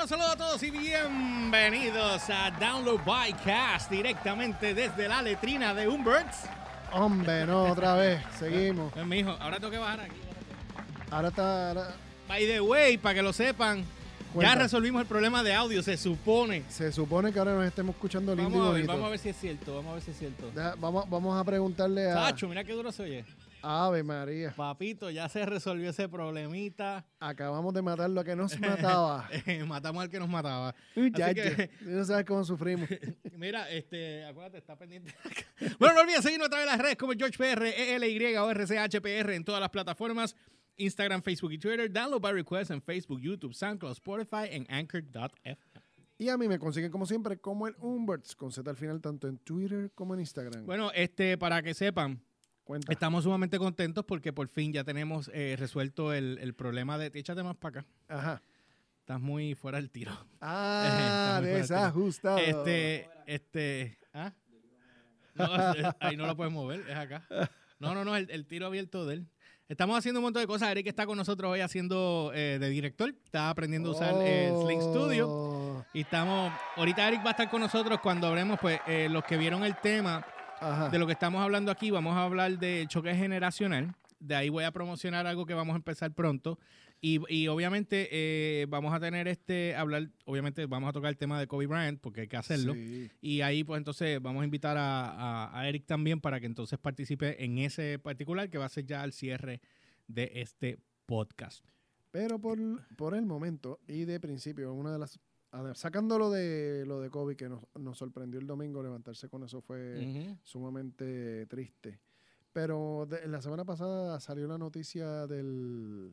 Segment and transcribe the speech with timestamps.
[0.00, 5.88] Bueno, saludos a todos y bienvenidos a Download by Cast directamente desde la letrina de
[5.88, 6.38] Umberts.
[6.90, 8.22] Hombre, no, otra vez.
[8.38, 8.94] Seguimos.
[8.94, 10.16] Pues, mijo, ahora tengo que bajar aquí.
[11.10, 11.68] Ahora está.
[11.68, 11.94] ahora-
[12.26, 13.84] By the way, para que lo sepan,
[14.32, 14.54] Cuenta.
[14.54, 16.62] ya resolvimos el problema de audio, se supone.
[16.70, 18.92] se supone que ahora nos estemos escuchando lindo Vamos a y ver, bonito.
[18.94, 20.50] vamos a ver si es cierto, vamos a ver si es cierto.
[20.54, 23.24] Deja- vamos, vamos a preguntarle a Tacho, mira qué duro se oye.
[23.62, 24.52] Ave María.
[24.56, 27.06] Papito, ya se resolvió ese problemita.
[27.18, 29.28] Acabamos de matar lo que nos mataba.
[29.46, 30.74] Eh, Matamos al que nos mataba.
[30.96, 32.88] Muchacho, que- tú no sabes cómo sufrimos.
[33.36, 35.14] Mira, este, acuérdate, está pendiente.
[35.78, 39.30] bueno, no olvides seguirnos a través de las redes como George PR, ELY o RCHPR
[39.32, 40.34] en todas las plataformas.
[40.76, 41.92] Instagram, Facebook y Twitter.
[41.92, 45.56] Download by request en Facebook, YouTube, SoundCloud, Spotify en Anchor.fm.
[46.16, 49.26] Y a mí me consiguen como siempre como el Umberts con Z al final tanto
[49.26, 50.66] en Twitter como en Instagram.
[50.66, 52.22] Bueno, este, para que sepan,
[52.70, 52.92] Cuenta.
[52.92, 57.10] estamos sumamente contentos porque por fin ya tenemos eh, resuelto el, el problema de...
[57.12, 57.88] Échate más para acá.
[58.06, 58.42] Ajá.
[59.00, 60.12] Estás muy fuera del tiro.
[60.40, 62.38] Ah, desajustado.
[62.38, 64.32] Este, este, ¿ah?
[65.34, 65.46] No,
[65.98, 67.26] ahí no lo puedes mover, es acá.
[67.80, 69.26] No, no, no, el, el tiro abierto de él.
[69.68, 70.70] Estamos haciendo un montón de cosas.
[70.70, 73.12] Eric está con nosotros hoy haciendo eh, de director.
[73.24, 75.28] Está aprendiendo a usar eh, Sling Studio.
[75.28, 75.84] Oh.
[75.92, 79.36] Y estamos, ahorita Eric va a estar con nosotros cuando hablemos, pues, eh, los que
[79.36, 80.24] vieron el tema
[80.60, 80.88] Ajá.
[80.90, 83.94] de lo que estamos hablando aquí, vamos a hablar de choque generacional.
[84.18, 86.58] De ahí voy a promocionar algo que vamos a empezar pronto.
[87.02, 91.40] Y, y obviamente eh, vamos a tener este, hablar, obviamente vamos a tocar el tema
[91.40, 92.74] de Kobe Bryant, porque hay que hacerlo.
[92.74, 93.10] Sí.
[93.22, 95.08] Y ahí, pues entonces vamos a invitar a,
[95.46, 98.84] a- a Eric también para que entonces participe en ese particular que va a ser
[98.84, 99.62] ya el cierre
[100.08, 101.64] de este podcast.
[102.10, 102.58] Pero por,
[102.96, 105.18] por el momento y de principio, una de las.
[105.74, 109.60] Sacando lo de lo de Kobe que nos, nos sorprendió el domingo, levantarse con eso
[109.60, 110.00] fue
[110.44, 111.98] sumamente triste.
[112.52, 116.12] Pero de- la semana pasada salió la noticia del,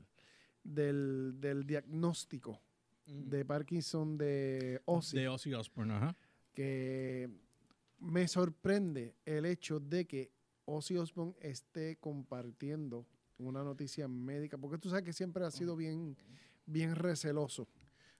[0.64, 2.60] del, del diagnóstico
[3.06, 6.16] de Parkinson de Ozzy, De Ozzy Osbourne, ajá.
[6.54, 7.30] que
[8.00, 10.32] me sorprende el hecho de que
[10.66, 13.06] Ozzy Osbourne esté compartiendo
[13.38, 16.18] una noticia médica, porque tú sabes que siempre ha sido bien,
[16.66, 17.68] bien receloso.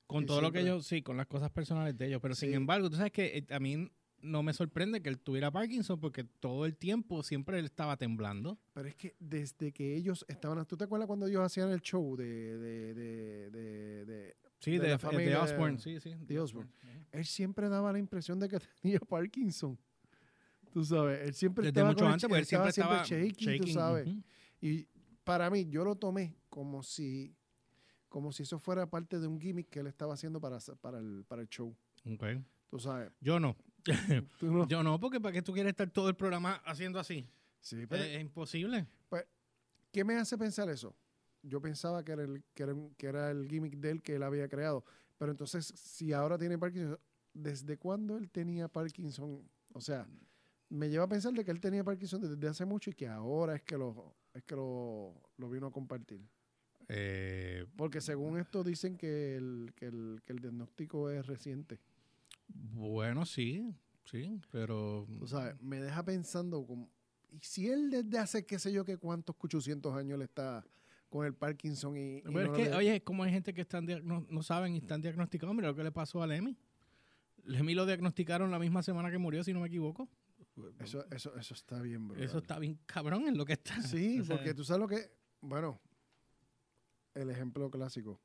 [0.08, 2.20] Con todo lo que siempre- ellos, sí, con las cosas personales de ellos.
[2.22, 2.56] Pero sin Sí.
[2.56, 3.92] embargo, tú sabes que eh, a mí
[4.22, 8.58] no me sorprende que él tuviera Parkinson porque todo el tiempo siempre él estaba temblando.
[8.74, 12.16] Pero es que desde que ellos estaban, ¿tú te acuerdas cuando ellos hacían el show
[12.16, 16.16] de, de, de, de- de- Sí, De de, la de familia Osbourne, sí, sí.
[16.20, 16.72] de Osbourne?
[17.12, 19.78] él siempre daba la impresión de que tenía Parkinson.
[20.74, 23.04] Tú sabes, él siempre Desde estaba mucho con el antes, ch- porque él siempre estaba
[23.04, 24.08] shaky, tú shaking, sabes.
[24.08, 24.24] ujú.
[24.62, 24.88] Y
[25.24, 27.36] para mí, yo lo tomé como si,
[28.10, 31.26] como si eso fuera parte de un gimmick que él estaba haciendo para, para, el,
[31.28, 31.76] para el show.
[32.06, 32.24] Ok.
[32.70, 33.12] Tú sabes.
[33.22, 33.56] Yo no.
[34.40, 37.26] Tú no- Yo no, porque ¿para qué tú quieres estar todo el programa haciendo así?
[37.62, 38.86] Sí, pero- Es, es imposible.
[39.92, 40.94] ¿Qué me hace pensar eso?
[41.42, 44.16] Yo pensaba que era, el, que, era, un- que era el gimmick de él que
[44.16, 44.84] él había creado.
[45.18, 47.00] Pero entonces, si ahora tiene Parkinson,
[47.34, 49.42] ¿desde cuándo él tenía Parkinson?
[49.74, 50.06] O sea,
[50.70, 53.56] me lleva a pensar de que él tenía Parkinson desde hace mucho y que ahora
[53.56, 56.22] es que lo, es que lo, lo vino a compartir.
[56.90, 61.80] Eh, Porque según esto dicen que el, que el, que el diagnóstico es reciente.
[62.48, 63.74] bueno, sí,
[64.06, 65.06] sí, pero...
[65.20, 66.90] Tú sabes, me deja pensando como,
[67.30, 70.64] ¿y si él desde hace qué sé yo qué cuántos 800 años le está
[71.10, 72.18] con el Parkinson y...
[72.18, 74.74] y Pero es no que, le- oye, como hay gente que están diagno- no saben
[74.74, 75.56] y están diagnosticados.
[75.56, 76.58] Mira lo que le pasó a Lemmy.
[77.44, 80.10] Lemmy lo diagnosticaron la misma semana que murió, si no me equivoco.
[80.80, 82.18] Eso, eso, eso está bien, bro.
[82.22, 83.82] Eso está bien cabrón en lo que está.
[83.84, 85.12] Sí, O sea, porque tú sabes lo que.
[85.40, 85.80] Bueno,
[87.22, 88.20] el ejemplo clásico.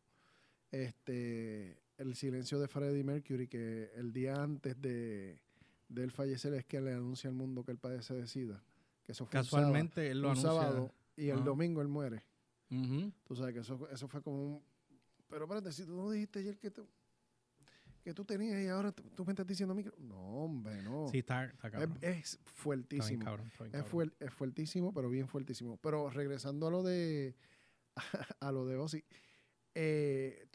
[0.71, 1.79] Este.
[1.99, 5.39] El silencio de Freddie Mercury, que el día antes de,
[5.89, 8.61] de él fallecer es que le anuncia al mundo que él padece de SIDA.
[9.05, 10.51] Que eso fue un sábado- Casualmente él lo un anuncia.
[10.51, 12.25] sábado y el domingo él muere.
[13.25, 14.63] Tú sabes que eso, eso fue como un.
[15.29, 16.87] Pero espérate, si tú no dijiste ayer que tú,
[18.03, 19.93] que tú tenías y ahora tú, me estás diciendo que.
[19.99, 21.07] No, hombre, no.
[21.09, 21.99] Sí, está, está es, cabrón.
[22.01, 23.25] es Está bien fuertísimo.
[23.25, 24.09] cabrón, está bien Es, cabrón.
[24.09, 25.77] fuer- es fuertísimo, pero bien fuertísimo.
[25.77, 27.37] Pero regresando a lo de
[28.41, 29.05] a lo de Ozzy,
[29.75, 30.47] eh,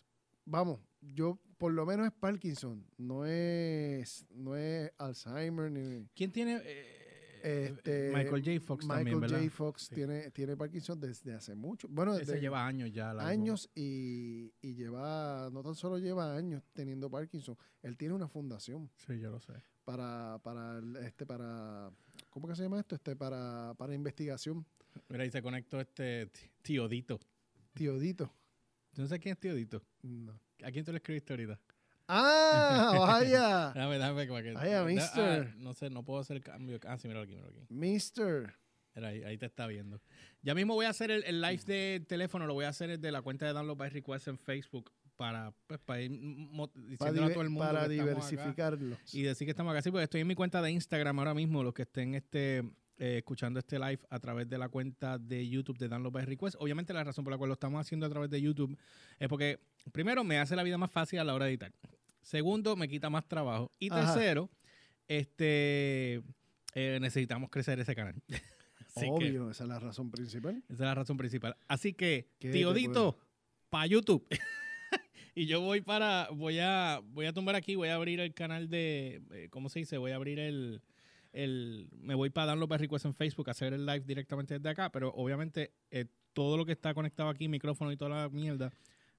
[0.45, 6.61] vamos, yo por lo menos es Parkinson, no es no es Alzheimer ni ¿Quién tiene?
[6.63, 7.03] eh,
[7.43, 8.59] este Michael J.
[8.65, 9.39] Fox Michael también, ¿verdad?
[9.39, 9.51] J.
[9.51, 9.95] Fox Sí.
[9.95, 13.13] tiene tiene Parkinson desde hace mucho, bueno, Ese desde lleva años ya.
[13.13, 13.29] largo.
[13.29, 18.89] años y, y lleva no tan solo lleva años teniendo Parkinson, él tiene una fundación
[18.95, 19.53] Sí, yo lo sé.
[19.85, 21.91] para para este para
[22.29, 22.95] ¿cómo que se llama esto?
[22.95, 24.65] Este para para investigación
[25.09, 27.19] Mira, ahí se conectó este t- Tíodito.
[27.73, 28.25] Tíodito.
[28.93, 29.81] ¿Tú no sabes quién es Tíodito?
[30.01, 30.39] No.
[30.63, 31.59] ¿A quién tú le escribiste ahorita?
[32.07, 32.93] ¡Ah!
[32.97, 33.71] ¡Vaya!
[33.73, 34.51] Déjame, déjame para que.
[34.53, 35.47] Vaya, da- mister.
[35.51, 36.79] ah, no sé, no puedo hacer cambio.
[36.87, 37.65] Ah, sí, míralo aquí, míralo aquí.
[37.69, 38.53] Mister.
[38.95, 40.01] Mira, ahí, ahí te está viendo.
[40.41, 43.11] Ya mismo voy a hacer el, el live de teléfono, lo voy a hacer de
[43.11, 47.41] la cuenta de Download by Request en Facebook para, pues, para ir diciéndole a todo
[47.43, 48.97] el mundo para que diversificarlo.
[49.13, 49.81] y decir que estamos acá.
[49.83, 52.63] Sí, porque estoy en mi cuenta de Instagram ahora mismo, los que estén este,
[52.99, 56.55] eh, escuchando este live a través de la cuenta de YouTube de Dan López Request.
[56.59, 58.77] Obviamente la razón por la cual lo estamos haciendo a través de YouTube
[59.19, 59.59] es porque,
[59.91, 61.71] primero, me hace la vida más fácil a la hora de editar.
[62.21, 63.71] Segundo, me quita más trabajo.
[63.79, 64.13] Y Ajá.
[64.13, 64.49] tercero,
[65.07, 66.23] este
[66.73, 68.15] eh, necesitamos crecer ese canal.
[68.95, 70.63] Así que Obvio, esa es la razón principal.
[70.65, 71.55] esa es la razón principal.
[71.67, 73.19] Así que, ¿Qué tío Dito,
[73.69, 74.27] para YouTube.
[75.35, 78.69] y yo voy para, voy a, voy a tumbar aquí, voy a abrir el canal
[78.69, 79.97] de, eh, ¿cómo se dice?
[79.97, 80.81] Voy a abrir el,
[81.33, 84.69] el, me voy para dar los Request en Facebook, a hacer el live directamente desde
[84.69, 88.71] acá, pero obviamente eh, todo lo que está conectado aquí, micrófono y toda la mierda,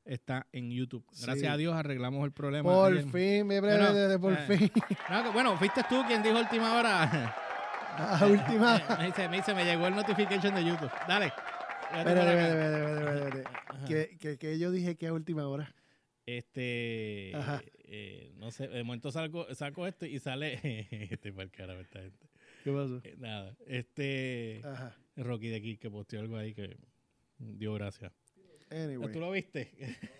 [0.04, 1.04] está en YouTube.
[1.20, 1.46] Gracias Sí.
[1.46, 2.70] a Dios arreglamos el problema.
[2.70, 3.04] Por ayer.
[3.04, 4.70] fin, Bueno, breve, por eh, fin.
[5.10, 7.36] No, que- bueno, fuiste tú quien dijo última hora.
[7.98, 8.80] A última.
[8.98, 10.90] me, dice, me dice, me llegó el notification de YouTube.
[11.08, 11.32] Dale.
[11.92, 15.74] Espérate, espérate, espérate, que yo dije que a última hora.
[16.24, 17.60] Este, Ajá.
[17.90, 20.58] Eh, no sé, de momento saco, saco esto y sale,
[21.10, 22.26] este para el carajo esta gente.
[22.64, 23.00] ¿Qué pasó?
[23.04, 24.94] Eh, nada, este, Ajá.
[25.16, 26.76] Rocky de aquí que posteó algo ahí que
[27.38, 28.12] dio gracias.
[28.70, 29.10] Anyway.
[29.12, 29.72] ¿Tú lo viste?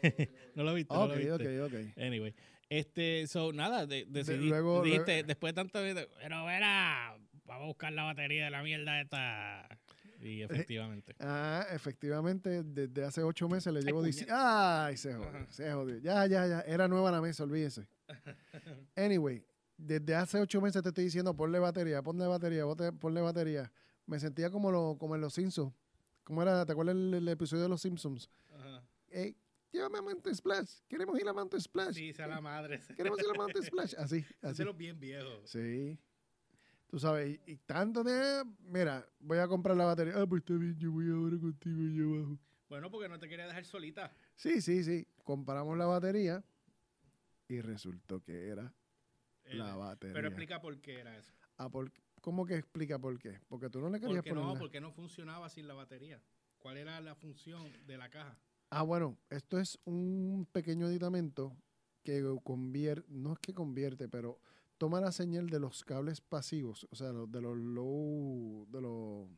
[0.54, 1.60] no lo viste, no Ok, lo viste.
[1.62, 1.98] ok, ok.
[1.98, 2.34] Anyway,
[2.70, 5.80] este, so, nada, de, decidí, luego- dijiste, luego- después de tanto,
[6.22, 9.68] pero verá, vamos a buscar la batería de la mierda esta.
[10.20, 11.14] Y efectivamente.
[11.20, 14.34] Ah, efectivamente, desde hace ocho meses le llevo diciendo.
[14.36, 14.96] ¡Ay!
[14.96, 15.98] Se jodió, se jodió.
[15.98, 16.60] Ya, ya, ya.
[16.62, 17.86] Era nueva la mesa, olvídese.
[18.96, 19.44] Anyway,
[19.76, 22.64] desde hace ocho meses te estoy diciendo, ponle batería, ponle batería,
[22.98, 23.70] ponle batería.
[24.06, 25.72] Me sentía como, lo, como en Los Simpsons.
[26.24, 26.66] ¿Cómo era?
[26.66, 28.28] ¿Te acuerdas el, el episodio de Los Simpsons?
[28.52, 28.82] Ajá.
[29.10, 29.36] Hey,
[29.70, 30.80] llévame a Mountain Splash.
[30.88, 31.94] Queremos ir a Mountain Splash.
[31.94, 32.80] Sí, sea la madre.
[32.96, 33.94] Queremos ir a Mountain Splash.
[33.96, 34.26] Así, así.
[34.42, 35.46] Hacerlo bien viejo.
[35.46, 35.98] Sí.
[36.88, 38.44] Tú sabes, y, y tanto de...
[38.60, 40.14] Mira, voy a comprar la batería.
[40.16, 42.38] Ah, pues está bien, yo voy ahora contigo allá abajo.
[42.68, 44.10] Bueno, porque no te quería dejar solita.
[44.36, 45.06] Sí, sí, sí.
[45.22, 46.42] Compramos la batería
[47.46, 48.72] y resultó que era
[49.44, 50.14] la batería.
[50.14, 51.32] Pero explica por qué era eso.
[51.58, 53.38] Ah, por- ¿Cómo que explica por qué?
[53.48, 56.20] Porque tú no le querías Porque poner no, la- porque no funcionaba sin la batería.
[56.58, 58.36] ¿Cuál era la función de la caja?
[58.70, 61.56] Ah, bueno, esto es un pequeño aditamento
[62.02, 64.40] que convierte, no es que convierte, pero
[64.78, 69.28] toma la señal de los cables pasivos, o sea, de los low, de los,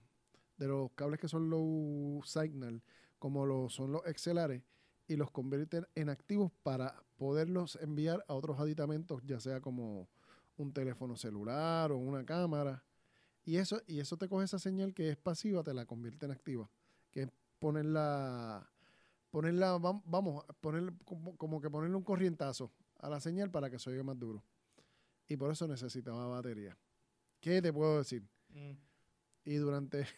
[0.59, 2.83] de los cables que son low signal,
[3.19, 4.63] como lo son los XLR,
[5.09, 10.09] y los convierte en activos para poderlos enviar a otros aditamentos, ya sea como
[10.57, 12.85] un teléfono celular o una cámara.
[13.45, 16.33] Y eso, y eso te coge esa señal que es pasiva, te la convierte en
[16.33, 16.71] activa.
[17.11, 17.29] Que es
[17.59, 18.71] ponerla,
[19.31, 23.79] ponerla, vam- vamos, poner, como, como que ponerle un corrientazo a la señal para que
[23.79, 24.45] se oiga más duro.
[25.31, 26.77] Y por eso necesitaba batería.
[27.41, 28.23] ¿Qué te puedo decir?
[28.49, 28.73] Mm.
[29.45, 30.07] Y durante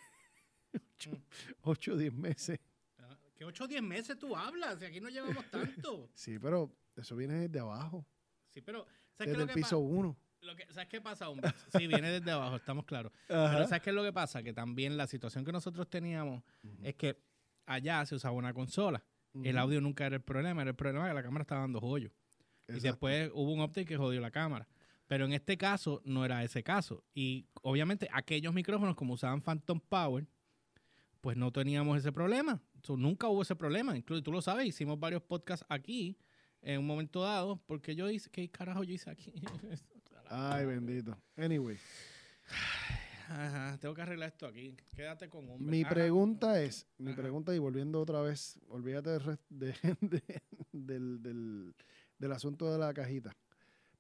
[1.05, 1.17] Mm.
[1.63, 2.59] 8 o 10 meses.
[2.99, 4.79] Ah, ¿Qué 8 o 10 meses tú hablas?
[4.79, 6.09] Si aquí no llevamos tanto.
[6.15, 8.07] Sí, pero eso viene desde abajo,
[8.55, 8.87] Sí, pero
[9.19, 10.17] ¿sabes desde es lo el que piso pa- 1.
[10.43, 11.53] lo que- ¿sabes qué pasa, hombre?
[11.77, 13.13] Sí, viene desde abajo, estamos claros.
[13.29, 14.43] Pero ¿sabes qué es lo que pasa?
[14.43, 16.43] Que también la situación que nosotros teníamos
[16.83, 17.19] es que
[17.67, 19.05] allá se usaba una consola.
[19.43, 22.11] El audio nunca era el problema, era el problema que la cámara estaba dando joyo.
[22.69, 24.67] Y después hubo un update que jodió la cámara.
[25.13, 27.05] Pero en este caso no era ese caso.
[27.13, 30.27] Y obviamente aquellos micrófonos como usaban Phantom Power,
[31.21, 32.63] pues no teníamos ese problema.
[32.83, 33.95] So, nunca hubo ese problema.
[33.95, 36.17] Incluso tú lo sabes, hicimos varios podcasts aquí
[36.63, 39.35] en un momento dado, porque yo hice, ¿qué carajo yo hice aquí?
[40.31, 41.15] Ay, bendito.
[41.37, 41.77] Anyway,
[43.29, 44.75] Ajá, tengo que arreglar esto aquí.
[44.97, 45.71] Quédate con hombre.
[45.71, 45.91] mi Ajá.
[45.91, 47.21] pregunta es, mi Ajá.
[47.21, 50.43] pregunta y volviendo otra vez, olvídate de- de-
[50.73, 51.75] del, del-
[52.19, 53.37] del asunto de la cajita.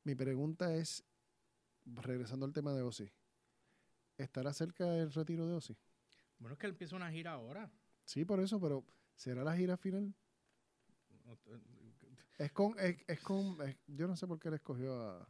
[0.04, 1.04] Mi pregunta es,
[1.84, 3.12] regresando al tema de Ozzy,
[4.16, 5.76] ¿estará cerca el retiro de Ozzy?
[6.38, 7.70] Bueno, es que él empieza una gira ahora.
[8.04, 10.12] Sí, por eso, pero ¿será la gira final?
[12.38, 15.28] Es con, es, es con, es- yo no sé por qué le escogió a,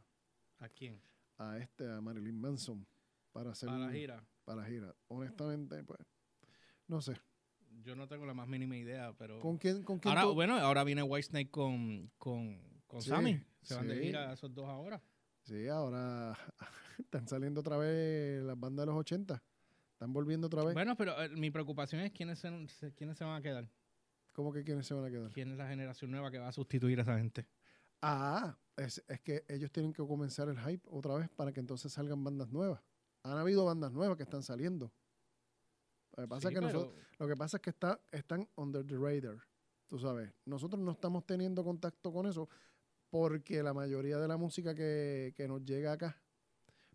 [0.59, 0.99] ¿A quién?
[1.37, 2.87] a este, a Marilyn Manson
[3.31, 4.25] para hacer Para la gira.
[4.43, 4.95] para la gira.
[5.07, 5.99] Honestamente, pues,
[6.87, 7.13] no sé.
[7.83, 9.39] Yo no tengo la más mínima idea, pero...
[9.39, 13.43] ¿Con quién, con quién Ahora, tú- bueno, ahora viene Whitesnake con, con, con Sí, Sammy.
[13.63, 14.03] Se van de sí.
[14.03, 15.01] gira esos dos ahora.
[15.43, 16.37] Sí, ahora
[16.99, 19.43] están saliendo otra vez las bandas de los 80.
[19.93, 20.73] Están volviendo otra vez.
[20.73, 23.69] Bueno, pero eh, mi preocupación es quiénes se, se- quiénes se van a quedar.
[24.33, 25.31] ¿Cómo que quiénes se van a quedar?
[25.31, 27.47] ¿Quién es la generación nueva que va a sustituir a esa gente?
[28.01, 31.91] Ah, es, es que ellos tienen que comenzar el hype otra vez para que entonces
[31.93, 32.81] salgan bandas nuevas.
[33.23, 34.91] Han habido bandas nuevas que están saliendo.
[36.17, 38.49] Lo que pasa, Sí, es, que pero- nosotros, lo que pasa es que está, están
[38.55, 39.37] under the radar.
[39.87, 42.49] Tú sabes, nosotros no estamos teniendo contacto con eso
[43.13, 46.19] porque la mayoría de la música que, que nos llega acá,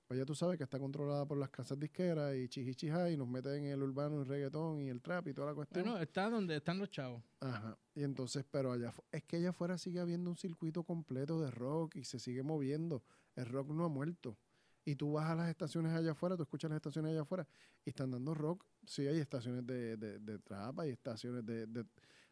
[0.08, 3.28] Pues ya tú sabes que está controlada por las casas disqueras y chichichija y nos
[3.28, 5.84] meten en el urbano, el reggaetón y el trap y toda la cuestión.
[5.84, 7.22] Bueno, está donde están los chavos.
[7.38, 7.78] Ajá.
[7.94, 11.94] Y entonces, pero allá es que allá afuera sigue habiendo un circuito completo de rock
[11.94, 13.04] y se sigue moviendo.
[13.36, 14.36] El rock no ha muerto.
[14.84, 17.46] Y tú vas a las estaciones allá afuera, tú escuchas las estaciones allá afuera
[17.84, 18.64] y están dando rock.
[18.86, 21.84] Sí, hay estaciones de, de, de trap, hay estaciones de, de,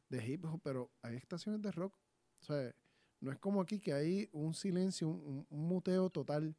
[0.09, 1.95] de hip hop, pero hay estaciones de rock.
[2.41, 2.75] O sea,
[3.21, 6.55] no es como aquí que hay un silencio, un, muteo total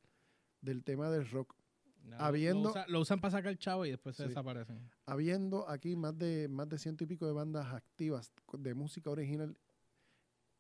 [0.62, 1.56] del tema del rock.
[2.04, 4.30] No, Habiendo- Lo, usa- lo usan para sacar chavo y después se Sí.
[4.30, 4.80] desaparecen.
[5.06, 9.58] habiendo aquí más de más de ciento y pico de bandas activas de música original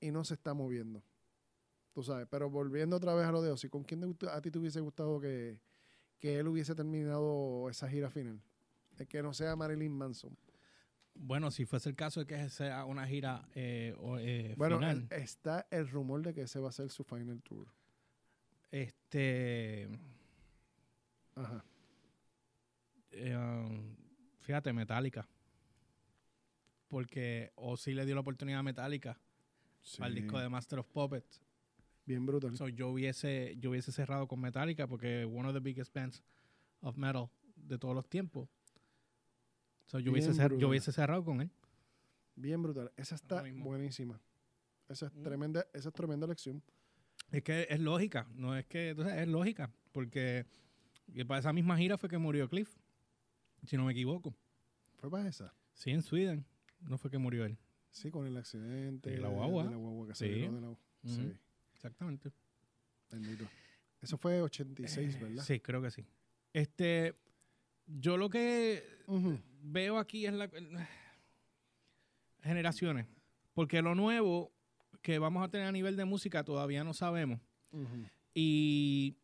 [0.01, 1.01] y no se está moviendo.
[1.93, 4.51] Tú sabes, pero volviendo otra vez a lo de Ozzy, ¿con quién te a ti
[4.51, 5.59] te hubiese gustado que,
[6.19, 8.39] que él hubiese terminado esa gira final?
[8.99, 10.37] Eh, Que no sea Marilyn Manson.
[11.19, 15.07] Bueno, si fuese el caso de que sea una gira eh, o, eh, Bueno, final,
[15.11, 17.67] el- está el rumor de que ese va a ser su final tour.
[18.71, 19.87] este,
[21.35, 21.63] Ajá.
[23.11, 23.95] eh, um,
[24.41, 25.27] fíjate, Metallica.
[26.87, 29.19] Porque Ozzy le dio la oportunidad a Metallica
[29.99, 31.41] al Sí, disco de Master of Puppets.
[32.05, 32.55] Bien brutal.
[32.55, 36.23] So, yo hubiese yo hubiese cerrado con Metallica porque one of the biggest bands
[36.81, 38.47] of metal de todos los tiempos.
[39.87, 40.59] So, yo, hubiese Bien cer- brutal.
[40.61, 41.49] yo hubiese cerrado con él.
[42.35, 42.91] Bien brutal.
[42.97, 44.19] Esa está buenísima.
[44.87, 45.23] Esa es Mm.
[45.23, 46.61] tremenda, esa es tremenda lección.
[47.31, 50.45] Es que es lógica, no es que, sabes, es lógica, porque
[51.13, 52.77] que para esa misma gira fue que murió Cliff,
[53.65, 54.35] si no me equivoco.
[54.97, 55.53] Fue para esa.
[55.73, 56.45] Sí, en Sweden,
[56.81, 57.57] no fue que murió él.
[57.91, 59.15] Sí, con el accidente.
[59.15, 59.63] Sí, la de- guagua.
[59.63, 60.27] de la guagua que Sí.
[60.29, 60.77] de la-
[61.73, 62.31] Exactamente.
[63.09, 63.45] bendito.
[64.01, 65.43] Eso fue 86, ¿verdad?
[65.43, 66.05] Sí, creo que sí.
[66.53, 67.15] Este,
[67.87, 68.83] yo lo que.
[69.71, 70.49] Veo aquí es la
[72.41, 73.07] generaciones,
[73.53, 74.51] porque lo nuevo
[75.01, 77.39] que vamos a tener a nivel de música todavía no sabemos.
[78.33, 79.17] Y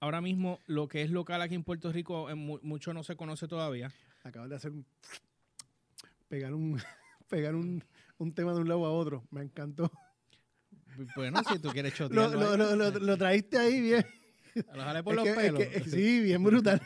[0.00, 3.16] ahora mismo lo que es local aquí en Puerto Rico eh, mu- mucho no se
[3.16, 3.90] conoce todavía.
[4.22, 4.86] Acabas de hacer un.
[6.28, 6.80] Pegar un.
[7.28, 7.82] Pegar un,
[8.18, 9.24] un tema de un lado a otro.
[9.30, 9.90] Me encantó.
[11.16, 14.06] Bueno, si tú quieres Lo, chotearlo lo, lo, lo- lo traíste ahí bien.
[14.54, 15.58] lo jale por Es los que- es pelos.
[15.84, 16.80] que- sí, bien brutal.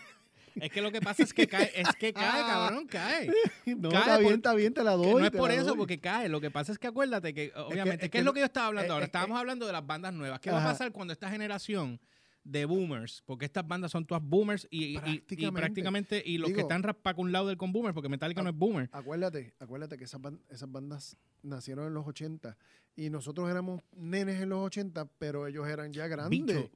[0.60, 3.30] Es que lo que pasa es que cae, es que cae, cabrón, cae.
[3.66, 5.06] No, Cae está por- bien, está bien, te la doy.
[5.06, 5.76] Que no es por eso, doy.
[5.76, 6.28] porque cae.
[6.28, 8.46] Lo que pasa es que acuérdate que, obviamente, es ¿qué que es lo que yo
[8.46, 9.04] estaba hablando eh, ahora?
[9.04, 10.40] eh, Estábamos hablando de las bandas nuevas.
[10.40, 12.00] ¿Qué va a pasar cuando esta generación
[12.44, 15.60] de boomers, porque estas bandas son todas boomers y, y- y- y Prácticamente.
[15.60, 18.56] prácticamente, y los que están para un lado del con boomers, porque Metallica no es
[18.56, 18.88] boomer.
[18.92, 22.56] Acuérdate, acuérdate que esas, ban- esas bandas nacieron en los 80
[22.96, 26.30] y nosotros éramos nenes en los 80, pero ellos eran ya grandes.
[26.30, 26.70] Bicho,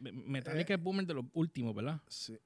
[0.00, 2.00] Metallica es boomer de los últimos, ¿verdad?
[2.06, 2.38] Sí,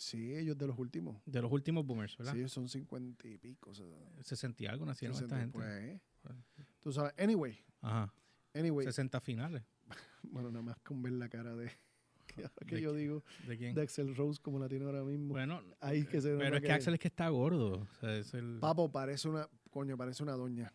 [0.00, 1.20] sí, ellos de los últimos.
[1.26, 2.32] De los últimos boomers, ¿verdad?
[2.32, 3.70] Sí, ellos son 50 y pico.
[3.70, 3.86] O sea,
[4.22, 6.00] 60 y algo nacieron 60, esta gente.
[6.22, 6.36] pues,
[6.80, 8.12] tú sabes, anyway, Ajá.
[8.54, 9.62] anyway, 60 finales.
[10.22, 11.70] bueno, nada más con ver la cara de
[12.26, 13.74] que, ahora que ¿De yo digo ¿De quién?
[13.74, 15.28] de Axel Rose como la tiene ahora mismo.
[15.28, 17.80] Bueno, Ahí que se pero es que Axel es que está gordo.
[17.80, 18.58] O sea, es el...
[18.60, 20.72] Papo parece una, coño, parece una doña.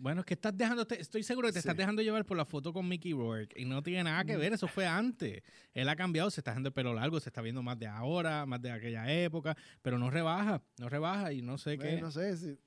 [0.00, 1.68] Bueno, es que estás dejando, estoy seguro que te Sí.
[1.68, 4.52] estás dejando llevar por la foto con Mickey Rourke y no tiene nada que ver,
[4.54, 5.42] eso fue antes.
[5.74, 8.46] Él ha cambiado, se está dejando el pelo largo, se está viendo más de ahora,
[8.46, 12.00] más de aquella época, pero no rebaja, no rebaja y no sé Bueno, qué.
[12.00, 12.58] no sé, si,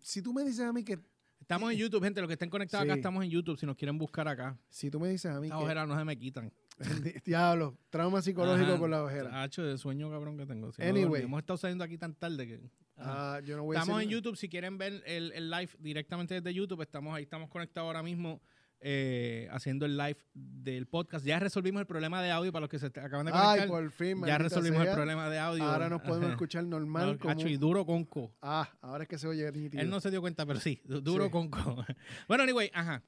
[0.00, 0.98] si tú me dices a mí que,
[1.40, 3.98] Estamos en YouTube, gente, los que estén conectados acá estamos en YouTube, si nos quieren
[3.98, 4.56] buscar acá.
[4.68, 6.52] si tú me dices a mí Estas que, ojeras no se me quitan.
[7.24, 8.78] diablo, trauma psicológico Ajá.
[8.78, 9.42] con la ojera.
[9.42, 10.72] Hacho de sueño cabrón que tengo.
[10.72, 11.22] Si Anyway.
[11.22, 12.60] hemos estado saliendo aquí tan tarde que...
[12.96, 14.08] Ah, yo no voy a Estamos en.
[14.10, 18.02] YouTube, si quieren ver el, el live directamente desde YouTube, estamos ahí, estamos conectados ahora
[18.02, 18.40] mismo
[18.80, 21.24] eh, haciendo el live del podcast.
[21.24, 23.60] Ya resolvimos el problema de audio para los que se acaban de conectar.
[23.60, 25.64] Ay, por fin, ya resolvimos el problema de audio.
[25.64, 26.32] Ahora nos podemos Ajá.
[26.32, 27.32] escuchar normal No, como...
[27.32, 28.32] Hacho, y duro con co.
[28.42, 29.82] Ah, ahora es que se oye nítido.
[29.82, 31.30] Él no se dio cuenta, pero sí, du- duro Sí.
[31.30, 31.84] con co.
[32.28, 33.02] bueno, anyway, ajá.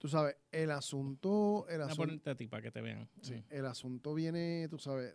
[0.00, 1.66] Tú sabes, el asunto...
[1.68, 3.06] El Voy a asunto ponerte a ti para que te vean.
[3.20, 3.44] Sí, Mm.
[3.50, 5.14] el asunto viene, tú sabes,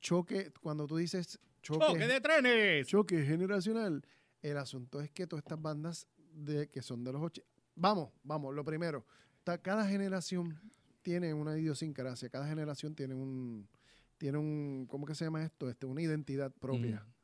[0.00, 2.86] choque, cuando tú dices choque, ¡Choque de trenes!
[2.86, 4.04] choque generacional,
[4.42, 8.54] el asunto es que todas estas bandas de, que son de los 80, vamos, vamos,
[8.54, 9.06] lo primero,
[9.62, 10.60] cada generación
[11.00, 13.66] tiene una idiosincrasia, cada generación tiene un,
[14.18, 15.70] tiene un, ¿cómo que se llama esto?
[15.70, 17.00] Este, una identidad propia.
[17.06, 17.14] Mm.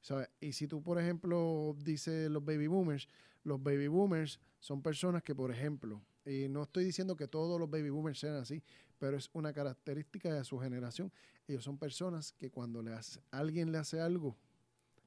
[0.00, 0.28] ¿sabes?
[0.40, 3.08] Y si tú, por ejemplo, dices los baby boomers,
[3.44, 7.68] los baby boomers son personas que, por ejemplo, y no estoy diciendo que todos los
[7.68, 8.62] baby boomers sean así,
[8.98, 11.12] pero es una característica de su generación.
[11.46, 14.38] Ellos son personas que cuando le hace, alguien le hace algo,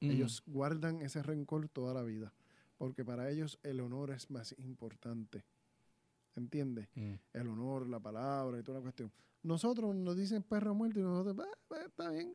[0.00, 0.10] Mm.
[0.12, 2.32] ellos guardan ese rencor toda la vida,
[2.76, 5.44] porque para ellos el honor es más importante.
[6.36, 6.86] ¿Entiendes?
[6.94, 7.14] Mm.
[7.32, 9.10] El honor, la palabra y toda la cuestión.
[9.42, 12.32] Nosotros nos dicen perro muerto y nosotros, "Ah, ah, está bien.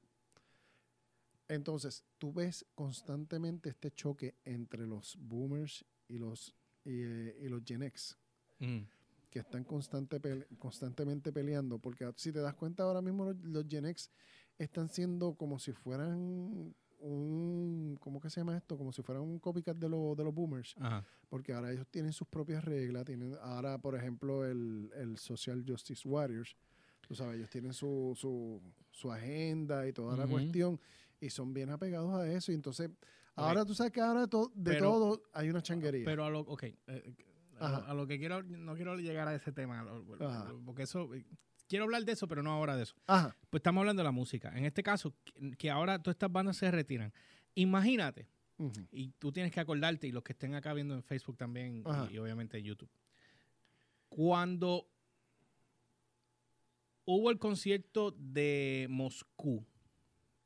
[1.48, 6.54] Entonces, tú ves constantemente este choque entre los boomers y los,
[6.86, 8.18] y, eh, y los Gen X.
[8.60, 8.82] Mm.
[9.30, 13.66] que están constante pele- constantemente peleando, porque si te das cuenta ahora mismo los, los
[13.68, 14.12] Gen X
[14.60, 18.78] están siendo como si fueran un, ¿cómo que se llama esto?
[18.78, 21.04] Como si fueran un copycat de, los de los boomers, Ajá.
[21.30, 26.08] porque ahora ellos tienen sus propias reglas, tienen ahora, por ejemplo, el, el Social Justice
[26.08, 26.56] Warriors,
[27.02, 28.62] tú sabes, ellos tienen su, su,
[28.92, 30.80] su agenda y toda la cuestión,
[31.20, 32.90] y son bien apegados a eso, y entonces,
[33.36, 36.06] ahora tú sabes que ahora de, to- de Pero- todo hay una changuería.
[36.06, 37.16] Pero a lo, ok, eh,
[37.60, 39.86] a, lo, a lo que quiero, no quiero llegar a ese tema,
[40.66, 41.26] porque eso, eh,
[41.68, 42.96] quiero hablar de eso, pero no ahora de eso.
[43.08, 44.52] Ajá, Pues estamos hablando de la música.
[44.58, 45.14] En este caso,
[45.58, 47.14] que, ahora todas estas bandas se retiran.
[47.56, 48.28] Imagínate,
[48.92, 52.18] y tú tienes que acordarte, y los que estén acá viendo en Facebook también, y
[52.18, 52.90] obviamente en YouTube,
[54.10, 54.88] cuando
[57.06, 59.66] hubo el concierto de Moscú,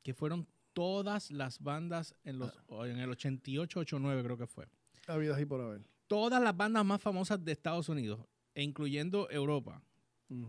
[0.02, 0.46] que fueron
[0.78, 2.52] todas las bandas en, los,
[2.86, 4.66] en el 88, 89 creo que fue.
[5.06, 5.82] así por haber.
[6.06, 8.20] Todas las bandas más famosas de Estados Unidos,
[8.54, 9.82] e incluyendo Europa,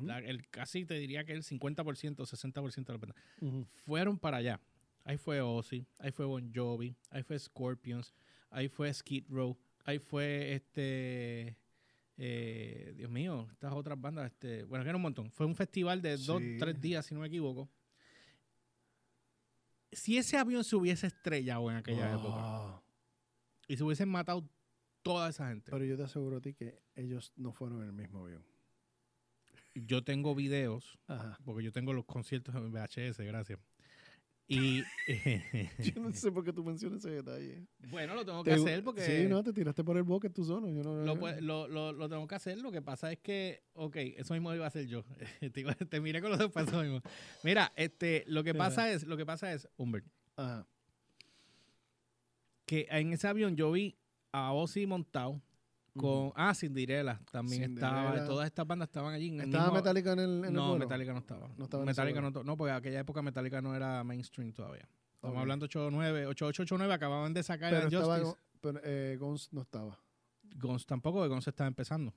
[0.06, 3.18] la- el, casi te diría que el 50% o 60% de las bandas,
[3.74, 4.60] fueron para allá.
[5.04, 8.14] Ahí fue Ozzy, ahí fue Bon Jovi, ahí fue Scorpions,
[8.52, 11.58] ahí fue Skid Row, ahí fue este...
[12.18, 15.32] eh, Dios mío, estas otras bandas, este, bueno, que era un montón.
[15.32, 17.70] Fue un festival de dos, tres días, si no me equivoco.
[19.92, 22.82] Si ese avión se hubiese estrellado en aquella época
[23.68, 24.48] y se hubiesen matado
[25.02, 27.94] toda esa gente, Pero yo te aseguro a ti que ellos no fueron en el
[27.94, 28.44] mismo avión.
[29.76, 31.38] yo tengo videos, Ajá.
[31.46, 33.60] porque yo tengo los conciertos en VHS, gracias.
[34.52, 34.82] Y
[35.78, 37.68] Yo no sé por qué tú mencionas ese detalle.
[37.92, 40.44] bueno, lo tengo que Te- hacer porque Sí, no, te tiraste por el bosque tú
[40.44, 40.68] solo.
[40.72, 42.58] Yo no, lo, lo, lo, lo tengo que hacer.
[42.58, 45.04] Lo que pasa es que, ok, eso mismo iba a hacer yo.
[45.40, 45.50] te,
[45.86, 47.00] te miré con los dos pasos mismo.
[47.44, 50.66] Mira, este, lo que pasa es, lo que pasa es, Humbert, Ajá.
[52.66, 53.96] que en ese avión yo vi
[54.32, 55.42] a Ozzy montado
[55.98, 58.26] con, ah, Cinderella también estaba, Cinderella.
[58.28, 59.28] todas estas bandas estaban allí.
[59.30, 60.86] En el ¿Estaba mismo- Metallica en el, en el no, vuelo?
[60.86, 61.48] Metallica no estaba.
[61.58, 64.88] No estaba Metallica no, no, porque en aquella época Metallica no era mainstream todavía.
[65.16, 65.42] Estamos Ok.
[65.42, 68.42] hablando 89, 8889, acababan de sacar Pero estaba, Justice.
[68.62, 70.00] pero, eh, Guns no estaba.
[70.56, 72.14] Guns tampoco, Guns estaba empezando.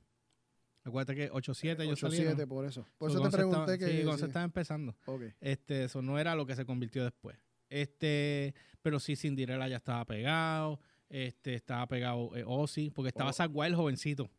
[0.84, 2.48] Acuérdate que 87 ellos 8-7 salieron.
[2.48, 2.84] por eso.
[2.98, 3.98] Por So, eso te Guns pregunté estaba- que...
[3.98, 4.26] Sí, Guns sí.
[4.26, 4.96] estaba empezando.
[5.06, 5.22] Ok.
[5.40, 7.36] Este, eso no era lo que se convirtió después.
[7.68, 10.80] Este, pero sí, Cinderella ya estaba pegado.
[11.12, 13.32] Este, estaba pegado eh, Ozzy, porque estaba Oh.
[13.34, 14.30] Zack Wild jovencito.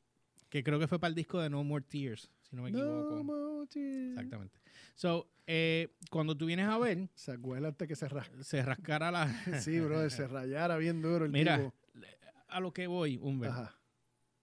[0.50, 3.16] Que creo que fue para el disco de No More Tears, si no me equivoco.
[3.16, 4.10] No more tears.
[4.12, 4.60] Exactamente.
[4.96, 8.44] So, eh, cuando tú vienes a ver, Se acuerda antes que se rasca.
[8.44, 9.28] se rascara la.
[9.64, 11.74] Sí, bro, se rayara bien duro el Mira, tipo.
[12.48, 13.54] a lo que voy, Humbert.
[13.54, 13.80] Ajá.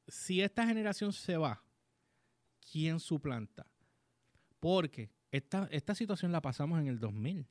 [0.06, 1.62] Si esta generación se va,
[2.72, 3.66] ¿quién suplanta?
[4.60, 7.46] Porque esta, esta situación la pasamos en el 2000.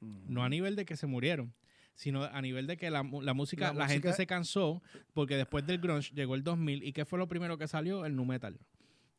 [0.00, 1.52] No a nivel de que se murieron,
[1.98, 4.80] sino a nivel de que la, la música, La la, gente se cansó,
[5.12, 8.06] porque después del grunge llegó el 2000 y ¿qué fue lo primero que salió?
[8.06, 8.56] El nu metal.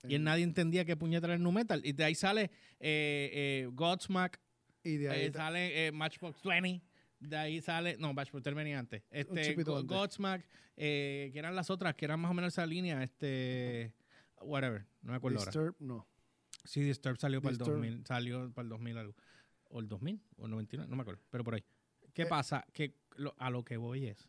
[0.08, 1.82] Y El- nadie entendía qué puñeta era el nu metal.
[1.84, 2.44] Y de ahí sale
[2.80, 4.40] eh, eh, Godsmack,
[4.86, 5.26] Y de ahí...
[5.26, 6.82] eh, sale eh, Matchbox 20,
[7.20, 9.04] de ahí sale, no, Matchbox 20 venía antes.
[9.12, 9.56] Este.
[9.62, 13.94] Godsmack, que eran las otras, que eran más o menos esa línea, este,
[14.42, 15.52] whatever, no me acuerdo ahora.
[15.52, 16.08] Disturb, no.
[16.64, 17.82] Sí, Disturb salió para el Disturbed.
[17.90, 19.16] 2000, salió para el 2000 algo.
[19.68, 21.64] O el 2000 o el 99, no me acuerdo, pero por ahí.
[22.20, 22.30] ¿Qué Eh.
[22.30, 22.66] pasa?
[22.74, 24.28] Que lo- a lo que voy es.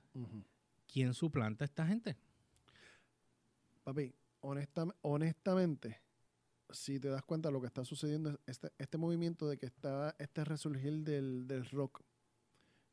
[0.87, 2.17] ¿quién suplanta a esta gente?
[3.85, 6.01] Papi, honesta- honestamente,
[6.71, 10.15] si te das cuenta lo que está sucediendo, es este, este movimiento de que está
[10.19, 12.03] este resurgir del, del rock,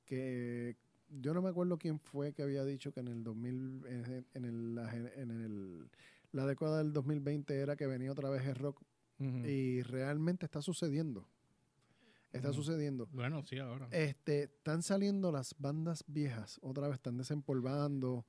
[0.06, 0.78] que
[1.10, 4.06] yo no me acuerdo quién fue que había dicho que en el 2000, en,
[4.46, 4.78] el,
[5.16, 5.90] en el-
[6.32, 8.82] la década del 2020 era que venía otra vez el rock
[9.20, 11.28] y realmente está sucediendo.
[12.32, 12.58] Está Ujú.
[12.58, 13.08] sucediendo.
[13.12, 13.88] Bueno, sí, ahora.
[13.92, 18.26] Este, están saliendo las bandas viejas, otra vez están desempolvando,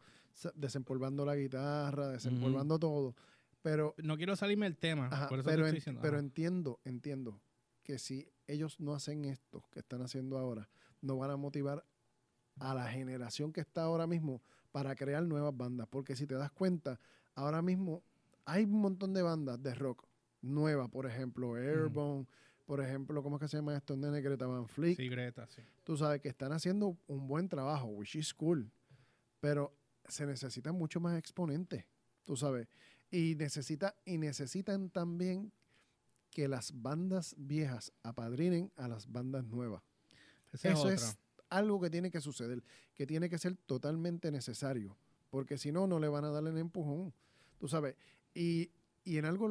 [0.54, 3.14] desempolvando la guitarra, desempolvando todo.
[3.62, 6.00] Pero, no quiero salirme del tema, ajá, por eso pero, te estoy en- diciendo.
[6.00, 6.24] pero ajá.
[6.24, 7.40] entiendo, entiendo
[7.82, 10.68] que si ellos no hacen esto que están haciendo ahora,
[11.02, 11.84] no van a motivar
[12.60, 14.40] a la generación que está ahora mismo
[14.72, 15.88] para crear nuevas bandas.
[15.88, 17.00] Porque si te das cuenta,
[17.34, 18.02] ahora mismo
[18.44, 20.04] hay un montón de bandas de rock
[20.40, 22.26] nuevas, por ejemplo, Airborne,
[22.68, 23.96] por ejemplo, ¿cómo es que se llama esto?
[23.96, 25.62] Nene Greta Van Fleet Sí, Greta, sí.
[25.84, 28.70] tú sabes que están haciendo un buen trabajo, which is cool,
[29.40, 29.72] pero
[30.06, 31.86] se necesitan mucho más exponentes,
[32.26, 32.68] tú sabes,
[33.10, 35.50] y necesita y necesitan también
[36.28, 39.82] que las bandas viejas apadrinen a las bandas nuevas.
[40.52, 41.16] Esa Eso es
[41.48, 42.62] algo que tiene que suceder,
[42.94, 44.94] que tiene que ser totalmente necesario,
[45.30, 47.14] porque si no, no le van a dar el empujón,
[47.58, 47.96] tú sabes.
[48.34, 48.70] Y,
[49.04, 49.50] y en algo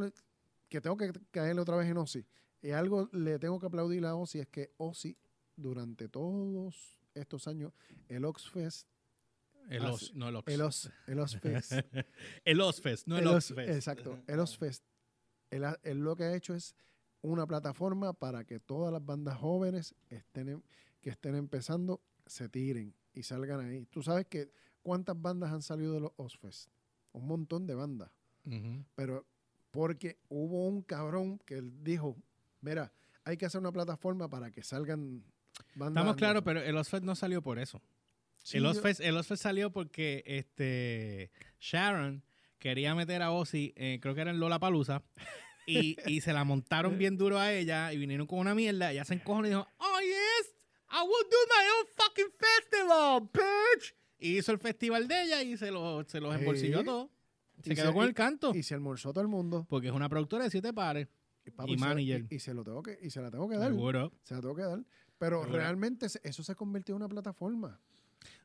[0.69, 2.23] que tengo que caerle otra vez en Ozzy,
[2.67, 5.15] y algo le tengo que aplaudir a Ozzy, es que Ozzy,
[5.55, 7.71] durante todos estos años,
[8.09, 8.87] el Oxfest,
[9.69, 10.47] el hace- Oz, no el Ox.
[10.53, 11.71] el, Oz, el Ozfest,
[12.45, 13.69] el Ozfest, no el, el Oz- Oxfest.
[13.69, 14.83] exacto, el Ozfest
[15.49, 15.63] Él,
[15.99, 16.75] lo que ha hecho es
[17.21, 20.63] una plataforma para que todas las bandas jóvenes estén en-
[21.01, 23.85] que estén empezando se tiren y salgan ahí.
[23.85, 24.51] Tú sabes que
[24.83, 26.69] cuántas bandas han salido de los Ozfest.
[27.13, 28.11] Un montón de bandas.
[28.95, 29.25] Pero
[29.71, 32.15] porque hubo un cabrón que él dijo,
[32.61, 32.91] mira,
[33.23, 35.23] hay que hacer una plataforma para que salgan
[35.75, 36.01] bandas.
[36.01, 37.81] Estamos claros, pero el Ozfest no salió por eso.
[38.43, 42.23] Sí, el, Ozfest, el salió porque este Sharon
[42.59, 45.03] quería meter a Ozzy, eh, creo que era en Lola Palusa,
[45.65, 48.93] y, y se la montaron bien duro a ella y vinieron con una mierda.
[48.93, 50.55] Y hacen cojones y dijo, Oh, yes,
[50.91, 53.95] I will do my own fucking festival, bitch.
[54.19, 56.85] Y hizo el festival de ella y se, lo, se los embolsilló Sí.
[56.85, 57.11] todo.
[57.63, 58.53] Se Y quedó se- con el canto.
[58.55, 59.65] Y se almorzó todo el mundo.
[59.69, 61.07] porque es una productora de siete pares.
[61.51, 62.25] Papi, Y manager.
[62.29, 63.71] Y, y se lo tengo que, y se la tengo que dar.
[63.71, 64.11] Seguro.
[64.23, 64.83] Se la tengo que dar.
[65.17, 65.57] Pero Seguro.
[65.59, 67.79] realmente eso se convirtió en una plataforma.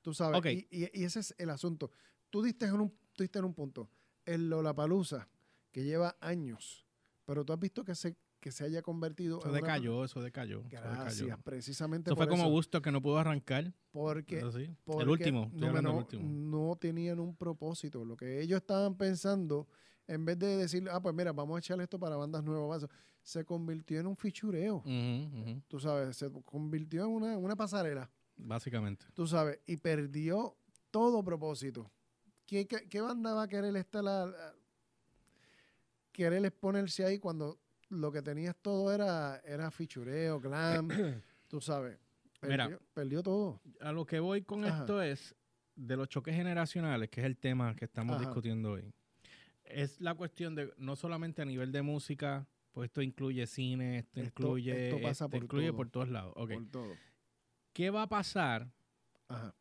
[0.02, 0.42] Tú sabes.
[0.70, 1.90] Y, ese es el asunto.
[2.30, 3.88] Tú diste en un, tú diste en un punto.
[4.24, 5.28] El Lollapalooza,
[5.70, 6.86] que lleva años,
[7.24, 10.20] pero tú has visto que se, que se haya convertido Eso en una- decayó, eso
[10.22, 10.60] decayó.
[10.60, 11.42] eso Gracias, decayó.
[11.42, 12.50] precisamente Eso fue por como eso.
[12.52, 13.72] gusto que no pudo arrancar.
[13.90, 14.70] Porque, Eso sí.
[14.84, 15.50] porque El último.
[15.52, 16.22] No, no- último.
[16.24, 18.04] no tenían un propósito.
[18.04, 19.66] Lo que ellos estaban pensando,
[20.06, 22.86] en vez de decir, ah, pues mira, vamos a echarle esto para bandas nuevas,
[23.22, 24.76] se convirtió en un fichureo.
[24.76, 25.62] Ujú, ujú.
[25.68, 28.10] Tú sabes, se convirtió en una, una pasarela.
[28.36, 29.06] Básicamente.
[29.14, 30.56] Tú sabes, y perdió
[30.90, 31.90] todo propósito.
[32.46, 34.54] ¿Qué, qué, qué banda va a querer estar la, la-
[36.10, 40.88] querer exponerse ahí cuando lo que tenías todo era, era fichureo, glam,
[41.48, 41.98] tú sabes?
[42.42, 42.64] Mira.
[42.64, 43.60] Perdió, perdió todo.
[43.80, 44.80] a lo que voy con Ajá.
[44.80, 45.34] esto es
[45.76, 48.24] de los choques generacionales, que es el tema que estamos Ajá.
[48.24, 48.92] discutiendo hoy.
[49.64, 54.20] Es la cuestión de no solamente a nivel de música, pues esto incluye cine, esto,
[54.20, 55.76] Esto- incluye, esto pasa esto por incluye todo.
[55.76, 56.32] por todos lados.
[56.36, 56.52] Ok.
[56.54, 56.94] Por todo.
[57.72, 58.70] ¿Qué va a pasar
[59.28, 59.54] Ajá.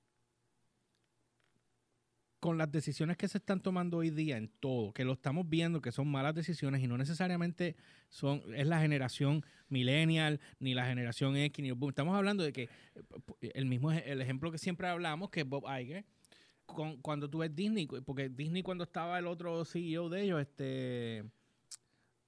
[2.40, 4.92] con las decisiones que se están tomando hoy día en todo?
[4.94, 7.76] Que lo estamos viendo que son malas decisiones y no necesariamente
[8.10, 11.70] son es la generación millennial ni la generación X ni.
[11.90, 15.64] Estamos hablando de que eh, el mismo el ejemplo que siempre hablamos que es Bob
[15.80, 16.04] Iger
[16.74, 21.24] con, cuando tú ves Disney, porque Disney cuando estaba el otro CEO de ellos, este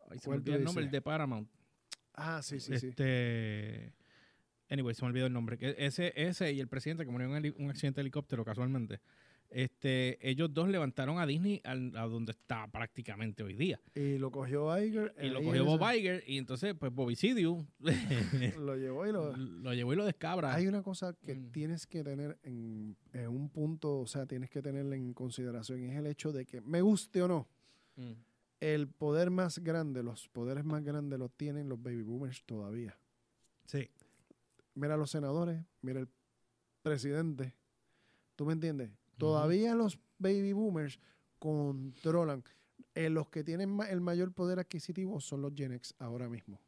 [0.10, 1.50] ay, se me ¿Cuál olvidó el nombre, el de Paramount.
[2.14, 2.88] Ah, sí, sí, sí.
[2.88, 3.94] este
[4.70, 5.58] anyway, se me olvidó el nombre.
[5.78, 9.00] Ese, ese y el presidente que murió en un accidente de helicóptero casualmente.
[9.56, 13.80] Este, ellos dos levantaron a Disney al- a donde está prácticamente hoy día.
[13.94, 15.14] Y lo cogió Iger.
[15.22, 17.68] Y lo ahí cogió Bob Iger y entonces pues Bobicidio
[18.60, 19.38] Lo llevó y lo...
[19.38, 20.56] lo llevó y lo descabra.
[20.56, 21.52] Hay una cosa que Mm.
[21.52, 25.86] tienes que tener en, en un punto, o sea, tienes que tenerla en consideración, y
[25.86, 27.48] es el hecho de que, me guste o no,
[27.96, 28.14] Mm.
[28.60, 32.98] el poder más grande, los poderes más grandes los tienen los baby boomers todavía.
[33.66, 33.88] Sí.
[34.74, 36.08] Mira los senadores, mira el
[36.82, 37.54] presidente.
[38.36, 38.90] ¿Tú me entiendes?
[39.18, 41.00] Todavía los baby boomers
[41.40, 42.44] controlan.
[42.96, 46.60] Eh, los que tienen ma- el mayor poder adquisitivo son los Gen X ahora mismo.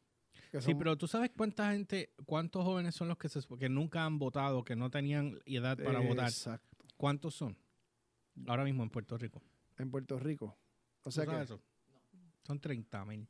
[0.60, 4.18] Sí, pero tú sabes cuánta gente, cuántos jóvenes son los que, se, que nunca han
[4.18, 6.28] votado, que no tenían edad para votar.
[6.28, 6.76] Exacto.
[6.96, 7.56] ¿Cuántos son?
[8.46, 9.42] Ahora mismo en Puerto Rico.
[9.76, 10.46] En Puerto Rico.
[10.46, 11.60] O ¿Tú sea que eso?
[12.44, 13.28] Son 30 mil.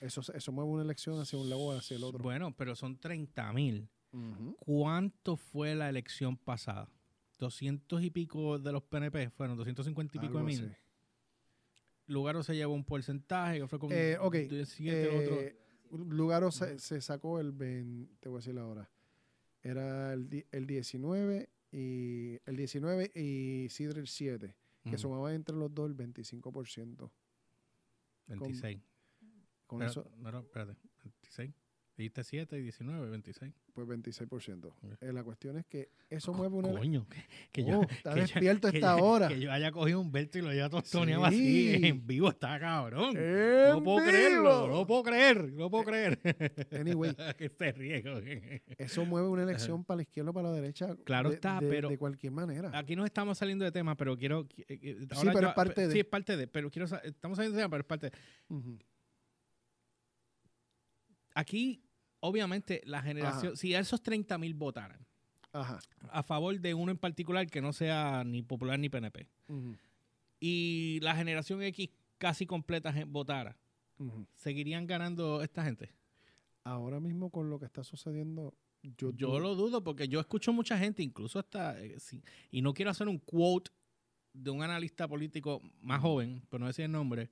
[0.00, 2.22] eso, eso mueve una elección hacia un lado o hacia el otro.
[2.22, 3.88] Bueno, pero son 30 mil.
[4.58, 6.88] ¿Cuánto fue la elección pasada?
[7.38, 10.76] 200 y pico de los PNP, fueron 250 y pico de mil.
[12.06, 15.40] Lugaro se llevó un porcentaje, que fue como Eh, ok, 17, el otro.
[15.40, 15.58] Eh,
[15.92, 18.90] Lugaro se, se sacó el 20, te voy a decir ahora.
[19.62, 25.54] Era el, el 19 y el 19 y Sidre el 7, que Ujú, sumaba entre
[25.56, 27.10] los dos el 25%.
[28.28, 28.80] 26.
[29.66, 31.52] Con Pero- eso, no, no, espérate, 26.
[32.02, 33.52] Dijiste 7 y 19, 26.
[33.72, 34.64] pues 26%.
[34.66, 34.74] Ok.
[35.00, 36.70] Eh, la cuestión es que eso mueve una...
[36.72, 39.28] Coño, que, que Oh, yo, está que yo- despierto que esta yo- hora.
[39.28, 41.86] Que yo haya cogido un Berto y lo haya tostoneado así Sí.
[41.86, 43.16] en vivo, está cabrón.
[43.16, 46.18] ¡En no puedo creerlo, no puedo creer, no puedo creer.
[46.72, 48.76] Anyway, que se coño.
[48.78, 50.96] eso mueve una elección para la izquierda o para la derecha.
[51.04, 52.76] Claro de- está, de- pero- De cualquier manera.
[52.76, 54.44] Aquí nos estamos saliendo de tema, pero quiero.
[54.48, 55.92] qui- eh, eh, Sí, pero yo- es parte de.
[55.92, 56.48] Sí, es parte de.
[56.48, 56.86] Pero quiero.
[57.04, 58.82] Estamos saliendo de tema, pero es parte de.
[61.34, 61.82] Aquí,
[62.22, 63.56] obviamente, la generación.
[63.56, 65.04] Si a esos 30 mil votaran
[65.52, 65.80] Ajá.
[66.10, 69.28] a favor de uno en particular que no sea ni popular ni PNP,
[70.40, 73.56] y la generación X casi completa votara.
[74.34, 75.90] ¿seguirían ganando esta gente?
[76.64, 80.76] Ahora mismo con lo que está sucediendo, yo, Yo lo dudo porque yo escucho mucha
[80.76, 81.80] gente, incluso hasta.
[81.80, 83.70] eh, sí, y no quiero hacer un quote
[84.32, 87.30] de un analista político más joven, pero no decir el nombre.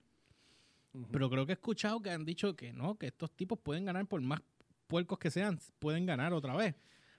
[1.10, 4.06] Pero creo que he escuchado que han dicho que no, que estos tipos pueden ganar
[4.06, 4.40] por más
[4.90, 6.74] puercos que sean, pueden ganar otra vez.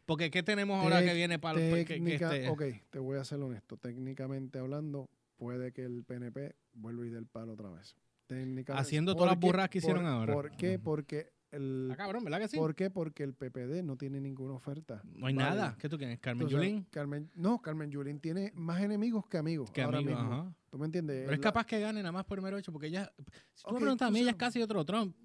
[0.06, 3.24] Porque ¿qué tenemos ahora que viene para los que, que este- Ok, te voy a
[3.24, 3.78] ser honesto.
[3.78, 7.96] Técnicamente hablando, puede que el PNP vuelva y dé el palo otra vez.
[8.28, 8.74] Técnicamente.
[8.82, 10.34] Haciendo todas las burras que hicieron Por- ahora.
[10.34, 10.80] ¿Por qué?
[10.80, 12.58] Porque el, Ah, cabrón, ¿verdad que sí?
[12.58, 12.90] ¿Por qué?
[12.90, 15.02] Porque el PPD no tiene ninguna oferta.
[15.04, 15.76] No hay nada.
[15.80, 16.20] ¿Qué tú tienes?
[16.20, 16.88] Carmen sabes, Yulín.
[16.92, 20.34] Carmen, no, Carmen Yulín tiene más enemigos que amigos Que ahora amigo, mismo.
[20.34, 20.54] ajá.
[20.70, 21.22] ¿Tú me entiendes?
[21.24, 23.12] Pero es La- capaz que gane nada más por el mero hecho, porque ella.
[23.54, 25.16] Si tú me preguntas a mí, ella es sabes- casi otro Trump.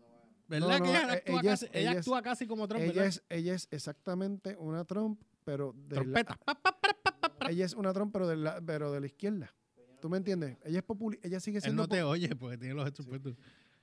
[0.48, 2.68] ¿Verdad No, que ella, eh, actúa, ella casi, es- ella ella es- actúa casi como
[2.68, 3.06] Trump, ella ¿verdad?
[3.08, 6.36] es, ella es exactamente una Trump, pero de la, Trompeta.
[6.44, 7.50] Pa, pa, pa, pa, pa, pa.
[7.50, 9.52] ella es una Trump, pero de la, pero de la izquierda.
[10.00, 10.56] ¿Tú me entiendes?
[10.64, 13.34] Ella es populi ella sigue Él siendo no te oye porque tiene los puestos.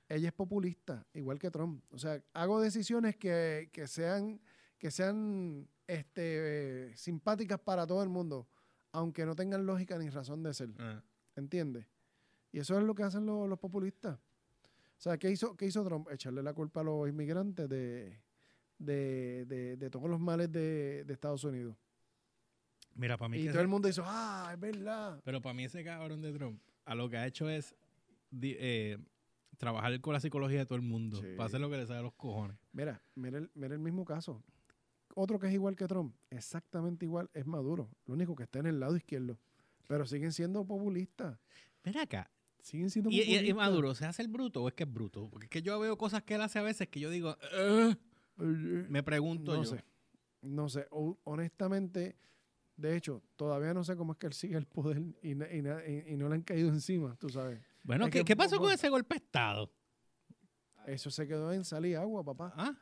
[0.07, 1.83] ella es populista, igual que Trump.
[1.91, 4.39] O sea, hago decisiones que, que sean,
[4.77, 8.47] que sean este, simpáticas para todo el mundo,
[8.91, 10.69] aunque no tengan lógica ni razón de ser.
[10.79, 11.01] Ah.
[11.35, 11.87] ¿Entiendes?
[12.51, 14.19] Y eso es lo que hacen los, los populistas.
[15.03, 16.07] O sea, ¿qué hizo, ¿qué hizo Trump?
[16.09, 18.21] Echarle la culpa a los inmigrantes de,
[18.77, 21.75] de, de- de todos los males de, de Estados Unidos.
[22.95, 23.37] Mira, para mí.
[23.39, 25.19] Y que todo el mundo dice, ah, es verdad.
[25.25, 27.75] Pero para mí, ese cabrón de Trump, a lo que ha hecho es
[28.41, 28.97] eh,
[29.57, 31.17] trabajar con la psicología de todo el mundo.
[31.17, 31.33] Sí.
[31.35, 32.55] Para hacer lo que le sale a los cojones.
[32.71, 34.41] Mira, mira el, mira el mismo caso.
[35.15, 37.89] Otro que es igual que Trump, exactamente igual, es Maduro.
[38.05, 39.37] Lo único que está en el lado izquierdo.
[39.85, 41.37] Pero siguen siendo populistas.
[41.83, 42.31] Ven acá.
[42.63, 45.29] Siguen siendo ¿Y, y- y Maduro se hace el bruto o es que es bruto?
[45.29, 47.93] Porque es que yo veo cosas que él hace a veces que yo digo, "Eh",
[48.37, 49.69] me pregunto no yo.
[49.69, 49.83] sé.
[50.41, 50.87] No sé.
[50.91, 52.15] O- honestamente,
[52.77, 56.17] de hecho, todavía no sé cómo es que él sigue el poder y, y y-
[56.17, 57.59] no le han caído encima, tú sabes.
[57.83, 59.69] Bueno, Es ¿qué, que qué pasó con ese golpe de Estado?
[60.87, 62.53] Eso se quedó en sal y agua, papá.
[62.55, 62.73] ¿Ah?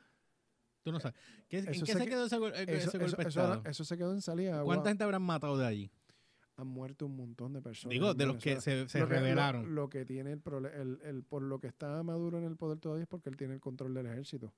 [0.83, 1.19] Tú no sabes.
[1.49, 3.23] ¿Qué, ¿En Eso qué se se que- quedó ese, gol- eh, Eso, ese eso- golpe
[3.23, 3.61] de eso Estado?
[3.61, 4.63] era- eso se quedó en sal y agua.
[4.63, 5.91] ¿Cuánta gente habrán matado de allí?
[6.61, 7.91] Han muerto un montón de personas.
[7.91, 10.41] Digo, de los que se, se Lo que- lo- que tiene el,
[10.73, 13.55] el, el- por lo que está Maduro en el poder todavía es porque él tiene
[13.55, 14.53] el control del ejército.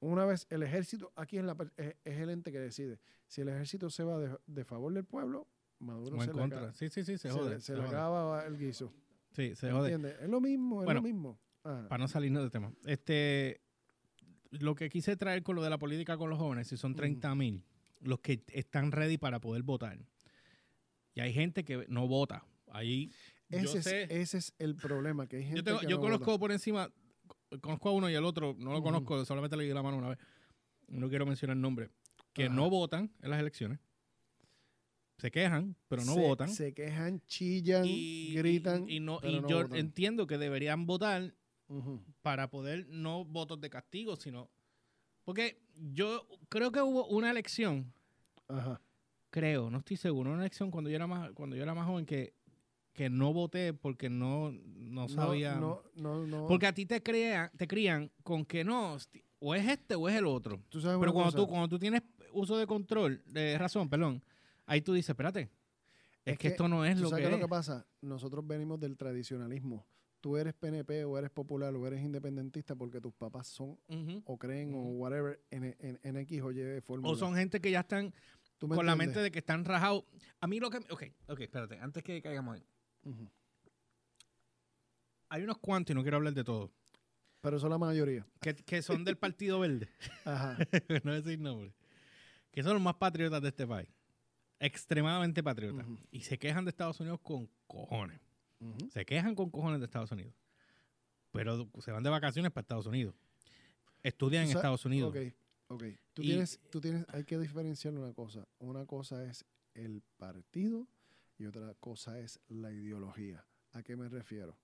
[0.00, 2.98] Una vez el ejército, aquí es, la, es, es el ente que decide.
[3.28, 5.46] Si el ejército se va de, de favor del pueblo,
[5.78, 6.58] Maduro o se en contra.
[6.58, 7.60] acaba- Sí, sí, sí, se jode.
[7.60, 8.92] se se le acaba el guiso.
[9.32, 9.92] Sí, se jode.
[9.92, 10.20] ¿Entiendes?
[10.22, 11.38] Es lo mismo, es Bueno, lo mismo.
[11.64, 12.72] Ah, Para no salirnos del tema.
[12.86, 13.60] Este,
[14.50, 16.98] lo que quise traer con lo de la política con los jóvenes, si son Ujú.
[16.98, 17.62] 30 mil,
[18.00, 19.98] los que están ready para poder votar.
[21.14, 22.44] Y hay gente que no vota.
[22.70, 23.10] Ahí
[23.50, 25.96] yo ese, es, sé- ese es el problema, que hay gente yo, tengo- que yo
[25.96, 26.38] no conozco vota.
[26.40, 26.90] por encima,
[27.60, 30.08] conozco a uno y al otro, no lo conozco, solamente le di la mano una
[30.10, 30.18] vez.
[30.88, 31.90] No quiero mencionar el nombre.
[32.32, 32.54] Que Ajá.
[32.54, 33.78] no votan en las elecciones.
[35.18, 36.48] Se quejan, pero no se, votan.
[36.48, 38.88] Se quejan, chillan, y, gritan.
[38.88, 39.78] y, no, y no yo votan.
[39.78, 41.34] entiendo que deberían votar
[42.22, 44.50] para poder no votos de castigo, sino
[45.24, 47.92] porque yo creo que hubo una elección,
[48.48, 48.80] Ajá.
[49.32, 52.04] Creo, no estoy seguro, una elección cuando yo era más cuando yo era más joven
[52.06, 52.34] que,
[52.92, 56.46] que no voté porque no no sabía No, no, no.
[56.46, 58.96] porque a ti te crean te crían con que no
[59.40, 60.62] o es este o es el otro.
[60.68, 61.36] Tú sabes Pero cuando cosa?
[61.38, 64.22] tú cuando tú tienes uso de control, de razón, perdón,
[64.66, 65.48] ahí tú dices, espérate, es,
[66.26, 67.40] Es que, que esto no es ¿Tú lo sabes que qué es.
[67.40, 67.84] lo que pasa?
[68.02, 69.84] Nosotros venimos del tradicionalismo.
[70.20, 73.76] Tú eres PNP o eres popular o eres independentista porque tus papás son
[74.24, 77.12] o creen o whatever en, en, en X o Y fórmula.
[77.12, 78.14] O son gente que ya están
[78.62, 80.04] ¿Tú me con la mente de que están rajados.
[80.40, 80.76] A mí lo que...
[80.76, 82.64] Ok, ok, espérate, antes que caigamos ahí.
[85.30, 86.70] Hay unos cuantos, y no quiero hablar de todos,
[87.40, 88.24] Pero son la mayoría.
[88.40, 89.88] que, que son del Partido Verde.
[90.24, 90.56] Ajá.
[91.02, 91.74] no decir nombre.
[92.52, 93.88] Que son los más patriotas de este país.
[94.60, 95.84] Extremadamente patriotas.
[96.12, 98.20] Y se quejan de Estados Unidos con cojones.
[98.90, 100.34] Se quejan con cojones de Estados Unidos.
[101.32, 103.16] Pero se van de vacaciones para Estados Unidos.
[104.04, 105.10] Estudian en Estados Unidos.
[105.10, 105.34] Ok,
[105.74, 105.84] ok.
[106.12, 108.46] Tú Y- tienes, tú tienes, hay que diferenciar una cosa.
[108.58, 110.86] Una cosa es el partido
[111.38, 113.46] y otra cosa es la ideología.
[113.72, 114.56] ¿A qué me refiero?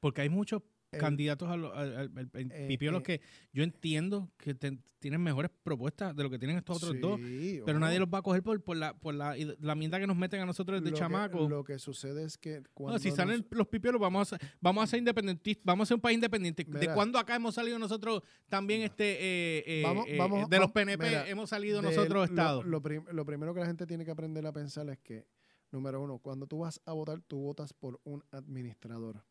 [0.00, 3.04] Porque hay muchos El- candidatos a lo- al, al- al- al Eh, pipiolos eh.
[3.04, 3.20] que
[3.52, 7.18] yo entiendo que te- tienen mejores propuestas de lo que tienen estos otros dos.
[7.64, 10.16] Pero nadie los va a coger por, por la, por la, la mierda que nos
[10.16, 11.48] meten a nosotros que- chamaco.
[11.48, 14.82] Lo que sucede es que cuando No, si nos- salen los pipiolos, vamos a, vamos
[14.84, 16.64] a ser independentistas, vamos a ser un país independiente.
[16.64, 21.28] ¿De cuándo acá hemos salido nosotros también este eh, Vamos- vamos- de los PNP mira,
[21.28, 22.66] hemos salido de nosotros lo- estados?
[22.66, 25.24] Lo, prim- lo primero que la gente tiene que aprender a pensar es que,
[25.70, 29.22] número uno, cuando tú vas a votar, tú votas por un administrador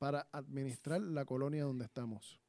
[0.00, 2.40] para administrar la colonia donde estamos.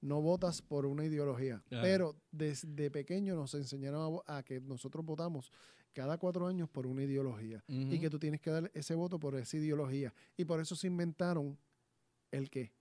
[0.00, 1.62] No votas por una ideología.
[1.70, 5.52] Pero desde pequeño nos enseñaron a, a que nosotros votamos
[5.92, 7.62] cada cuatro años por una ideología.
[7.68, 10.12] Y que tú tienes que dar ese voto por esa ideología.
[10.36, 11.56] Y por eso se inventaron
[12.32, 12.72] el qué?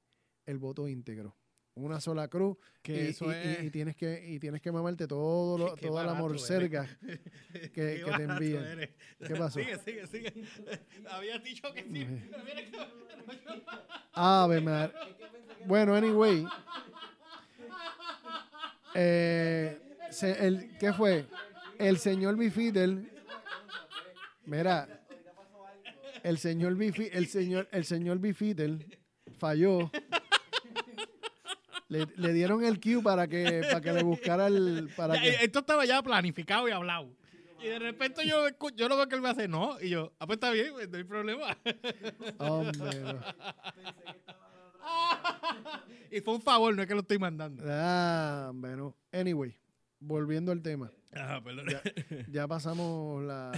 [0.48, 1.36] El voto íntegro.
[1.78, 4.72] Una sola cruz Que y, eso y- y- es- y tienes que y tienes que
[4.72, 6.88] mamarte todo lo- toda la morcerga
[7.74, 8.64] que, te envían.
[8.66, 8.90] eres.
[9.20, 9.60] ¿Qué pasó?
[9.60, 10.34] Sigue, sigue, sigue.
[11.10, 12.08] Habías dicho que sí.
[12.32, 13.62] Pero mira que-
[14.14, 14.94] Ave Mar-
[15.66, 16.46] Bueno, anyway.
[18.94, 19.78] Eh,
[20.12, 21.26] se- el, ¿Qué fue?
[21.78, 23.12] El señor Bifidel.
[24.46, 24.88] Mira.
[26.24, 28.98] El señor Bifi, el señor, el señor Bifidel
[29.38, 29.92] falló.
[31.96, 34.90] Le, le dieron el cue para que, para que le buscara el.
[34.96, 37.10] Para Ya, que, Esto estaba ya planificado y hablado.
[37.62, 39.82] Y de repente yo, yo lo veo que él me hace no.
[39.82, 41.58] Y yo, ah, pues está bien, pues, no hay problema.
[42.38, 43.20] Hombre, no.
[46.12, 47.64] y fue un favor, no es que lo estoy mandando.
[47.68, 48.96] Ah, bueno.
[49.12, 49.58] Anyway,
[50.00, 50.92] volviendo al tema.
[51.16, 51.68] Ah, perdón.
[52.30, 53.52] Ya pasamos la,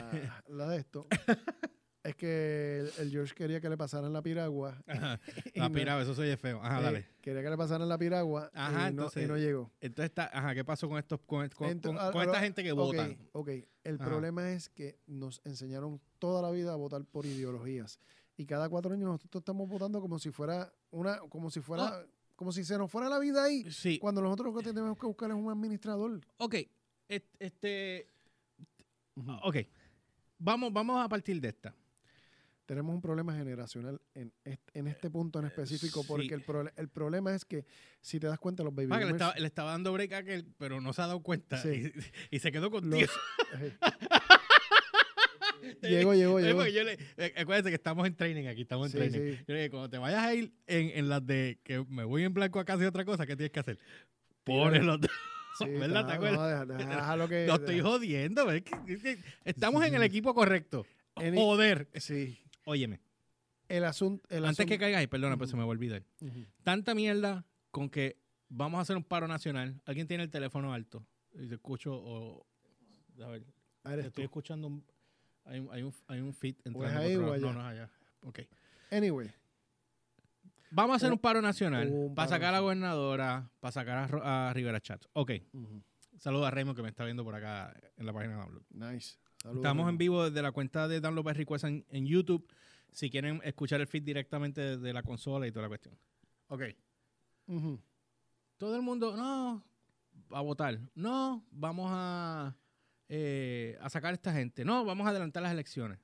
[0.47, 1.07] la de esto.
[2.07, 4.81] Es que el, el George quería que le pasaran la piragua.
[4.87, 5.19] Ajá.
[5.55, 6.61] La no- piraba, eso soy feo.
[6.63, 7.07] Ajá, eh, dale.
[7.21, 9.71] quería que le pasaran la piragua Ajá, y, no, y entonces- no llegó.
[9.81, 12.71] Entonces, está, ajá, ¿qué pasó con estos, con, con- ah, con esta ah, gente que
[12.71, 13.09] vota?
[13.33, 13.49] Ok,
[13.83, 14.05] el Ajá.
[14.05, 17.99] problema es que nos enseñaron toda la vida a votar por ideologías.
[18.37, 22.05] Y cada cuatro años nosotros estamos votando como si fuera una, como si fuera, Ah.
[22.37, 23.69] como si se nos fuera la vida ahí.
[23.71, 26.21] Sí, Cuando nosotros lo que tenemos que buscar es un administrador.
[26.37, 26.55] ok.
[27.09, 28.07] et- Este,
[29.43, 29.57] ok.
[30.39, 31.73] Vamos, vamos a partir de esta.
[32.67, 36.07] Tenemos un problema generacional en este, en este punto en específico, Eh, sí.
[36.09, 37.65] porque el, prole- el problema es que,
[38.01, 40.11] si te das cuenta, los baby Ah, que le, boomers, estaba, le estaba dando break
[40.11, 41.57] a aquel, pero no se ha dado cuenta.
[41.61, 41.91] Sí.
[42.29, 43.07] Y, y se quedó contigo.
[45.81, 46.63] eh, llegó, llegó, Eh, llegó.
[46.65, 49.31] eh, acuérdense que estamos en training aquí, estamos en Sí, training.
[49.37, 49.43] sí.
[49.47, 52.23] Yo le dije, cuando te vayas a ir en, en las de que me voy
[52.23, 53.79] en blanco a casa y otra cosa, ¿qué tienes que hacer?
[54.45, 54.99] Dos.
[55.59, 56.05] Sí, ¿Verdad?
[56.05, 56.67] ¿Te acuerdas?
[56.67, 60.33] no, deja- déjalo que- No estoy jodiendo, es que- es que estamos en el equipo
[60.35, 60.85] correcto.
[61.15, 61.87] Any- Joder.
[61.95, 62.37] Sí.
[62.69, 62.99] Óyeme,
[63.69, 64.27] El asunto.
[64.29, 66.03] Antes que caigas ahí, perdona, pues se me va a olvidar.
[66.63, 68.17] Tanta mierda con que
[68.49, 69.79] vamos a hacer un paro nacional.
[69.85, 71.05] Alguien tiene el teléfono alto.
[71.33, 72.45] Y te escucho o...
[73.23, 73.43] A ver,
[73.83, 74.21] Ah, estoy tú.
[74.23, 74.83] escuchando un...
[75.45, 76.99] Hay un, hay un, hay un fit es entrando.
[76.99, 77.45] ahí o allá?
[77.45, 77.89] No, no es allá.
[78.23, 78.39] Ok.
[78.91, 79.31] Anyway,
[80.71, 84.09] Vamos a hacer Un- paro nacional un para paro sacar a la gobernadora, para sacar
[84.21, 85.05] a, Rivera Chat.
[85.13, 85.31] Ok.
[85.53, 85.81] ujú,
[86.17, 88.63] Saludos a Raymond que me está viendo por acá en la página de Download.
[88.71, 89.17] nice.
[89.47, 92.45] Saludos, Estamos en vivo desde la cuenta de Download by Request en, en YouTube.
[92.91, 95.97] Si quieren escuchar el feed directamente desde la consola y toda la cuestión.
[96.47, 96.63] Ok.
[98.57, 99.63] Todo el mundo, no,
[100.31, 100.79] a votar.
[100.95, 102.57] No, vamos a,
[103.07, 104.65] eh, a sacar a esta gente.
[104.65, 105.97] No, vamos a adelantar las elecciones.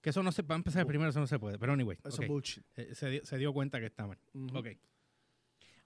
[0.00, 1.58] Que eso no se va a empezar primero, eso no se puede.
[1.60, 2.22] Pero anyway, Eso ok.
[2.22, 2.64] es bullshit.
[2.74, 4.18] Eh, se, dio, se dio cuenta que está mal.
[4.34, 4.58] Ujú.
[4.58, 4.66] Ok.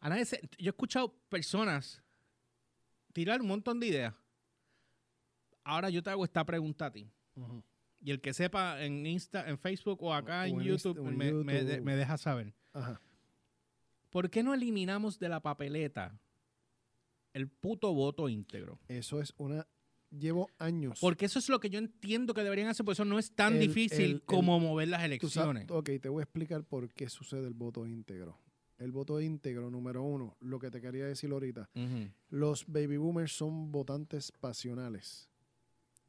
[0.00, 2.02] A nadie se- yo he escuchado personas
[3.12, 4.14] tirar un montón de ideas.
[5.64, 7.11] Ahora yo te hago esta pregunta a ti.
[8.00, 11.64] Y el que sepa en Insta, en Facebook o acá O en, YouTube, Insta- me,
[11.64, 12.55] de- deja saber.
[12.72, 13.00] Ajá.
[14.11, 16.18] ¿Por qué no eliminamos de la papeleta
[17.33, 18.79] el puto voto íntegro?
[18.88, 19.66] Eso es una.
[20.11, 21.00] Llevo años.
[21.00, 23.55] Porque eso es lo que yo entiendo que deberían hacer, porque eso no es tan
[23.55, 25.66] El- difícil el- el- como mover las sabes- elecciones.
[25.70, 28.38] ok, te voy a explicar por qué sucede el voto íntegro.
[28.79, 31.68] El voto íntegro, número uno, lo que te quería decir ahorita.
[32.29, 35.29] Los baby boomers son votantes pasionales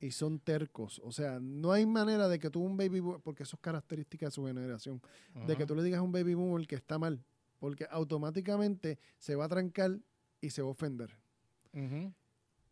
[0.05, 1.01] y son tercos.
[1.03, 4.25] O sea, no hay manera de que tú un baby boomer, porque eso es característica
[4.27, 5.01] de su generación,
[5.47, 7.23] de que tú le digas a un baby boomer que está mal,
[7.59, 9.99] porque automáticamente se va a trancar
[10.41, 11.17] y se va a ofender.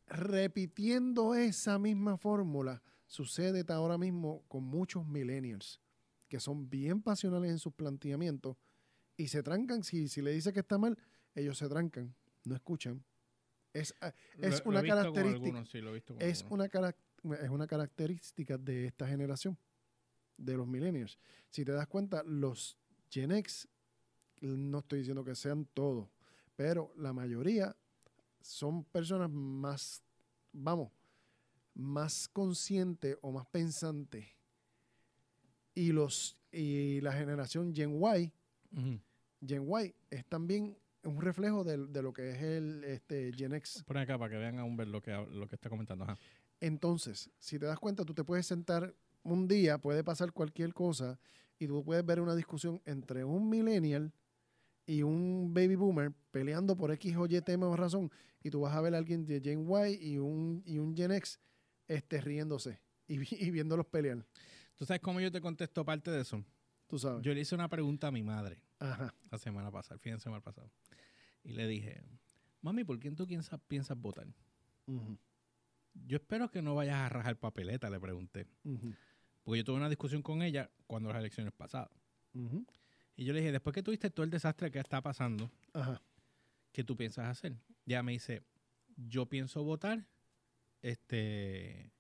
[0.08, 5.80] Repitiendo esa misma fórmula, sucede ahora mismo con muchos millennials
[6.28, 8.58] que son bien pasionales en sus planteamientos
[9.18, 9.84] y se trancan.
[9.84, 10.98] Si, si le dice que está mal,
[11.36, 13.04] ellos se trancan, no escuchan.
[13.72, 15.46] Es, ah, es Lo- una característica.
[15.46, 15.78] algunos, sí,
[16.20, 16.52] es, algunos.
[16.52, 16.96] una carac-
[17.42, 19.58] es una característica de esta generación,
[20.38, 21.18] de los millennials.
[21.50, 22.78] Si te das cuenta, los
[23.10, 23.68] Gen X,
[24.42, 26.10] no estoy diciendo que sean todos,
[26.56, 27.76] pero la mayoría
[28.42, 30.04] son personas más,
[30.52, 30.92] vamos,
[31.74, 34.26] más conscientes o más pensantes.
[35.76, 38.32] Y los y la generación Gen Y,
[38.78, 39.00] Ujú.
[39.46, 43.84] Gen Y es también un reflejo de, de lo que es el este, Gen X.
[43.86, 46.04] Pon acá para que vean aún ver lo que, lo que está comentando.
[46.06, 46.18] Ajá.
[46.64, 51.20] Entonces, si te das cuenta, tú te puedes sentar un día, puede pasar cualquier cosa,
[51.60, 54.14] y tú puedes ver una discusión entre un millennial
[54.86, 58.10] y un baby boomer peleando por X o Y tema o razón,
[58.42, 61.12] y tú vas a ver a alguien de Gen Y y un, y un Gen
[61.12, 61.38] X
[61.86, 64.26] este, riéndose y, y viéndolos pelear.
[64.78, 66.46] ¿Tú sabes cómo yo te contesto parte de eso?
[66.88, 67.22] Tú sabes.
[67.24, 69.14] Yo le hice una pregunta a mi madre Ajá.
[69.30, 70.72] la semana pasada, el fin de semana pasado.
[71.44, 72.02] Y le dije,
[72.62, 74.28] mami, ¿por quién tú piensas, piensas votar?
[74.88, 75.18] Ujú,
[75.94, 78.48] Yo espero que no vayas a rajar papeleta, le pregunté.
[79.44, 81.90] Porque yo tuve una discusión con ella cuando las elecciones pasadas.
[83.16, 86.02] Y yo le dije, después que tuviste todo el desastre que está pasando, Ajá.
[86.72, 87.56] ¿qué tú piensas hacer?
[87.86, 88.42] Ya me dice,
[88.96, 90.08] yo pienso votar,
[90.82, 91.92] este,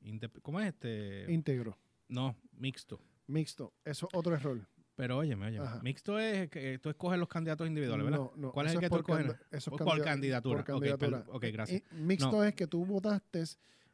[0.41, 1.31] ¿cómo es este?
[1.31, 1.77] Íntegro.
[2.07, 2.99] no, mixto.
[3.27, 3.73] Mixto.
[3.85, 4.67] Eso es otro error.
[4.95, 5.79] Pero óyeme, óyeme, Ajá.
[5.81, 8.19] mixto es que tú escoges los candidatos individuales, ¿verdad?
[8.19, 9.25] No, no, ¿Cuál es el que tú escoges?
[9.27, 10.57] eso es Por candida- candidatura.
[10.57, 11.25] por candidatura.
[11.29, 11.81] Ok, gracias.
[11.91, 13.43] Y mixto es que tú votaste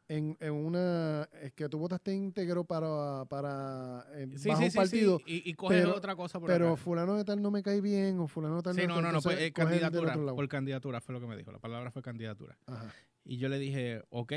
[0.09, 4.73] en, en una es que tú votaste íntegro para para eh, Sí, bajo sí, un
[4.73, 6.77] partido, sí, Y, y coges pero- otra cosa por pero acá.
[6.77, 9.21] fulano de tal no me cae bien o fulano de tal Sí, no, no, no,
[9.21, 10.13] pues, eh, candidatura.
[10.15, 11.51] Por candidatura fue lo que me dijo.
[11.51, 12.57] La palabra fue candidatura.
[12.65, 12.93] Ajá.
[13.23, 14.33] Y yo le dije, ok,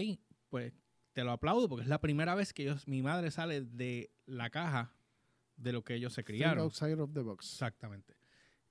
[0.51, 0.73] pues
[1.15, 4.51] te lo aplaudo porque es la primera vez que ellos, mi madre sale de la
[4.51, 4.93] caja
[5.57, 6.65] de lo que ellos se Think criaron.
[6.65, 7.51] outside of the box.
[7.53, 8.15] Exactamente.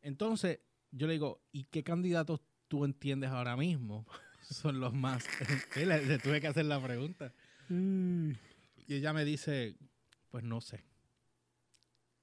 [0.02, 0.60] Entonces,
[0.91, 4.06] yo le digo, ¿y qué candidatos tú entiendes ahora mismo
[4.62, 5.26] son los más?
[5.74, 7.34] Sí, le, le tuve que hacer la pregunta.
[7.70, 9.76] Y ella me dice,
[10.30, 10.84] pues no sé.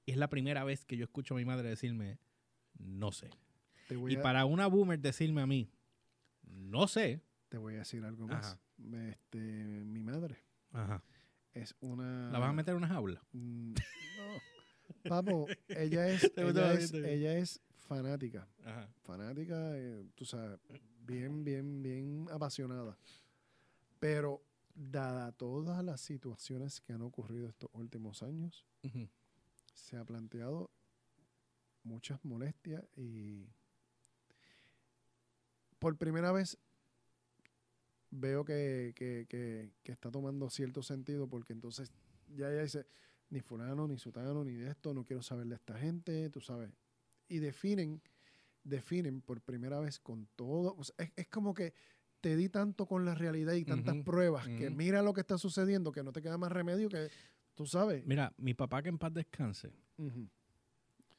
[0.05, 2.19] Y es la primera vez que yo escucho a mi madre decirme,
[2.79, 3.31] no sé.
[3.91, 5.71] Y a, para una boomer decirme a mí,
[6.43, 7.23] no sé.
[7.49, 8.45] te voy a decir algo más.
[8.47, 8.61] Ajá.
[9.11, 10.37] Este, mi madre
[10.73, 11.03] Ajá.
[11.53, 13.23] es una ¿La vas a meter en una jaula?
[13.33, 15.09] Mm, No.
[15.09, 18.47] Papo, ella es, ella la es, ella es fanática.
[18.65, 18.89] Ajá.
[19.03, 20.59] Fanática, eh, tú sabes,
[21.09, 22.97] bien, bien, bien apasionada.
[23.99, 24.43] Pero,
[24.75, 28.65] dada todas las situaciones que han ocurrido estos últimos años,
[29.75, 30.71] se ha planteado
[31.83, 33.47] muchas molestias y
[35.79, 36.59] por primera vez
[38.11, 41.93] veo que, que- que- que está tomando cierto sentido porque entonces
[42.37, 42.87] ya ella dice,
[43.31, 46.71] ni fulano, ni sutano, ni de esto, no quiero saber de esta gente, tú sabes.
[47.29, 48.01] Y definen,
[48.65, 51.73] definen por primera vez con todo, o sea, es, es como que
[52.21, 55.93] te di tanto con la realidad y tantas pruebas que mira lo que está sucediendo,
[55.93, 57.09] que no te queda más remedio que,
[57.55, 58.05] tú sabes.
[58.07, 59.73] Mira, mi papá que en paz descanse,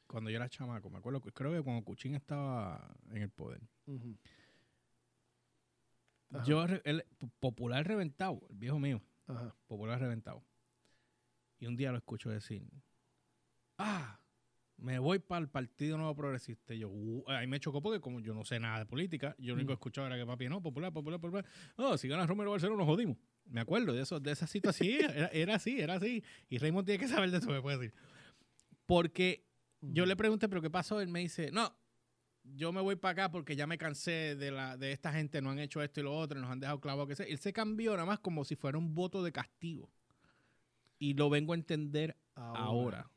[0.06, 3.62] cuando yo era chamaco, me acuerdo, creo que cuando Cuchín estaba en el poder.
[6.44, 6.64] Yo,
[7.40, 9.54] popular reventado, el viejo mío, Ajá.
[9.66, 10.44] popular reventado.
[11.58, 12.62] Y un día lo escucho decir,
[13.78, 14.19] ah,
[14.80, 16.74] me voy para el Partido Nuevo Progresista.
[16.74, 19.48] Y yo, "Uh", ahí me chocó porque como yo no sé nada de política, yo
[19.48, 19.80] lo único que Mm.
[19.80, 21.44] escuchaba era que papi, no, popular, popular, popular.
[21.76, 23.16] Oh, si gana Romero Barcelona nos jodimos.
[23.46, 24.88] Me acuerdo de eso, de esa situación.
[25.16, 26.22] era, era así, era así.
[26.48, 27.94] Y Raymond tiene que saber de eso, me puede decir.
[28.86, 29.46] Porque
[29.80, 31.00] yo le pregunté, ¿pero qué pasó?
[31.00, 31.74] Él me dice, no,
[32.42, 35.50] yo me voy para acá porque ya me cansé de, la, de esta gente, no
[35.50, 37.26] han hecho esto y lo otro, nos han dejado clavado que sea.
[37.26, 39.90] Él se cambió nada más como si fuera un voto de castigo.
[40.98, 43.10] Y lo vengo a entender ahora.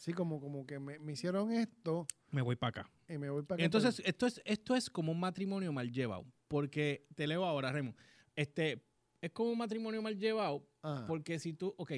[0.00, 2.90] Sí, como, como que me, me hicieron esto Me voy para acá.
[3.06, 3.64] y me voy para acá.
[3.66, 6.24] Entonces, esto es, esto es como un matrimonio mal llevado.
[6.48, 7.94] Porque, te leo ahora, Remo.
[8.34, 8.82] Este,
[9.20, 11.90] es como un matrimonio mal llevado Ah, porque si tú, ok,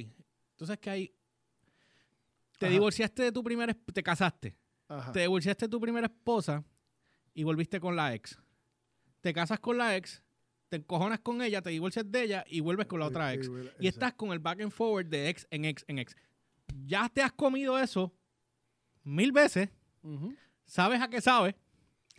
[0.50, 1.14] entonces que hay,
[2.58, 2.72] te Ajá.
[2.72, 4.56] divorciaste de tu primera, te casaste,
[4.88, 5.12] ajá.
[5.12, 6.64] te divorciaste de tu primera esposa
[7.32, 8.36] y volviste con la ex.
[9.20, 10.20] Te casas con la ex,
[10.68, 13.48] te encojonas con ella, te divorcias de ella y vuelves con la otra ex.
[13.78, 16.16] Y estás con el back and forward de ex en ex en ex.
[16.86, 18.12] Ya te has comido eso
[19.04, 19.68] mil veces,
[20.64, 21.54] sabes a qué sabes,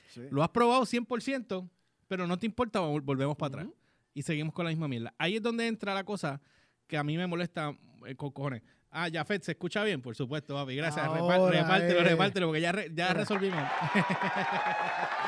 [0.09, 0.21] sí.
[0.31, 1.69] lo has probado 100%,
[2.07, 3.67] pero no te importa, vol- volvemos para atrás.
[4.13, 5.13] Y seguimos con la misma mierda.
[5.17, 6.39] Ahí es donde entra la cosa
[6.87, 7.75] que a mí me molesta
[8.05, 8.61] eh, con cojones.
[8.91, 10.03] Ah, Jafet, ¿se escucha bien?
[10.03, 10.75] Por supuesto, papi.
[10.75, 11.03] Gracias.
[11.03, 13.63] Ahora repártelo, repártelo, porque ya, re- ya resolvimos.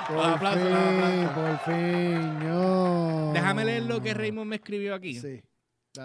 [0.07, 1.33] Por Los aplausos, los fin, aplausos.
[1.33, 3.31] por fin, no.
[3.33, 5.19] Déjame leer lo que Raymond me escribió aquí.
[5.19, 5.41] Sí.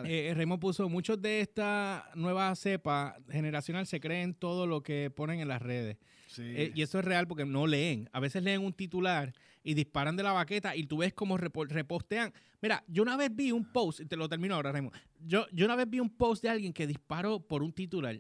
[0.07, 5.41] Eh, Raymond puso, muchos de esta nueva cepa generacional se creen todo lo que ponen
[5.41, 5.97] en las redes.
[6.29, 6.43] sí.
[6.45, 8.09] Eh, y eso es real porque no leen.
[8.13, 9.33] A veces leen un titular
[9.63, 12.33] y disparan de la baqueta y tú ves cómo repo- repostean.
[12.63, 14.95] Mira, yo una vez vi un post, y te lo termino ahora, Raymond.
[15.19, 18.15] Yo, yo una vez vi un post de alguien que disparó por un titular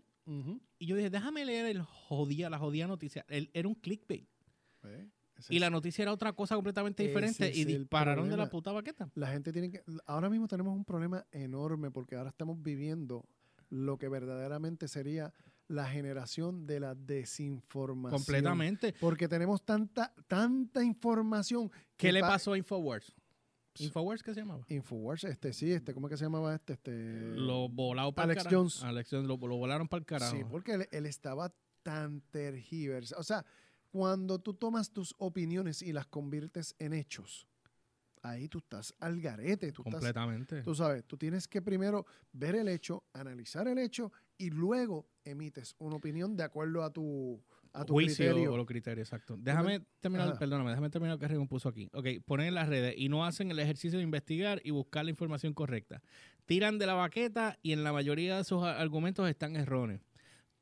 [0.78, 3.24] y yo dije, déjame leer el jodía, la jodida noticia.
[3.28, 4.26] El- era un clickbait.
[4.84, 5.08] Eh,
[5.48, 9.08] Y la noticia era otra cosa completamente diferente y dispararon de la puta baqueta.
[9.14, 9.82] La gente tiene que.
[10.06, 13.24] Ahora mismo tenemos un problema enorme porque ahora estamos viviendo
[13.70, 15.32] lo que verdaderamente sería
[15.68, 18.18] la generación de la desinformación.
[18.20, 18.92] Completamente.
[19.00, 21.70] Porque tenemos tanta, tanta información.
[21.96, 23.14] ¿Qué que le pa- pasó a Infowars?
[23.78, 24.64] ¿Infowars qué se llamaba?
[24.68, 26.72] Infowars, este sí, este, ¿cómo es que se llamaba este?
[26.72, 26.90] este
[27.36, 28.62] Lo volaron para Alex el carajo.
[28.62, 28.82] Jones.
[28.82, 30.36] Alex Jones, lo, lo volaron para el carajo.
[30.36, 31.52] Sí, porque él, él estaba
[31.84, 33.20] tan tergiversado.
[33.20, 33.44] O sea,
[33.90, 37.46] cuando tú tomas tus opiniones y las conviertes en hechos,
[38.22, 39.72] ahí tú estás al garete.
[39.72, 40.62] Tú, estás, Completamente.
[40.62, 45.74] tú sabes, tú tienes que primero ver el hecho, analizar el hecho y luego emites
[45.78, 48.52] una opinión de acuerdo a tu, a tu juicio criterio.
[48.52, 49.36] o los criterios, exacto.
[49.38, 50.38] Déjame terminar, Ajá.
[50.38, 51.88] perdóname, déjame terminar lo que Raymond puso aquí.
[51.92, 55.10] Ok, ponen en las redes y no hacen el ejercicio de investigar y buscar la
[55.10, 56.02] información correcta.
[56.46, 60.00] Tiran de la baqueta y en la mayoría de sus argumentos están erróneos.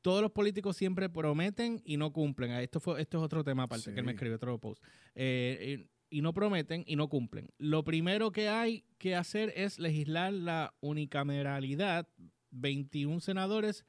[0.01, 2.51] Todos los políticos siempre prometen y no cumplen.
[2.51, 4.83] Ah, Esto, fue, esto es otro tema aparte que él me escribió otro post.
[5.15, 7.49] Eh, y, no prometen y no cumplen.
[7.57, 12.07] Lo primero que hay que hacer es legislar la unicameralidad.
[12.51, 13.85] 21 senadores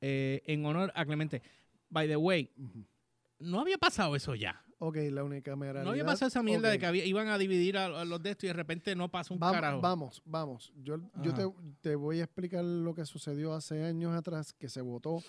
[0.00, 1.42] eh, en honor a Clemente.
[1.90, 2.50] By the way,
[3.38, 4.63] no había pasado eso ya.
[4.78, 5.84] Ok, la unicameralidad.
[5.84, 8.30] No había pasado esa mierda de que había- iban a dividir a, a los de
[8.30, 9.80] estos y de repente no pasa un Vam- carajo.
[9.80, 10.72] Vamos, vamos.
[10.82, 11.44] Yo, yo te,
[11.80, 15.22] te voy a explicar lo que sucedió hace años atrás, que se votó,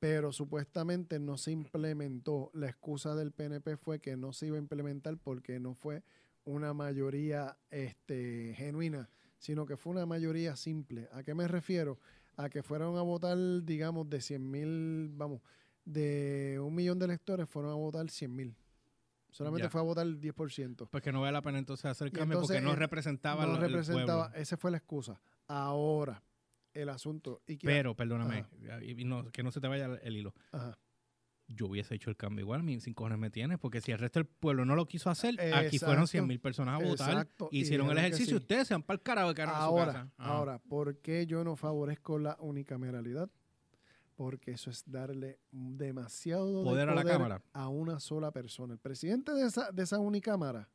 [0.00, 2.50] pero supuestamente no se implementó.
[2.54, 6.02] La excusa del PNP fue que no se iba a implementar porque no fue
[6.44, 11.08] una mayoría este, genuina, sino que fue una mayoría simple.
[11.12, 11.98] ¿A qué me refiero?
[12.36, 15.40] A que fueron a votar, digamos, de 100 mil, vamos,
[15.84, 18.54] de un millón de electores fueron a votar 100 mil.
[19.30, 19.70] Solamente Ya.
[19.70, 20.88] fue a votar el 10%.
[20.90, 24.32] Pues que no vale la pena entonces hacer cambio porque no representaba no lo- representaba,
[24.34, 25.20] esa fue la excusa.
[25.46, 26.22] Ahora,
[26.74, 27.42] el asunto.
[27.46, 28.46] Y que, Pero, perdóname,
[28.82, 30.34] y- no- que no se te vaya el, hilo.
[30.52, 30.78] Ajá.
[31.50, 34.18] Yo hubiese hecho el cambio igual, mis cinco cojones me tienes, porque si el resto
[34.18, 36.06] del pueblo no lo quiso hacer, aquí fueron Exacto.
[36.08, 38.42] 100 mil personas a votar, Exacto, hicieron el ejercicio, sí.
[38.42, 40.12] ustedes sean para el carajo de cara a su ahora, casa.
[40.18, 43.30] Ahora, ¿por qué yo no favorezco la unicameralidad?
[44.18, 47.40] Porque eso es darle demasiado de Poder a la Cámara.
[47.52, 48.72] a una sola persona.
[48.74, 50.68] El presidente de esa, de esa unicámara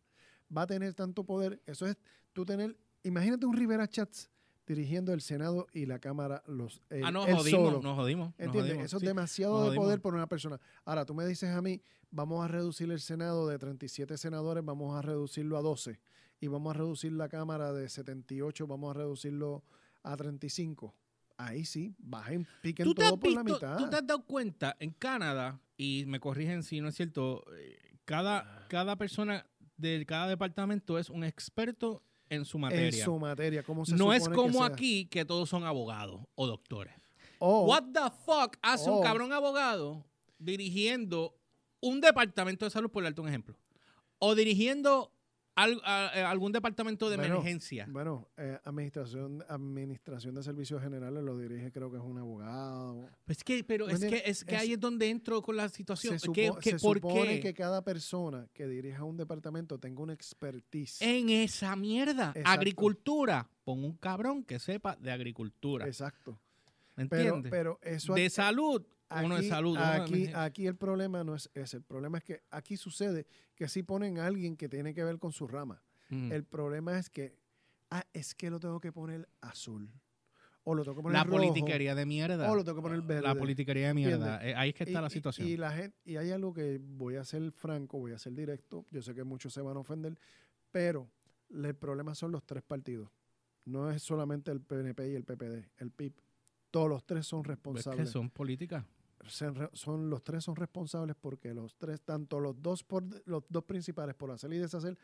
[0.55, 1.61] va a tener tanto poder.
[1.65, 1.97] Eso es
[2.31, 2.77] tú tener.
[3.03, 4.29] Imagínate un Rivera Chats
[4.65, 7.81] dirigiendo el Senado y la Cámara los él- ah, nos él jodimos, solo.
[7.81, 8.27] nos jodimos.
[8.29, 8.71] nos ¿Entiendes?
[8.71, 9.05] jodimos, Eso sí.
[9.05, 9.85] es demasiado nos de jodimos.
[9.87, 10.57] poder por una persona.
[10.85, 11.81] Ahora, tú me dices a mí,
[12.11, 15.99] vamos a reducir el Senado de 37 senadores, vamos a reducirlo a 12.
[16.39, 19.63] Y vamos a reducir la Cámara de 78, vamos a reducirlo
[20.01, 20.95] a 35.
[21.37, 23.77] Ahí sí, bajen, piquen ¿Tú te, has todo por la mitad.
[23.77, 27.77] tú te has dado cuenta en Canadá, y me corrigen si no es cierto, eh,
[27.81, 27.97] Ah.
[28.05, 29.45] cada, cada persona
[29.77, 33.03] de cada departamento es un experto en su en materia.
[33.05, 36.93] su materia, ¿cómo se no es que como aquí que todos son abogados o doctores.
[37.39, 38.97] O- What the fuck hace Oh.
[38.97, 40.05] un cabrón abogado
[40.37, 41.35] dirigiendo
[41.81, 43.57] un departamento de salud, por darte un ejemplo?
[44.19, 45.11] O dirigiendo
[45.55, 47.85] al- a- a algún departamento de Bueno, emergencia.
[47.89, 53.09] Bueno, eh, administración, administración de Servicios Generales lo dirige, creo que es un abogado.
[53.25, 55.69] Pues que, pero ¿Me es que, es que Es- ahí es donde entro con la
[55.69, 56.19] situación.
[56.19, 57.39] Se, ¿Qué- supo- qué- se por supone qué?
[57.41, 61.01] que cada persona que dirija un departamento tenga una expertise.
[61.01, 62.29] En esa mierda.
[62.35, 62.49] Exacto.
[62.49, 63.49] Agricultura.
[63.63, 65.85] Pon un cabrón que sepa de agricultura.
[65.87, 66.39] Exacto.
[66.95, 67.49] ¿Me entiendes?
[67.49, 68.29] pero eso de
[69.17, 69.77] aquí- uno de salud.
[69.77, 71.77] Aquí, aquí el problema no es ese.
[71.77, 75.19] El problema es que aquí sucede que sí ponen a alguien que tiene que ver
[75.19, 75.81] con su rama.
[76.09, 76.31] Mm.
[76.31, 77.37] El problema es que,
[77.89, 79.89] ah, es que lo tengo que poner azul.
[80.65, 81.35] O lo tengo que poner la rojo.
[81.37, 82.49] politiquería de mierda.
[82.49, 83.21] O lo tengo que poner verde.
[83.23, 84.35] La politiquería de mierda.
[84.35, 84.47] ¿Entiendes?
[84.51, 85.47] Eh, Ahí es que está Y- la situación.
[85.47, 88.85] Y, la gente, y hay algo que voy a ser franco, voy a ser directo.
[88.89, 90.17] Yo sé que muchos se van a ofender,
[90.71, 91.09] pero
[91.53, 93.09] el problema son los tres partidos.
[93.65, 96.13] No es solamente el PNP y el PPD, el PIB.
[96.71, 98.05] Todos los tres son es responsables.
[98.07, 98.85] que son políticas.
[99.27, 104.15] Son, los tres son responsables porque los tres, tanto los dos por los dos principales
[104.15, 104.97] por hacer y deshacer,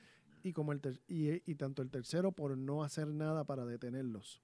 [0.43, 4.41] y como el ter- y, y tanto el tercero por no hacer nada para detenerlos.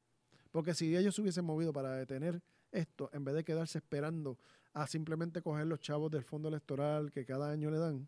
[0.52, 4.38] Porque si ellos se hubiesen movido para detener esto, en vez de quedarse esperando
[4.74, 8.08] a simplemente coger los chavos del fondo electoral que cada año le dan,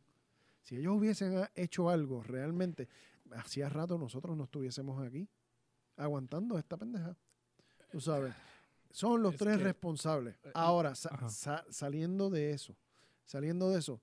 [0.64, 2.88] si ellos hubiesen ha- hecho algo realmente,
[3.32, 5.28] hacía rato nosotros no estuviésemos aquí
[5.98, 7.16] aguantando esta pendeja.
[7.92, 8.34] Tú sabes.
[8.92, 10.36] Son los Es tres que- responsables.
[10.44, 11.30] eh, Ahora, sa- ajá.
[11.30, 12.76] sa- saliendo de eso,
[13.26, 14.02] saliendo de eso,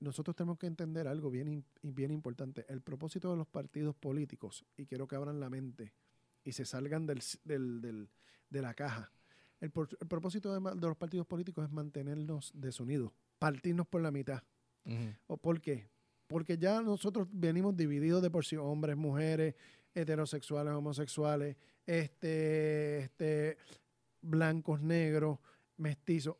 [0.00, 2.64] nosotros tenemos que entender algo bien, bien importante.
[2.68, 5.92] El propósito de los partidos políticos, y quiero que abran la mente
[6.44, 8.08] y se salgan del, del- del-
[8.50, 9.10] de la caja.
[9.60, 14.42] El, propósito de, los partidos políticos es mantenernos desunidos, partirnos por la mitad.
[15.26, 15.88] ¿O ¿Por qué?
[16.26, 19.54] Porque ya nosotros venimos divididos de por sí, hombres, mujeres,
[19.94, 21.56] heterosexuales, homosexuales,
[21.86, 23.56] este, este,
[24.24, 25.38] blancos, negros,
[25.76, 26.36] mestizos.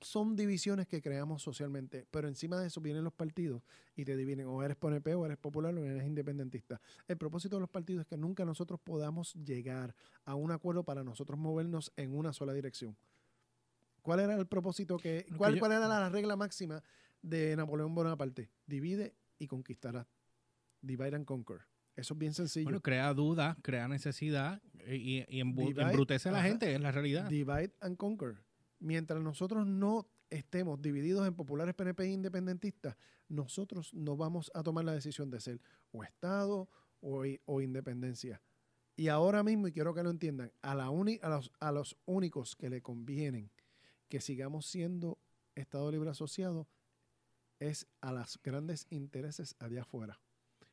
[0.00, 3.62] Son divisiones que creamos socialmente, pero encima de eso vienen los partidos
[3.94, 6.80] y te dividen o eres PNP o eres popular o eres independentista.
[7.06, 11.04] El propósito de los partidos es que nunca nosotros podamos llegar a un acuerdo para
[11.04, 12.96] nosotros movernos en una sola dirección.
[14.02, 16.82] ¿Cuál era el propósito que, cuál, cuál era la regla máxima
[17.22, 18.50] de Napoleón Bonaparte?
[18.66, 20.08] Divide y conquistará.
[20.80, 21.60] Divide and conquer.
[21.96, 22.64] Eso es bien sencillo.
[22.64, 26.48] Bueno, crea duda, crea necesidad eh, y, y embu- Divide, embrutece a la ajá.
[26.48, 27.28] gente, es la realidad.
[27.28, 28.42] Divide and conquer.
[28.78, 32.96] Mientras nosotros no estemos divididos en populares PNP e independentistas,
[33.28, 36.68] nosotros no vamos a tomar la decisión de ser o Estado
[37.00, 38.40] o independencia.
[38.96, 41.96] Y ahora mismo, y quiero que lo entiendan, a, la uni- a, los, a los
[42.06, 43.50] únicos que le convienen
[44.08, 45.18] que sigamos siendo
[45.54, 46.68] Estado Libre Asociado
[47.58, 50.20] es a los grandes intereses allá afuera.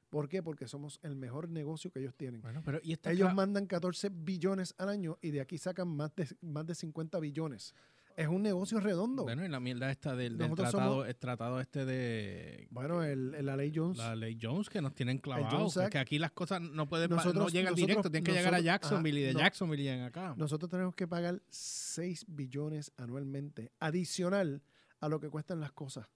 [0.10, 0.42] ¿Por qué?
[0.42, 2.42] Porque somos el mejor negocio que ellos tienen.
[2.42, 6.16] Bueno, pero y esta Ellos mandan 14 billones al año y de aquí sacan más
[6.16, 7.76] de, más de 50 billones.
[8.18, 9.24] Es un negocio redondo.
[9.24, 12.68] Bueno, Bueno, y la mierda esta del, del Nosotros tratado, somos- el tratado este de
[12.70, 13.98] el, el- la ley Jones.
[13.98, 15.78] la ley Jones que nos tienen clavados.
[15.90, 18.54] Que- aquí las cosas no pueden pa- no Nosotros- llegan nosotros- directo, tienen que llegar
[18.56, 19.40] a nosotros- Jacksonville y de no.
[19.40, 20.34] Jacksonville llegan acá.
[20.36, 24.62] Nosotros tenemos que pagar 6 billones anualmente, adicional
[25.00, 26.08] a lo que cuestan las cosas.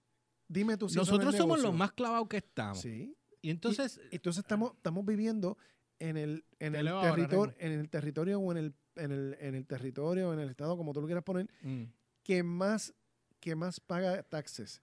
[0.50, 2.82] Dime tú si Nosotros somos los más clavados que estamos.
[2.82, 3.16] Sí.
[3.44, 5.58] Y entonces, Entonces estamos, estamos viviendo
[6.00, 9.68] en el, en el territorio, en el territorio o en el, en el, en el
[9.68, 11.84] territorio en el estado, como tú lo quieras poner, mm,
[12.24, 12.94] que más,
[13.42, 14.82] que más paga taxes.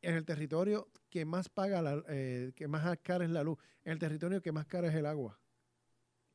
[0.00, 3.58] En el territorio que más paga la, eh, que más cara es la luz.
[3.84, 5.38] En el territorio que más cara es el agua.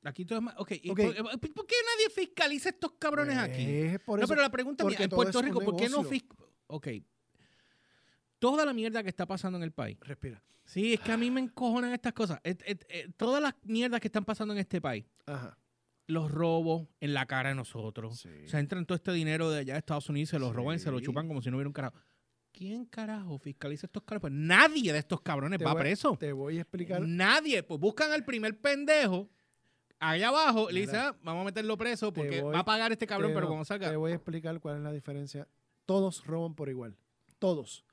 [0.03, 0.53] aquí todo es más.
[0.59, 0.99] Ok, ¿y Ok.
[0.99, 3.63] ¿por, por qué nadie fiscaliza estos cabrones aquí?
[3.63, 6.03] Es por no, pero la pregunta mía, porque en Puerto es Rico, ¿por qué no
[6.03, 6.45] fiscaliza?
[6.67, 6.87] Ok.
[8.39, 9.97] Toda la mierda que está pasando en el país.
[10.01, 10.41] Respira.
[10.65, 12.39] Sí, es que a mí me encojonan estas cosas.
[12.43, 15.05] Et- et- et- todas las mierdas que están pasando en este país.
[15.25, 15.57] Ajá.
[16.07, 18.19] Los robos en la cara de nosotros.
[18.19, 18.29] Sí.
[18.45, 20.89] O sea, entran todo este dinero de allá de Estados Unidos, se lo roban se
[20.91, 21.95] lo chupan como si no hubiera un carajo.
[22.51, 24.21] ¿Quién carajo fiscaliza estos cabrones?
[24.21, 26.17] Pues nadie de estos cabrones Te va voy- preso.
[26.19, 27.01] Te voy a explicar.
[27.01, 27.61] Nadie.
[27.61, 29.29] Pues buscan al primer pendejo
[29.99, 31.09] allá abajo le Mira.
[31.09, 33.65] ah, vamos a meterlo preso porque voy- va a pagar este cabrón, pero no, cuando
[33.65, 33.89] salga.
[33.89, 35.47] Te voy a explicar cuál es la diferencia.
[35.85, 36.95] Todos roban por igual.
[37.37, 37.85] Todos.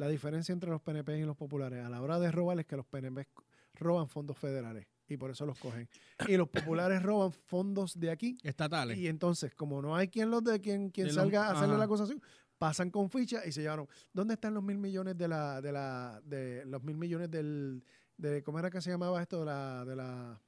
[0.00, 2.74] La diferencia entre los PNP y los populares a la hora de robar es que
[2.74, 3.28] los PNP
[3.74, 5.88] roban fondos federales y por eso los cogen.
[6.26, 8.96] Y los populares roban fondos de aquí Estatales.
[8.96, 11.72] y entonces como no hay quien los de quien, quien De los- salga a hacerle
[11.74, 11.78] ajá.
[11.80, 12.22] la acusación,
[12.58, 13.86] pasan con ficha y se llevaron.
[14.14, 17.84] ¿Dónde están los mil millones de la de la de los mil millones del
[18.16, 20.40] de cómo era que se llamaba esto de la de la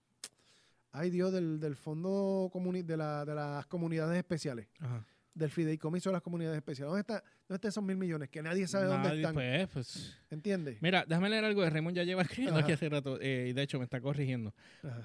[0.92, 5.04] ay Dios del, del fondo comuni- de la de las comunidades especiales Ajá.
[5.34, 6.88] Del fideicomiso de las comunidades especiales.
[6.90, 8.28] ¿Dónde, está, ¿Dónde están esos mil millones?
[8.28, 9.34] Que nadie sabe dónde están.
[9.34, 10.18] pues, pues.
[10.30, 10.80] ¿Entiendes?
[10.80, 12.64] Mira, déjame leer algo de Raymond ya lleva escribiendo Ajá.
[12.64, 14.54] aquí hace rato eh, y de hecho me está corrigiendo.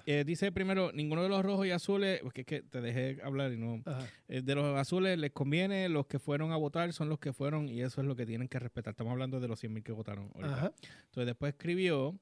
[0.05, 3.51] Eh, dice primero, ninguno de los rojos y azules, porque es que te dejé hablar
[3.53, 3.81] y no...
[4.27, 7.69] eh, de los azules les conviene, los que fueron a votar son los que fueron
[7.69, 8.91] y eso es lo que tienen que respetar.
[8.91, 10.29] Estamos hablando de los 100 mil que votaron.
[10.35, 10.53] ahorita.
[10.55, 10.71] Ajá.
[11.05, 12.17] Entonces después escribió,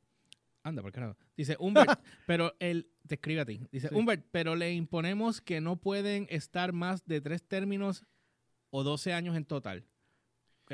[0.68, 1.16] anda, por carajo.
[1.38, 1.88] Dice, Humbert,
[2.28, 3.62] pero él, te escribe a ti.
[3.72, 3.96] Dice, Sí.
[3.96, 8.04] Humbert, pero le imponemos que no pueden estar más de tres términos
[8.72, 9.86] o 12 años en total.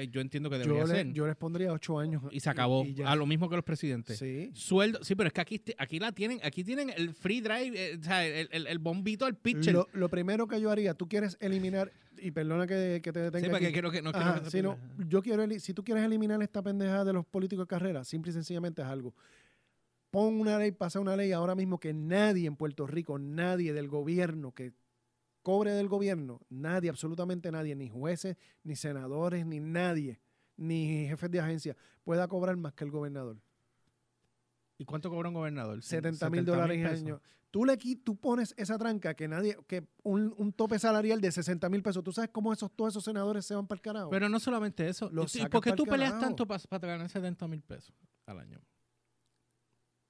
[0.09, 1.05] Yo entiendo que debería Yo, ser.
[1.07, 2.23] le, yo les pondría ocho años.
[2.31, 2.85] y se acabó.
[2.85, 4.17] y a lo mismo que los presidentes.
[4.17, 4.49] Sí.
[4.53, 7.97] Sueldo, sí, pero es que aquí, aquí la tienen, aquí tienen el free drive, eh,
[7.99, 9.73] o sea, el, el- el bombito al pitcher.
[9.73, 13.45] Lo, lo primero que yo haría, tú quieres eliminar, y perdona que, que te detenga.
[13.45, 13.73] sí, porque aquí.
[13.73, 14.77] quiero que no quiero que sí, no,
[15.09, 18.33] yo quiero, si tú quieres eliminar esta pendeja de los políticos de carrera, simple y
[18.33, 19.13] sencillamente es algo.
[20.11, 23.87] Pon una ley, pasa una ley ahora mismo que nadie en Puerto Rico, nadie del
[23.87, 24.73] gobierno que
[25.41, 30.19] cobre del gobierno, nadie, absolutamente nadie, ni jueces, ni senadores, ni nadie,
[30.57, 33.37] ni jefes de agencia, pueda cobrar más que el gobernador.
[34.77, 35.81] ¿Y cuánto cobra un gobernador?
[35.81, 37.21] 70 mil dólares al año.
[37.49, 41.69] Tú le tú pones esa tranca que nadie, que un, un tope salarial de 60
[41.69, 42.03] mil pesos.
[42.03, 44.09] ¿Tú sabes cómo esos, todos esos senadores se van para el carajo?
[44.09, 45.09] Pero no solamente eso.
[45.23, 47.93] ¿Y- ¿Y sacan por qué tú peleas tanto para ganar 70 mil pesos
[48.25, 48.59] al año?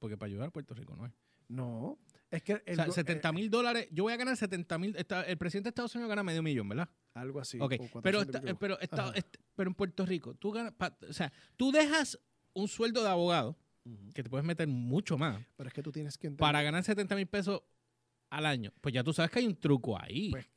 [0.02, 1.14] Porque para ayudar a Puerto Rico no es.
[1.48, 2.00] no,
[2.32, 4.78] es que el o sea, go- 70 eh, mil dólares, yo voy a ganar 70
[4.80, 4.96] mil.
[4.98, 6.90] El presidente de Estados Unidos gana medio millón, ¿verdad?
[7.14, 7.58] algo así.
[7.60, 8.58] ok, o 400 pero, está- pico.
[8.60, 9.14] pero, está- Ajá.
[9.16, 12.18] est- pero en Puerto Rico, tú ganas, pa- o sea, tú dejas
[12.54, 13.56] un sueldo de abogado,
[14.16, 16.40] que te puedes meter mucho más, Pero es que tú tienes que entender.
[16.42, 17.62] para ganar 70 mil pesos
[18.30, 18.72] al año.
[18.82, 20.32] Pues ya tú sabes que hay un truco ahí.
[20.32, 20.48] Pues,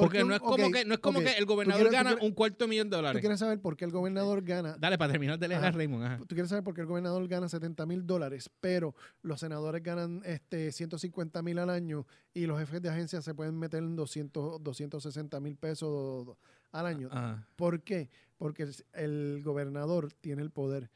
[0.00, 2.10] porque no es como, que, no es como que el tú gobernador quieres- tú gana
[2.10, 3.20] quieres- un cuarto millón de Tú dólares.
[3.20, 4.76] quieres saber por qué el gobernador gana.
[4.80, 5.70] Dale, para terminar de leer a.
[5.70, 6.04] Raymond.
[6.04, 6.18] Ajá.
[6.18, 10.20] Tú quieres saber por qué el gobernador gana 70 mil dólares, pero los senadores ganan
[10.24, 14.62] este 150 mil al año y los jefes de agencia se pueden meter en 200,
[14.62, 16.36] 260 mil pesos
[16.72, 17.08] al año.
[17.10, 17.46] Ajá.
[17.56, 18.10] ¿Por qué?
[18.36, 20.90] Porque el, gobernador tiene el poder.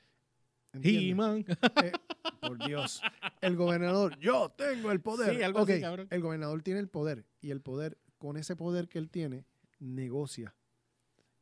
[0.72, 1.10] ¿entiendes?
[1.10, 1.44] He-Man.
[1.84, 1.92] Eh,
[2.40, 3.00] por Dios.
[3.40, 5.36] El gobernador, yo tengo el poder.
[5.36, 6.06] Sí, algo así, Ok, cabrón.
[6.10, 9.44] El gobernador tiene el poder y el poder, con ese poder que él tiene,
[9.78, 10.54] negocia.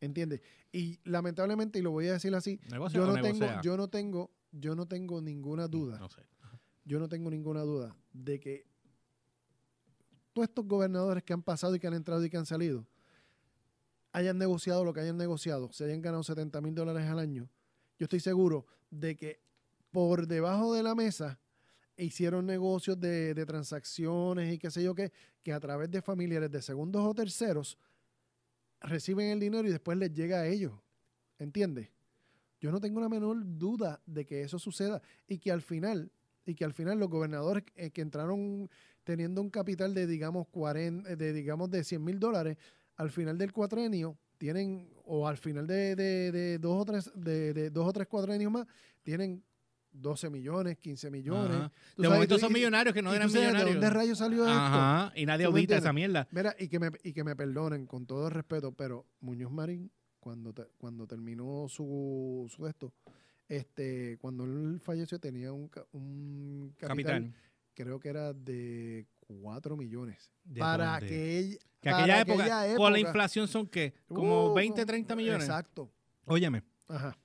[0.01, 0.43] ¿Entiendes?
[0.73, 4.31] Y lamentablemente, y lo voy a decir así, ¿Negocio yo no tengo, yo no tengo,
[4.53, 6.23] yo no tengo ninguna duda, No sé.
[6.85, 8.67] yo no tengo ninguna duda de que
[10.35, 12.87] todos estos gobernadores que han pasado y que han entrado y que han salido
[14.13, 17.49] hayan negociado lo que hayan negociado, se hayan ganado 70 mil dólares al año,
[17.99, 19.41] yo estoy seguro de que
[19.91, 21.39] por debajo de la mesa
[21.99, 26.51] hicieron negocios de, de transacciones y qué sé yo qué, que a través de familiares
[26.51, 27.79] de segundos o terceros
[28.81, 30.73] reciben el dinero y después les llega a ellos.
[31.39, 31.91] ¿Entiendes?
[32.61, 36.11] Yo no tengo la menor duda de que eso suceda y que al final,
[36.47, 38.71] y que al final los gobernadores eh, que entraron
[39.05, 42.57] teniendo un capital de digamos 40, de digamos de 100 mil dólares,
[42.97, 47.53] al final del cuatrenio tienen, o al final de, de- de dos o tres, de,
[47.53, 48.67] de dos o tres cuatrenios más,
[49.03, 49.43] tienen
[50.01, 51.57] 12 millones, 15 millones.
[51.57, 51.69] Ajá.
[51.97, 53.75] De sabes, momento tú- son y- millonarios que no eran sabes millonarios.
[53.75, 54.59] ¿De dónde rayos salió esto?
[54.59, 55.13] Ajá.
[55.17, 56.29] Y nadie ¿Tú me audita esa mierda.
[56.31, 59.91] Mira, y que, me, y que me perdonen con todo el respeto, pero Muñoz Marín,
[60.21, 62.93] cuando, te- cuando terminó su, su esto,
[63.49, 67.33] este, cuando él falleció tenía un, un capital,
[67.75, 70.33] creo que era de 4 millones.
[70.45, 71.07] ¿De para dónde?
[71.09, 71.57] que ella...
[71.81, 73.95] Que para aquella época, aquella con la inflación son qué?
[74.09, 75.45] Como Uh, 20, 30 millones.
[75.45, 75.91] Exacto.
[76.25, 77.17] Óyeme, Ajá.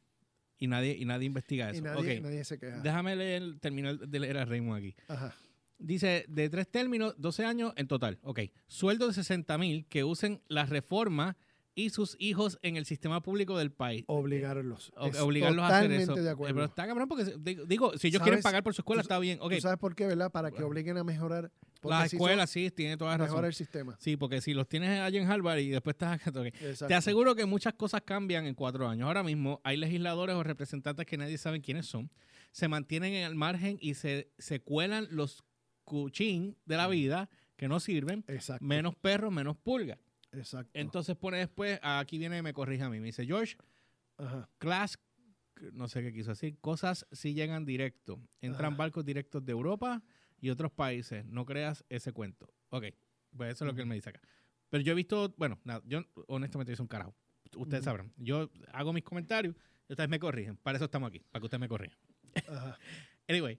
[0.61, 1.79] Y nadie, y nadie investiga eso.
[1.79, 2.79] Y nadie, se queja.
[2.79, 4.95] Déjame leer, terminar de leer a Raymond aquí.
[5.09, 5.35] Ajá.
[5.79, 8.19] Dice, de tres términos, 12 años en total.
[8.21, 8.41] Ok.
[8.67, 11.35] Sueldo de 60 mil que usen la reforma
[11.73, 14.03] y sus hijos en el sistema público del país.
[14.07, 14.91] Obligarlos.
[14.95, 16.15] O- obligarlos a hacer totalmente eso.
[16.21, 16.53] de Eh, acuerdo.
[16.53, 17.35] Pero está cabrón porque,
[17.65, 19.39] digo, si ellos quieren pagar por su escuela, está bien.
[19.41, 19.53] Ok.
[19.55, 20.31] ¿Tú sabes por qué, verdad?
[20.31, 21.51] Para que obliguen a mejorar.
[21.83, 23.33] Las escuelas, sí, tiene toda la razón.
[23.33, 23.95] Mejora el sistema.
[23.99, 26.45] Sí, porque si los tienes allí en Harvard y después estás acá, ok.
[26.47, 26.87] Exacto.
[26.87, 29.07] Te aseguro que muchas cosas cambian en cuatro años.
[29.07, 32.09] Ahora mismo hay legisladores o representantes que nadie sabe quiénes son,
[32.51, 35.43] se mantienen en el margen y se, se cuelan los
[35.83, 38.63] cuchín de la vida que no sirven, Exacto.
[38.65, 39.99] menos perros, menos pulgas.
[40.31, 40.71] Exacto.
[40.73, 43.57] Entonces pone después, aquí viene, me corrige a mí, me dice, George,
[44.17, 44.49] Ajá.
[44.57, 44.97] class,
[45.73, 48.19] no sé qué quiso decir, cosas sí llegan directo.
[48.39, 48.77] Entran Ajá.
[48.77, 50.01] barcos directos de Europa
[50.41, 51.23] y otros países.
[51.25, 52.51] No creas ese cuento.
[52.69, 52.85] Ok,
[53.37, 54.19] pues eso es lo que él me dice acá.
[54.69, 57.15] Pero yo he visto, bueno, nada, yo honestamente soy un carajo.
[57.55, 58.11] Ustedes sabrán.
[58.17, 59.55] Yo hago mis comentarios
[59.87, 60.57] y ustedes me corrigen.
[60.57, 61.97] Para eso estamos aquí, para que ustedes me corrijan.
[63.27, 63.57] Anyway,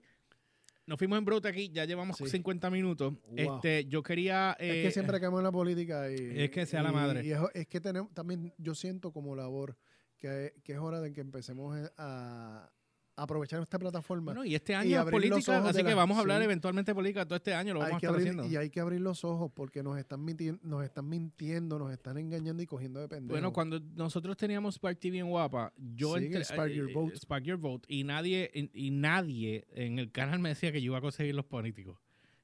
[0.85, 2.27] nos fuimos en brote aquí, ya llevamos Sí.
[2.27, 3.13] 50 minutos.
[3.13, 3.33] Wow.
[3.37, 4.55] Este, yo quería...
[4.59, 6.41] es eh, que siempre caemos en la política y...
[6.43, 7.25] es que sea la madre.
[7.25, 9.77] Y es, es que tenemos, también yo siento como labor
[10.19, 12.71] que, que es hora de que empecemos a
[13.15, 14.25] aprovechar esta plataforma.
[14.33, 16.45] Bueno, y este y año abrir los política, así que la- vamos a hablar sí.
[16.45, 18.47] eventualmente de política todo este año, lo vamos a estar abrir, haciendo.
[18.51, 22.17] y hay que abrir los ojos porque nos están, minti- nos están mintiendo, nos están
[22.17, 23.33] engañando y cogiendo de pendejo.
[23.33, 27.15] Bueno, cuando nosotros teníamos Spark TV en Guapa, yo Sí, entré, Spark Your eh, Vote.
[27.17, 30.87] Spark Your Vote, y nadie, y, y nadie en el canal me decía que yo
[30.87, 31.99] iba a conseguir los políticos.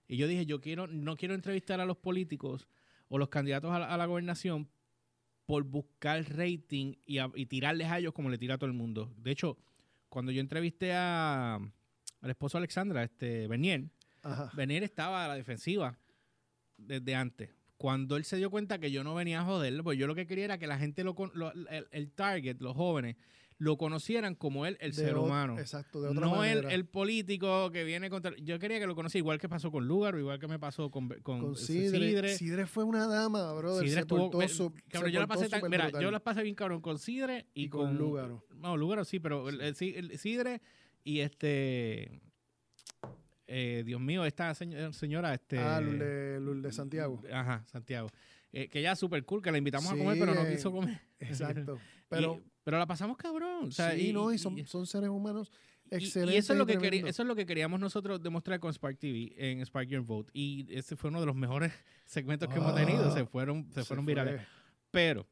[0.07, 2.67] Y yo dije, yo quiero, no quiero entrevistar a los políticos
[3.07, 4.67] o los candidatos a la, a la gobernación
[5.47, 8.75] por buscar rating y, a- y tirarles a ellos como le tira a todo el
[8.75, 9.11] mundo.
[9.17, 9.57] De hecho,
[10.09, 11.55] cuando yo entrevisté a
[12.21, 13.85] al esposo de Alexandra, este Bernier,
[14.23, 14.51] Ajá.
[14.53, 15.97] Bernier estaba a la defensiva
[16.77, 17.49] desde antes.
[17.77, 20.27] Cuando él se dio cuenta que yo no venía a joderlo, pues yo lo que
[20.27, 23.15] quería era que la gente, lo, con- lo- el, el target, los jóvenes,
[23.59, 25.59] lo conocieran como él, el De ser humano.
[25.59, 26.73] Exacto, de otra No el, manera.
[26.73, 28.33] el político que viene contra...
[28.37, 31.09] Yo quería que lo conociera igual que pasó con Lugar, igual que me pasó con,
[31.21, 31.99] con, con Sidre.
[31.99, 32.37] Sidre.
[32.37, 32.65] Sidre.
[32.67, 33.81] fue una dama, brother.
[33.83, 36.19] Sidre se estuvo- portó me- su- cabrón, se yo la pasé tan, mira, yo la
[36.21, 38.45] pasé bien cabrón con Sidre y, Y con Lúgaro.
[38.55, 40.61] No, Lúgaro sí, pero el, el Si- el Sidre
[41.03, 42.21] y este...
[43.47, 45.57] eh, Dios mío, esta señora, señora este...
[45.57, 47.21] Ah, Lourdes, Lourdes Santiago.
[47.33, 48.09] Ajá, Santiago.
[48.51, 50.71] Eh, que ella es súper cool, que la invitamos a Sí, comer, pero no quiso
[50.71, 50.99] comer.
[51.19, 51.79] Exacto.
[52.09, 53.65] Pero, Pero pero la pasamos cabrón.
[53.67, 55.51] O sea, sí, y, no, y y- son, son seres humanos
[55.91, 56.35] excelentes.
[56.35, 56.73] Y eso es, lo que
[57.07, 60.31] eso es lo que queríamos nosotros demostrar con Spark TV en Spark Your Vote.
[60.33, 61.71] Y ese fue uno de los mejores
[62.05, 63.09] segmentos que hemos tenido.
[63.09, 64.11] Ah, Se fueron, se Se fueron fue.
[64.13, 64.41] virales.
[64.91, 65.27] Pero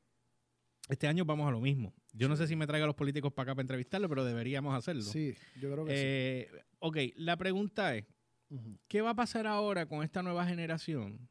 [0.89, 1.93] este año vamos a lo mismo.
[2.13, 4.75] Yo no sé si me traiga a los políticos para acá para entrevistarlo, pero deberíamos
[4.75, 5.01] hacerlo.
[5.03, 6.49] Sí, yo creo que Eh,
[6.79, 8.05] Ok, la pregunta es,
[8.49, 8.77] sí.
[8.87, 11.27] ¿Qué va a pasar ahora con esta nueva generación?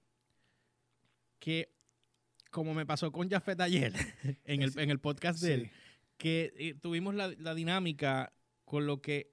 [1.39, 1.73] Que,
[2.51, 3.93] como me pasó con Jafet ayer,
[4.45, 5.71] en el, en el podcast de él,
[6.17, 8.33] que eh, tuvimos la, la dinámica
[8.65, 9.33] con lo que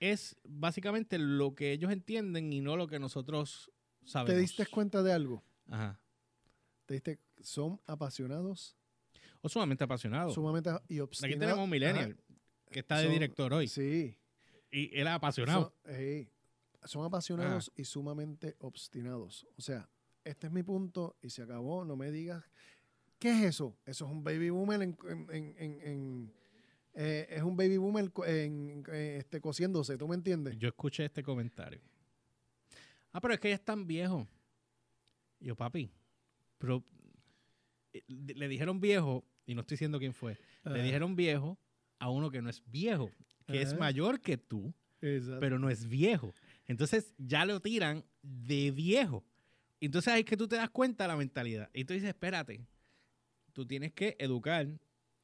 [0.00, 3.70] es básicamente lo que ellos entienden y no lo que nosotros
[4.04, 4.34] sabemos.
[4.34, 5.42] ¿Te diste cuenta de algo?
[5.68, 6.00] Ajá.
[6.86, 7.20] ¿Te diste?
[7.40, 8.76] Son apasionados,
[9.42, 10.34] O sumamente apasionados.
[10.34, 11.34] sumamente y obstinados.
[11.34, 12.16] Aquí tenemos un millennial
[12.70, 13.68] que está de Son- director hoy.
[13.68, 14.16] Sí.
[14.70, 15.74] Y él es apasionado.
[15.84, 16.28] Son,
[16.84, 19.46] son apasionados y sumamente obstinados.
[19.56, 19.88] O sea,
[20.24, 21.84] este es mi punto y se acabó.
[21.84, 22.42] No me digas.
[23.18, 23.76] ¿Qué es eso?
[23.86, 24.96] Eso es un baby boomer en.
[25.30, 26.32] en- en- en-
[26.96, 30.56] eh, es un baby boomer en, este, cosiéndose, ¿tú me entiendes?
[30.58, 31.80] Yo escuché este comentario.
[33.12, 34.26] Ah, pero es que ella es tan viejo.
[35.40, 35.90] Yo, papi,
[36.58, 36.84] pero
[37.92, 40.82] eh, le dijeron viejo, y no estoy diciendo quién fue, le Ajá.
[40.82, 41.58] dijeron viejo
[41.98, 43.10] a uno que no es viejo,
[43.46, 43.78] que es Ajá.
[43.78, 45.40] mayor que tú, Exacto.
[45.40, 46.32] pero no es viejo.
[46.66, 49.24] Entonces ya lo tiran de viejo.
[49.86, 51.70] Entonces ahí es que tú te das cuenta de la mentalidad.
[51.72, 52.66] Y tú dices, espérate,
[53.52, 54.66] tú tienes que educar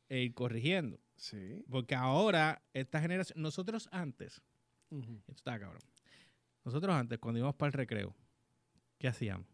[0.08, 0.98] e ir corrigiendo.
[1.16, 1.64] Sí.
[1.70, 4.40] Porque ahora, esta generación, nosotros antes,
[4.90, 5.16] Ujú.
[5.18, 5.82] esto está cabrón.
[6.64, 8.14] Nosotros antes, cuando íbamos para el recreo,
[8.98, 9.46] ¿qué hacíamos?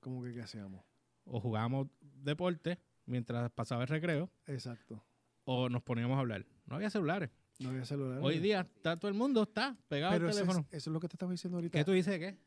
[0.00, 0.82] ¿Cómo que qué hacíamos?
[1.24, 5.04] O jugábamos deporte mientras pasaba el recreo, Exacto.
[5.44, 6.46] o nos poníamos a hablar.
[6.66, 7.30] No había celulares.
[7.58, 8.20] No había celular.
[8.22, 10.66] Hoy día está todo el mundo está pegado Pero al es, teléfono.
[10.70, 11.78] eso es lo que te estaba diciendo ahorita.
[11.78, 12.38] ¿Qué tú dices qué?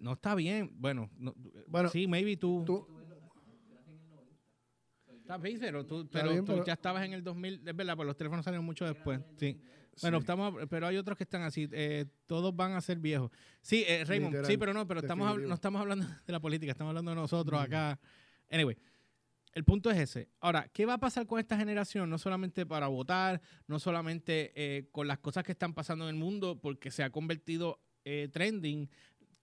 [0.00, 0.70] No está bien.
[0.74, 1.34] Bueno, no-
[1.68, 2.64] Bueno, sí, maybe tú.
[2.66, 2.86] Tú,
[5.20, 7.76] Está bien, pero tú, Está pero bien, tú pero- ya estabas en el 2000, es
[7.76, 9.20] verdad, pues los teléfonos salieron mucho después.
[9.36, 9.56] Sí.
[10.02, 10.22] Bueno, sí.
[10.22, 13.30] estamos, pero hay otros que están así, eh, todos van a ser viejos.
[13.62, 16.72] Sí, eh, Raymond, Literal, sí, pero no, pero estamos, no estamos hablando de la política,
[16.72, 17.62] estamos hablando de nosotros Mm.
[17.62, 18.00] acá.
[18.50, 18.76] Anyway,
[19.52, 20.28] el punto es ese.
[20.40, 22.10] Ahora, ¿qué va a pasar con esta generación?
[22.10, 26.20] No solamente para votar, no solamente eh, con las cosas que están pasando en el
[26.20, 28.88] mundo, porque se ha convertido eh, trending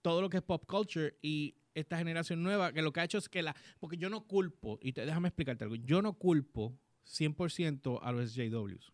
[0.02, 3.18] todo lo que es pop culture y esta generación nueva, que lo que ha hecho
[3.18, 3.54] es que la...
[3.78, 8.32] Porque yo no culpo, y te, déjame explicarte algo, yo no culpo 100% a los
[8.32, 8.92] SJWs.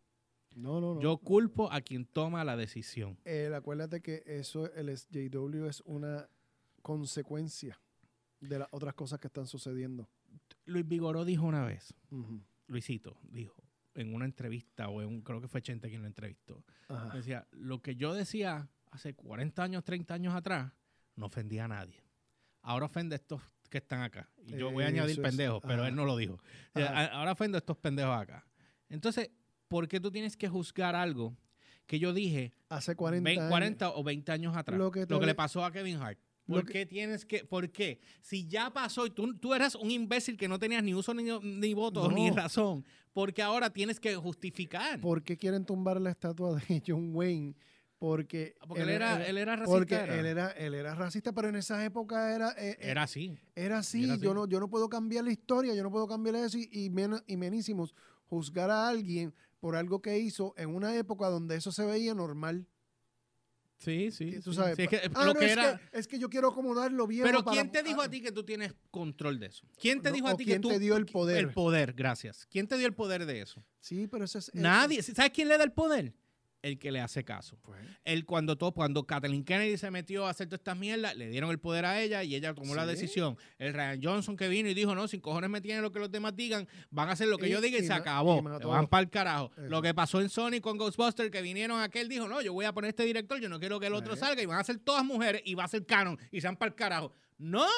[0.56, 1.00] No, no, no.
[1.00, 3.18] Yo culpo a quien toma la decisión.
[3.24, 6.28] Eh, acuérdate que eso, el SJW es una
[6.82, 7.80] consecuencia
[8.40, 10.08] de las otras cosas que están sucediendo.
[10.66, 11.94] Luis Vigoró dijo una vez.
[12.68, 16.64] Luisito, dijo en una entrevista, o en un, creo que fue Chente quien lo entrevistó,
[16.88, 17.16] Ajá.
[17.16, 20.72] decía, lo que yo decía hace 40 años, 30 años atrás,
[21.16, 22.02] no ofendía a nadie.
[22.62, 23.40] Ahora ofende a estos
[23.70, 24.28] que están acá.
[24.46, 25.88] Y yo voy a añadir es, pendejos, pero ajá.
[25.88, 26.34] él no lo dijo.
[26.74, 28.46] O sea, Ahora ofendo a estos pendejos acá.
[28.88, 29.30] Entonces,
[29.68, 31.36] ¿por qué tú tienes que juzgar algo
[31.86, 33.50] que yo dije Hace 40 vein- años.
[33.50, 34.78] 40 o 20 años atrás?
[34.78, 36.18] Lo Lo que le pasó a Kevin Hart.
[36.46, 37.44] ¿Por que- qué tienes que.?
[37.44, 38.00] ¿Por qué?
[38.20, 41.24] Si ya pasó y tú, tú eras un imbécil que no tenías ni uso ni,
[41.42, 42.14] ni voto No.
[42.14, 42.84] ni razón,
[43.14, 45.00] porque ahora tienes que justificar.
[45.00, 47.54] ¿Por qué quieren tumbar la estatua de John Wayne?
[48.06, 49.78] Porque, porque él era, él era racista.
[49.78, 50.20] porque era.
[50.20, 53.38] él era él era racista, pero en esa época era eh, eh, Era así.
[53.54, 54.04] era así.
[54.04, 54.22] era así.
[54.22, 56.90] Yo no yo no puedo cambiar la historia, yo no puedo cambiar eso y y,
[56.90, 57.94] men- y menísimos
[58.26, 62.66] juzgar a alguien por algo que hizo en una época donde eso se veía normal.
[63.78, 64.38] Sí, sí.
[64.42, 66.48] Tú sabes, Sí, es que, ah, lo no, que es, que, es que yo quiero
[66.48, 67.22] acomodarlo bien.
[67.24, 69.66] Pero ¿quién te dijo a ti que tú tienes control de eso?
[69.80, 71.38] ¿Quién te No, dijo a ti quién que tú te dio el poder?
[71.38, 72.46] El poder, gracias.
[72.50, 73.64] ¿Quién te dio el poder de eso?
[73.80, 75.02] Sí, pero eso es Nadie.
[75.02, 76.14] ¿Sabes quién le da el poder?
[76.64, 77.58] El que le hace caso.
[77.62, 81.28] Pues, Él cuando todo, cuando Kathleen Kennedy se metió a hacer todas estas mierdas, le
[81.28, 83.36] dieron el poder a ella y ella tomó la decisión.
[83.58, 86.10] El Ryan Johnson que vino y dijo, no, sin cojones me tienen lo que los
[86.10, 88.38] demás digan, van a hacer lo que Y- yo diga y, y se acabó.
[88.38, 89.50] y van para el carajo.
[89.56, 89.66] Eso.
[89.68, 92.72] Lo que pasó en Sony con Ghostbusters, que vinieron aquel, dijo, no, yo voy a
[92.72, 94.20] poner este director, yo no quiero que el otro Sí.
[94.20, 96.56] salga y van a ser todas mujeres y va a ser canon y se van
[96.56, 97.12] para el carajo.
[97.36, 97.68] No.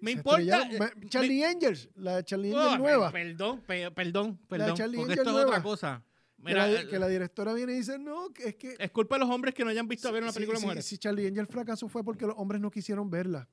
[0.00, 3.12] Me importa, eh, Charlie Angels, la Charlie Oh, Angels nueva.
[3.12, 4.74] Perdón, pe- perdón, perdón.
[4.76, 5.62] Charlie porque esto es otra nueva.
[6.44, 8.76] Que, la, eh, que la directora viene y dice, no, que es que...
[8.78, 10.84] es culpa de los hombres que no hayan visto a ver una película de mujeres.
[10.84, 13.48] Si Charlie Angel fracasó fue porque los hombres no quisieron verla.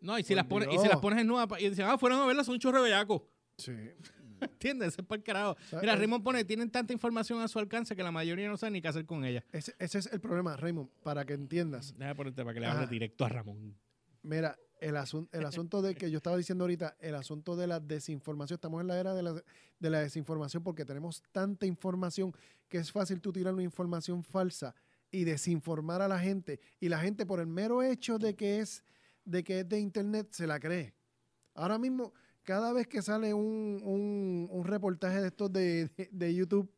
[0.00, 2.20] No, y si, las pones, y si las pones en nueva y dicen, ah, fueron
[2.20, 3.22] a verlas, son un chorro de bellacos.
[3.56, 3.72] Sí.
[4.40, 4.88] ¿Entiendes?
[4.88, 5.56] Ese es para el carajo.
[5.80, 8.82] Mira, Raymond pone, tienen tanta información a su alcance que la mayoría no sabe ni
[8.82, 9.42] qué hacer con ella.
[9.52, 11.94] Ese, ese es el problema, Raymond, para que entiendas.
[11.96, 13.74] Déjame ponerte para que le hable directo a Ramón.
[14.22, 17.80] Mira, el, asun- el asunto de que yo estaba diciendo ahorita, el asunto de la
[17.80, 19.32] desinformación, estamos en la era de la,
[19.80, 22.34] de la desinformación porque tenemos tanta información
[22.68, 24.74] que es fácil tú tirar una información falsa
[25.10, 26.60] y desinformar a la gente.
[26.80, 28.84] Y la gente por el mero hecho de que es
[29.24, 30.92] de, que es de internet se la cree.
[31.54, 32.12] Ahora mismo,
[32.42, 33.80] cada vez que sale un,
[34.50, 36.70] un- reportaje de estos de, de- de YouTube,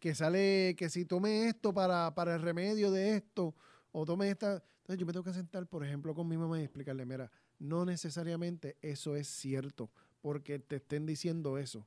[0.00, 3.54] que sale que si tome esto para, para el remedio de esto,
[3.92, 4.62] o tome esta.
[4.88, 7.84] Entonces yo me tengo que sentar, por ejemplo, con mi mamá y explicarle, mira, no
[7.84, 9.90] necesariamente eso es cierto,
[10.22, 11.86] porque te estén diciendo eso.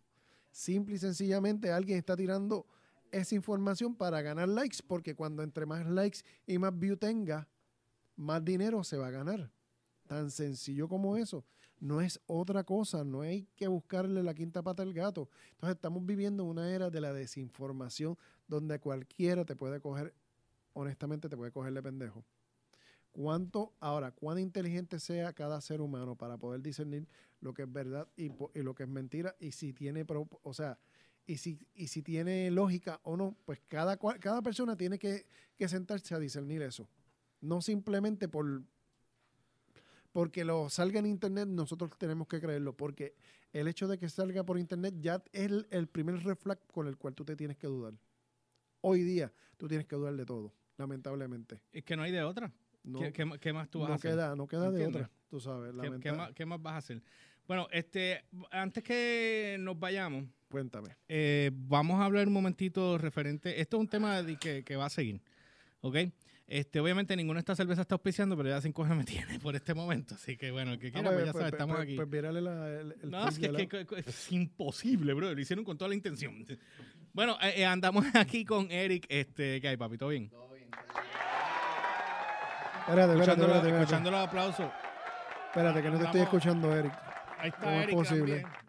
[0.52, 2.68] Simple y sencillamente alguien está tirando
[3.12, 7.48] esa información para ganar likes, porque cuando entre más likes y más view tenga,
[8.18, 9.52] más dinero se va a ganar.
[10.06, 11.44] Tan sencillo como eso.
[11.80, 15.28] No es otra cosa, no hay que buscarle la quinta pata al gato.
[15.54, 18.16] Entonces estamos viviendo una era de la desinformación
[18.48, 20.14] donde cualquiera te puede coger,
[20.74, 22.24] honestamente te puede coger de pendejo.
[23.12, 27.08] ¿Cuánto, ahora, cuán inteligente sea cada ser humano para poder discernir
[27.42, 28.32] lo que es verdad y,
[28.62, 30.06] lo que es mentira y si tiene,
[30.44, 30.80] o sea,
[31.26, 35.26] y si, y si tiene lógica o no, pues cada, cada persona tiene que,
[35.58, 36.88] que sentarse a discernir eso.
[37.42, 38.64] No simplemente por
[40.12, 43.16] porque lo salga en internet, nosotros tenemos que creerlo, porque
[43.54, 46.98] el hecho de que salga por internet ya es el, el primer reflex con el
[46.98, 47.94] cual tú te tienes que dudar.
[48.82, 51.62] Hoy día tú tienes que dudar de todo, lamentablemente.
[51.72, 52.52] Es que no hay de otra.
[52.84, 54.12] No, ¿Qué, qué qué más tú vas a no hacer?
[54.12, 55.04] queda, no queda de ¿Entiendes?
[55.04, 55.74] otra, tú sabes.
[55.82, 57.02] ¿Qué, qué más, qué más vas a hacer?
[57.48, 60.96] Bueno, este, antes que nos vayamos, Cuéntame.
[61.08, 63.60] eh, vamos a hablar un momentito referente.
[63.62, 65.22] Esto es un tema de que, que va a seguir.
[65.82, 65.98] ¿Ok?
[66.48, 69.56] Este, obviamente ninguna de estas cervezas está auspiciando, pero ya sin coger me tiene por
[69.56, 70.16] este momento.
[70.16, 71.96] Así que bueno, el que Ah, quiera, pues, ya sabe, estamos pues, aquí.
[71.96, 75.34] Pues mírale la, el, el no, es que, de que- es imposible, bro.
[75.34, 76.46] Lo hicieron con toda la intención.
[77.14, 79.06] Bueno, eh, eh, andamos aquí con Eric.
[79.10, 79.98] Este, ¿Qué hay, papi?
[79.98, 80.26] ¿Todo bien?
[80.26, 81.01] Espérate,
[82.88, 83.70] espérate, espérate, espérate.
[83.80, 84.70] escuchando los aplausos.
[85.48, 86.34] Espérate, que no te estoy Vamos.
[86.36, 86.94] escuchando, Eric.
[87.38, 88.42] Ahí está ¿Cómo es posible?
[88.42, 88.62] también.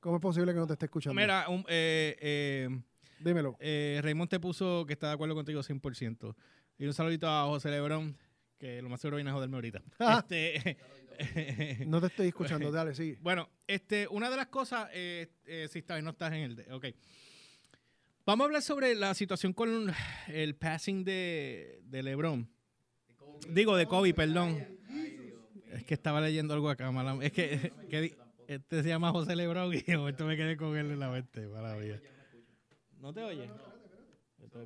[0.00, 1.20] ¿Cómo es posible que no te esté escuchando?
[1.20, 2.68] Mira, un- eh, eh,
[3.20, 3.56] Dímelo.
[3.60, 6.34] eh, Raymond te puso que está de acuerdo contigo 100%.
[6.78, 8.16] Y un saludito a José Lebrón,
[8.58, 9.82] que lo más seguro viene a joderme ahorita.
[10.00, 10.18] Ah.
[10.28, 10.76] Este,
[11.86, 13.18] No te estoy escuchando, dale, sigue.
[13.20, 16.56] bueno, este, una de las cosas, eh, eh, si está bien, no estás en el...
[16.56, 16.86] De, ok.
[18.26, 19.92] Vamos a hablar sobre la situación con
[20.26, 22.48] el passing de, de LeBron.
[23.50, 24.64] Digo, de Kobe, perdón.
[25.72, 27.72] Es que estaba leyendo algo acá, mala- Es que,
[28.46, 31.76] este se llama José LeBron y momento me quedé con él en la mente, mala
[31.76, 32.00] vida.
[33.00, 33.50] ¿No te oye?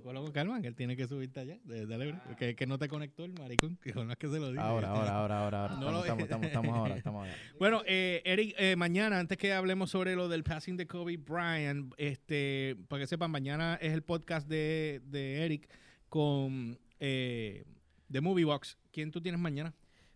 [0.03, 1.59] Cógelo con calma, que él tiene que subirte allá.
[1.65, 2.37] Dale, bro.
[2.37, 4.63] que, que no te conectó el maricón, que no es que se lo diga.
[4.69, 5.77] Ahora, ahora, ahora, ahora, ahora.
[5.81, 7.35] No estamos, estamos, estamos ahora, estamos ahora.
[7.59, 11.95] Bueno, eh, Eric, eh, mañana, antes que hablemos sobre lo del passing de Kobe Bryant,
[11.97, 15.71] este, para que sepan, mañana es el podcast de, de Eric
[16.11, 17.65] con eh,
[18.11, 18.79] The Movie Box.
[18.93, 19.75] ¿Quién tú tienes mañana?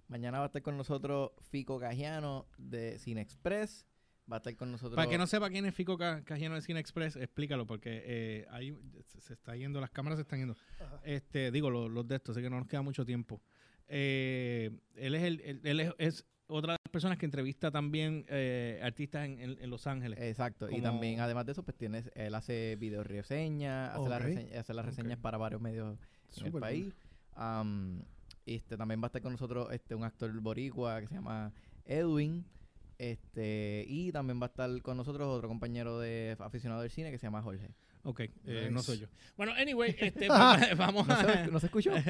[0.09, 3.87] Mañana va a estar con nosotros Fico Cajiano de Cine Express.
[4.31, 4.95] Va a estar con nosotros.
[4.97, 8.47] Para que no sepa quién es Fico Ca- Cajeno de Cine Express, explícalo, porque eh,
[8.51, 8.75] ahí
[9.19, 10.57] se, está yendo, las cámaras se están yendo.
[10.81, 11.01] Ajá.
[11.05, 13.41] Este, digo, los, los de estos, así que no nos queda mucho tiempo.
[13.89, 18.25] Eh, él es, el, el- él es, es otra de las personas que entrevista también
[18.29, 20.21] eh, artistas en, en- en Los Ángeles.
[20.21, 20.71] Exacto.
[20.71, 24.75] Y también, además de eso, pues tienes, él hace video reseñas, hace, las reseñas, hace
[24.75, 25.99] las reseñas para varios medios
[26.39, 26.95] en el país.
[27.35, 28.03] Am,
[28.47, 31.53] este, también va a estar con nosotros este, un actor boricua que se llama
[31.85, 32.45] Edwin.
[32.99, 37.19] Este, y también va a estar con nosotros otro compañero de aficionado del cine que
[37.19, 37.69] se llama Jorge.
[38.05, 39.07] Ok, eh, no soy yo.
[39.37, 41.25] Bueno, anyway, este, vamos- vamos ¿No a...
[41.25, 41.91] se, ¿no se escuchó?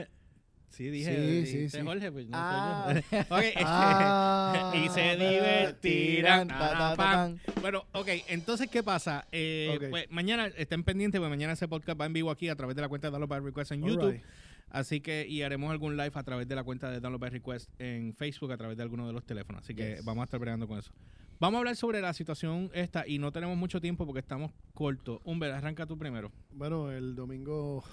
[0.68, 1.80] Sí, dije, Sí, sí, sí.
[1.84, 2.86] Jorge, pues no Ah.
[2.94, 3.18] soy yo.
[3.36, 4.72] ok, este, Ah.
[4.74, 6.48] y se divertirán.
[6.48, 7.36] Ta, ta, ta, Pam.
[7.38, 7.60] tan.
[7.60, 9.26] Bueno, ok, entonces, ¿qué pasa?
[9.32, 12.74] Eh, pues mañana estén pendientes, porque mañana ese podcast va en vivo aquí a través
[12.74, 14.02] de la cuenta de Download by Request en YouTube.
[14.04, 14.24] Alright.
[14.72, 17.70] Así que, y haremos algún live a través de la cuenta de Download by Request
[17.78, 19.62] en Facebook, a través de alguno de los teléfonos.
[19.62, 20.04] Así que Yes.
[20.04, 20.92] vamos a estar bregando con eso.
[21.38, 25.20] Vamos a hablar sobre la situación esta y no tenemos mucho tiempo porque estamos cortos.
[25.24, 26.32] Humber, arranca tú primero.
[26.52, 27.84] Bueno, el domingo,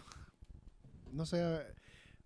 [1.11, 1.43] no sé,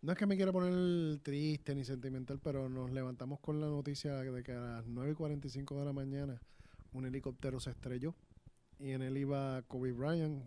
[0.01, 4.15] no es que me quiera poner triste ni sentimental, pero nos levantamos con la noticia
[4.15, 6.41] de que a las 9 y 45 de la mañana
[6.91, 8.13] un helicóptero se estrelló
[8.79, 10.43] y en él iba Kobe Bryant,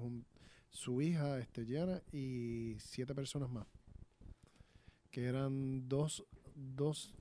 [0.71, 3.67] su hija este, Gianna y siete personas más,
[5.17, 7.15] que eran dos, dos,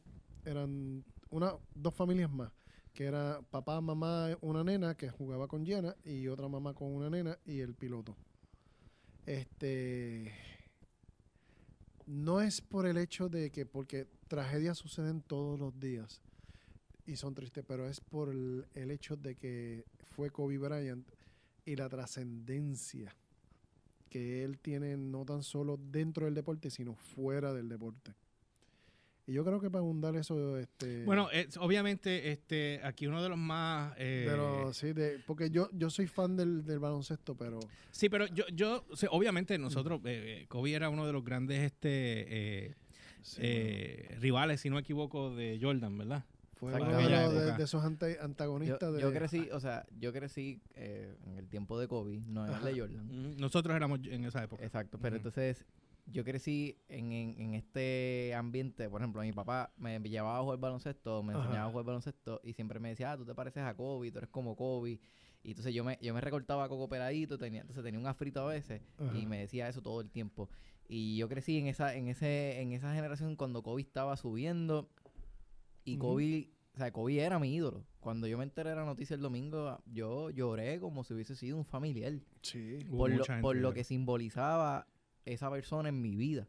[0.44, 2.52] eran una, dos familias más,
[2.94, 7.10] que era papá, mamá, una nena que jugaba con Gianna y otra mamá con una
[7.10, 8.18] nena y el piloto.
[9.26, 10.30] Este
[12.06, 16.22] no es por el hecho de que porque tragedias suceden todos los días
[17.06, 19.86] y son tristes, pero es por el, el hecho de que
[20.18, 21.08] fue Kobe Bryant
[21.64, 23.16] y la trascendencia
[24.10, 28.14] que él tiene no tan solo dentro del deporte, sino fuera del deporte.
[29.28, 33.30] Y yo creo que para abundar eso, este, Bueno, es- obviamente, este, aquí uno de
[33.30, 33.94] los más...
[33.98, 37.60] eh, pero sí, de, porque yo, yo soy fan del, del baloncesto, pero
[37.92, 41.88] Sí, pero yo, yo obviamente nosotros, eh, eh, Kobe era uno de los grandes este,
[42.68, 42.76] eh,
[43.24, 46.24] sí, eh, rivales, si no me equivoco, de Jordan, ¿verdad?
[46.56, 50.62] Fue uno de, de- esos anta- Yo, antagonistas de yo crecí, o sea, yo crecí
[50.76, 52.66] eh, en el tiempo de Kobe, no en el Ajá.
[52.68, 53.36] de Jordan.
[53.38, 54.64] Nosotros éramos en esa época.
[54.64, 55.66] Exacto, pero entonces
[56.08, 60.60] yo crecí en, en, en este ambiente, por ejemplo, mi papá me llevaba a jugar
[60.60, 61.42] baloncesto, me Ajá.
[61.44, 64.20] enseñaba a jugar baloncesto y siempre me decía, ah, tú te pareces a Kobe, tú
[64.20, 65.00] eres como Kobe.
[65.44, 68.46] Y entonces yo me, yo me recortaba Coco Peladito, tenía, entonces tenía un afrito a
[68.52, 68.82] veces
[69.14, 70.50] y me decía eso todo el tiempo.
[70.88, 74.90] Y yo crecí en esa, en ese, en esa generación cuando Kobe estaba subiendo
[75.86, 75.98] y.
[75.98, 77.86] Kobe, o sea, Kobe era mi ídolo.
[78.00, 81.58] Cuando yo me enteré de la noticia el domingo, yo lloré como si hubiese sido
[81.58, 82.80] un familiar Sí.
[82.90, 84.88] Por, lo, por lo que- que simbolizaba
[85.26, 86.48] esa persona en mi vida.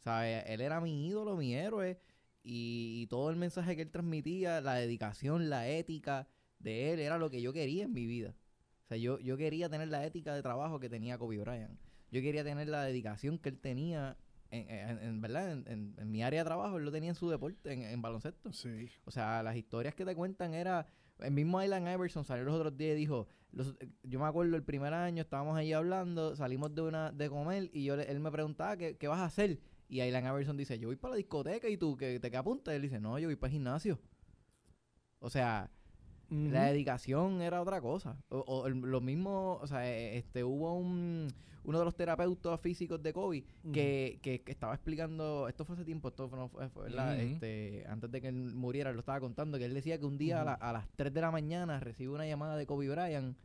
[0.00, 1.98] O sea, e- él era mi ídolo, mi héroe,
[2.44, 7.16] y, y todo el mensaje que él transmitía, la dedicación, la ética de él, era
[7.18, 8.34] lo que yo quería en mi vida.
[8.84, 11.78] O sea, yo, yo quería tener la ética de trabajo que tenía Kobe Bryant.
[12.10, 14.18] Yo quería tener la dedicación que él tenía,
[14.52, 15.52] en, en- en- ¿verdad?
[15.66, 18.52] En, en- mi área de trabajo, él lo tenía en su deporte, en, en baloncesto.
[18.52, 18.88] Sí.
[19.04, 20.86] O sea, las historias que te cuentan era...
[21.18, 23.26] El mismo Alan Iverson salió los otros días y dijo...
[23.52, 27.70] los- yo me acuerdo el primer año, estábamos ahí hablando, salimos de una de comer
[27.72, 29.58] y yo él me preguntaba ¿qué, qué vas a hacer.
[29.88, 32.74] Y Alan Iverson dice, yo voy para la discoteca y tú, que te qué apuntas?
[32.74, 34.00] Él dice, no, yo voy para el gimnasio.
[35.18, 35.70] O sea,
[36.52, 38.16] la dedicación era otra cosa.
[38.28, 41.28] O, lo mismo, o sea, eh, este hubo un,
[41.64, 45.84] uno de los terapeutas físicos de Kobe que, que, que estaba explicando, esto fue hace
[45.84, 46.90] tiempo, esto fue, fue-
[47.34, 50.40] este, antes de que él muriera, lo estaba contando, que él decía que un día
[50.40, 53.36] a, la- a las 3 de la mañana recibe una llamada de Kobe Bryant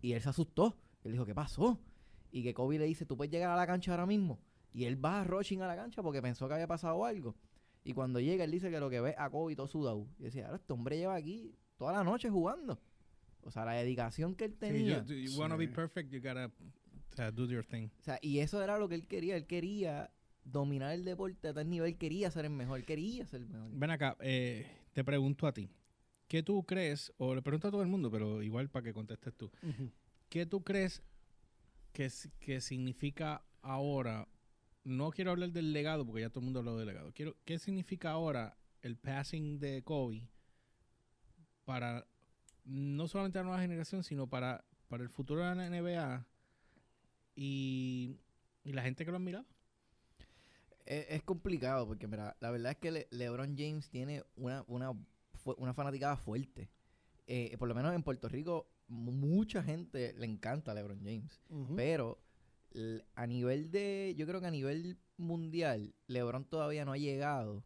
[0.00, 0.76] y él se asustó.
[1.04, 1.78] Él dijo, ¿qué pasó?
[2.30, 4.38] Y que Kobe le dice, ¿tú puedes llegar a la cancha ahora mismo?
[4.72, 7.34] Y él va rushing a la cancha porque pensó que había pasado algo.
[7.82, 10.06] Y cuando llega, él dice que lo que ve a Kobe todo sudado.
[10.18, 12.78] Y decía, ahora este hombre lleva aquí toda la noche jugando.
[13.42, 15.02] O sea, la dedicación que él Sí, tenía.
[15.06, 15.72] you, you wanna be Sí.
[15.72, 17.88] perfect, you gotta o sea, do your thing.
[18.00, 19.34] O sea, y eso era lo que él quería.
[19.34, 20.10] Él quería
[20.44, 21.92] dominar el deporte a tal nivel.
[21.92, 22.80] Él quería ser el mejor.
[22.80, 23.70] Él quería ser el mejor.
[23.72, 25.70] Ven acá, eh, te pregunto a ti.
[26.28, 29.34] ¿Qué tú crees, o le pregunto a todo el mundo, pero igual para que contestes
[29.34, 29.50] tú.
[30.28, 31.02] ¿qué tú crees
[31.94, 32.08] que,
[32.40, 34.28] que significa ahora?
[34.84, 37.10] No quiero hablar del legado, porque ya todo el mundo habló del legado.
[37.14, 40.28] Quiero, ¿Qué significa ahora el passing de Kobe
[41.70, 42.04] para
[42.64, 46.26] no solamente la nueva generación, sino para, para el futuro de la NBA?
[47.36, 48.18] Y
[48.64, 49.46] ¿Y la gente que lo admiraba?
[50.84, 54.90] Es, es complicado porque, mira, la verdad es que Le- LeBron James tiene una, una,
[55.56, 56.68] una fanaticada fuerte.
[57.28, 61.40] Eh, por lo menos en Puerto Rico, mu- mucha gente le encanta a LeBron James.
[61.76, 62.18] Pero
[63.14, 67.64] a nivel de, yo creo que a nivel mundial, LeBron todavía no ha llegado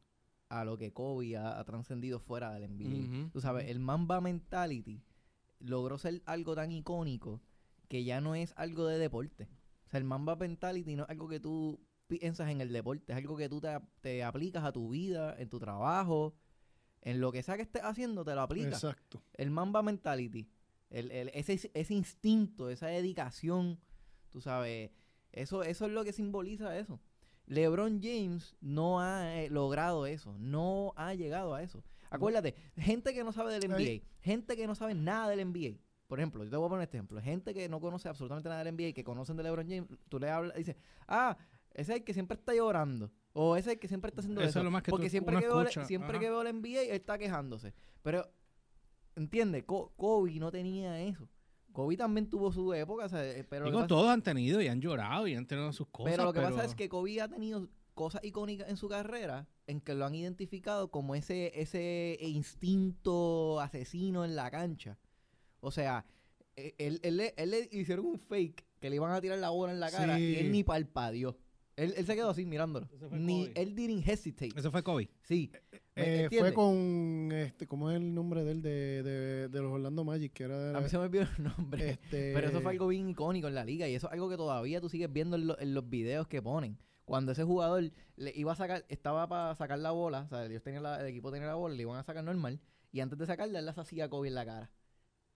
[0.60, 3.20] a lo que Kobe ha, ha trascendido fuera del NBA.
[3.22, 5.02] Ujú, Tú sabes, el Mamba Mentality
[5.58, 7.40] logró ser algo tan icónico
[7.88, 9.48] que ya no es algo de deporte.
[9.86, 13.16] O sea, el Mamba Mentality no es algo que tú piensas en el deporte, es
[13.18, 13.68] algo que tú te,
[14.00, 16.34] te aplicas a tu vida, en tu trabajo,
[17.02, 18.74] en lo que sea que estés haciendo, te lo aplicas.
[18.84, 19.22] Exacto.
[19.34, 20.48] El Mamba Mentality,
[20.90, 23.78] el, el- ese, ese instinto, esa dedicación,
[24.30, 24.90] tú sabes,
[25.32, 27.00] eso, eso es lo que simboliza eso.
[27.46, 31.82] LeBron James no ha eh, logrado eso, no ha llegado a eso.
[32.10, 35.78] Acuérdate, gente que no sabe del NBA, gente que no sabe nada del NBA.
[36.06, 37.20] Por ejemplo, yo te voy a poner este ejemplo.
[37.20, 40.18] Gente que no conoce absolutamente nada del NBA y que conocen de LeBron James, tú
[40.20, 40.76] le hablas y dices,
[41.08, 41.36] ah,
[41.72, 43.10] ese es el que siempre está llorando.
[43.32, 44.58] O ese es el que siempre está haciendo Eso eso.
[44.60, 46.20] es lo más que Porque tú- siempre, que veo, siempre ajá.
[46.20, 47.74] que veo el NBA, él está quejándose.
[48.02, 48.30] Pero,
[49.16, 49.64] ¿entiendes?
[49.64, 51.28] Co- Kobe no tenía eso.
[51.74, 54.68] Kobe también tuvo su época, o sea, eh, pero, Digo, pasa- todos han tenido y
[54.68, 56.12] han llorado y han tenido sus cosas.
[56.12, 59.80] pero lo que pasa es que Kobe ha tenido cosas icónicas en su carrera en
[59.80, 62.16] que lo han identificado como ese, ese
[62.68, 64.98] instinto asesino en la cancha.
[65.60, 66.04] O sea,
[66.56, 69.50] eh, él, él le- él le hicieron un fake que le iban a tirar la
[69.50, 71.36] bola en la cara y él ni palpadeó.
[71.76, 72.88] Él, él se quedó así mirándolo.
[73.10, 74.50] Ni, él didn't hesitate.
[74.56, 75.10] Eso fue Kobe.
[75.22, 75.50] Sí.
[75.96, 78.62] ¿Me Eh, fue con, este, ¿cómo es el nombre de él?
[78.62, 81.44] De, de, de los Orlando Magic, que era de A mí se me olvidó el
[81.44, 81.90] nombre.
[81.90, 84.36] este, Pero eso fue algo bien icónico en la liga y eso es algo que
[84.36, 86.78] todavía tú sigues viendo en, lo- en los videos que ponen.
[87.04, 90.62] Cuando ese jugador le iba a sacar, estaba para sacar la bola, o sea, ellos
[90.62, 92.58] tenían la- el equipo tenía la bola, le iban a sacar normal
[92.90, 94.70] y antes de sacarla él las hacía Kobe en la cara.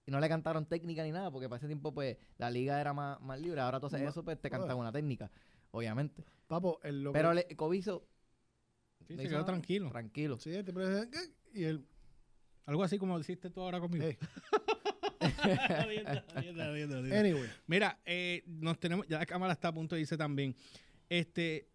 [0.06, 2.94] Y no le cantaron técnica ni nada porque para ese tiempo pues la liga era
[2.94, 3.60] más, más libre.
[3.60, 5.30] Ahora tú haces eso pues te cantan una técnica,
[5.70, 6.24] obviamente.
[6.46, 8.08] Papo, el lo Pero le- Kobe hizo...
[9.08, 9.90] Sí, se hizo quedó tranquilo.
[9.90, 10.38] Tranquilo.
[10.38, 10.50] Sí,
[11.10, 11.84] "¿Qué?", y él,
[12.66, 14.04] Algo así como hiciste tú ahora conmigo.
[14.06, 14.18] Hey.
[17.12, 20.54] Anyway, Mira, eh, nos tenemos, ya la cámara está a punto de irse también.
[21.08, 21.66] Este,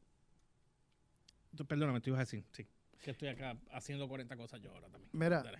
[1.67, 2.67] perdóname, te ibas a decir, sí,
[3.01, 5.09] que estoy acá haciendo 40 cosas yo ahora también.
[5.13, 5.57] Mira, Dale.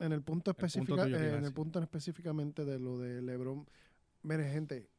[0.00, 3.66] en el punto que eh, en el punto específicamente de lo de LeBron,
[4.22, 4.90] miren gente,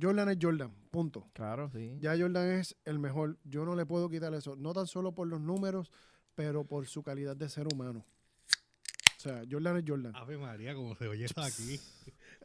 [0.00, 1.28] Jordan es Jordan, punto.
[1.32, 1.96] Claro, sí.
[2.00, 3.38] Ya Jordan es el mejor.
[3.44, 4.56] Yo no le puedo quitar eso.
[4.56, 5.90] No tan solo por los números,
[6.34, 8.04] pero por su calidad de ser humano.
[9.16, 10.12] O sea, Jordan es Jordan.
[10.14, 11.80] Ave María, como se oye eso aquí.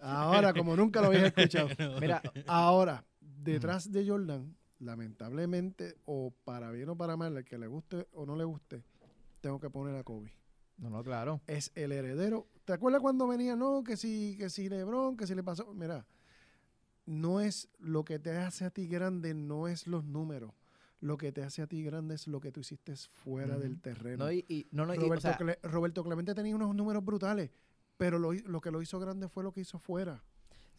[0.01, 1.69] Ahora, como nunca lo había escuchado.
[2.01, 7.67] Mira, Ahora, detrás de Jordan, lamentablemente, o para bien o para mal, el que le
[7.67, 8.83] guste o no le guste,
[9.41, 10.31] tengo que poner a Kobe.
[10.77, 11.41] no, no, claro.
[11.47, 12.47] Es el heredero.
[12.65, 15.73] ¿Te acuerdas cuando venía, no, que si, que si Lebron, que si le pasó?
[15.73, 16.05] Mira,
[17.05, 20.53] no es lo que te hace a ti grande, no es los números.
[20.99, 24.25] Lo que te hace a ti grande es lo que tú hiciste fuera del terreno.
[24.25, 27.03] No, y, y- no, no, y, o Roberto, sea, Cle- Roberto Clemente tenía unos números
[27.03, 27.49] brutales,
[27.97, 30.23] pero lo, lo que lo hizo grande fue lo que hizo fuera.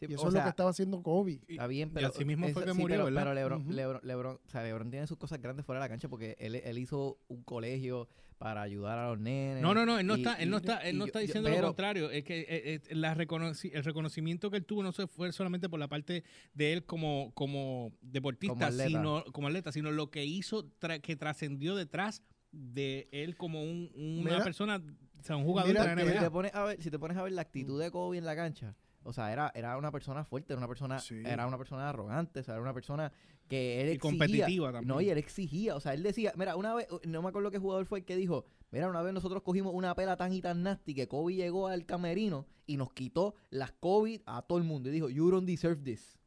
[0.06, 1.40] Sí, Y eso o es lo que estaba haciendo Kobe.
[1.48, 2.08] Está bien, Y pero.
[2.08, 3.22] así mismo fue eso- que sí, murió, pero, ¿verdad?
[3.22, 3.76] Pero Lebron.
[3.76, 6.54] Lebron, Lebron- o sea, Lebron tiene sus cosas grandes fuera de la cancha porque él,
[6.56, 9.62] él hizo un colegio para ayudar a los nenes.
[9.62, 11.06] No, no, no, él no y- está, él no y- está, él y no yo-
[11.06, 12.10] está yo- diciendo pero- lo contrario.
[12.10, 12.46] Es que eh,
[12.88, 16.24] eh, la reconoci- el reconocimiento que él tuvo no se fue solamente por la parte
[16.52, 18.88] de él como, como deportista, Como atleta.
[18.88, 23.90] sino como atleta, sino lo que hizo tra- que trascendió detrás de él como un,
[23.94, 24.82] una Mira, persona,
[25.20, 26.30] o sea, un jugador mira de la Si te, NBA.
[26.30, 28.74] pones a ver, si te pones a ver la actitud de Kobe en la cancha,
[29.04, 31.22] o sea, era, era una persona fuerte, era una persona, Sí.
[31.24, 33.12] era una persona arrogante, o sea, era una persona
[33.48, 34.10] que él Y exigía.
[34.18, 34.88] competitiva también.
[34.88, 37.58] No, y él exigía, o sea, él decía, mira, una vez, no me acuerdo qué
[37.58, 40.62] jugador fue el que dijo, mira, una vez nosotros cogimos una pela tan y tan
[40.62, 44.88] nasty que Kobe llegó al camerino y nos quitó las COVID a todo el mundo
[44.88, 46.18] y dijo, you don't deserve this.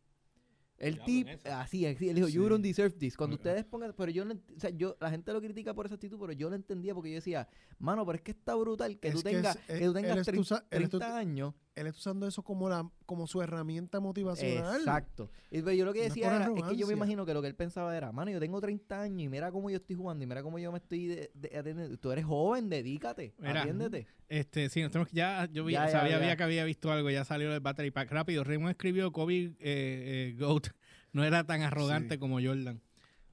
[0.78, 3.16] El tip, así, así, él dijo, you don't deserve this.
[3.16, 5.96] Cuando ustedes pongan, pero yo no, o sea, yo, la gente lo critica por esa
[5.96, 7.48] actitud, pero yo lo entendía porque yo decía,
[7.80, 10.12] mano, pero es que está brutal que Es tú que tengas, es- que, tú tengas
[10.12, 11.54] él es tu 30, sa- él es tu- 30 años.
[11.76, 14.80] Él está usando eso como, la, como su herramienta motivacional.
[14.80, 15.30] Exacto.
[15.52, 17.50] Y, pero yo lo que decía era, es que yo me imagino que lo que
[17.50, 20.28] él pensaba era, mano, yo tengo 30 años y mira cómo yo estoy jugando y
[20.28, 21.98] mira cómo yo me estoy de-.
[22.00, 24.08] Tú eres joven, dedícate, Mira, atiéndete.
[24.30, 26.18] Este, sí, nos tenemos que- ya, yo vi- Ya, ya, sabía ya.
[26.18, 28.44] había que había visto algo, ya salió el battery pack rápido.
[28.46, 30.68] Raymond escribió Kobe eh, eh, Goat
[31.12, 32.20] no era tan arrogante Sí.
[32.20, 32.82] como Jordan.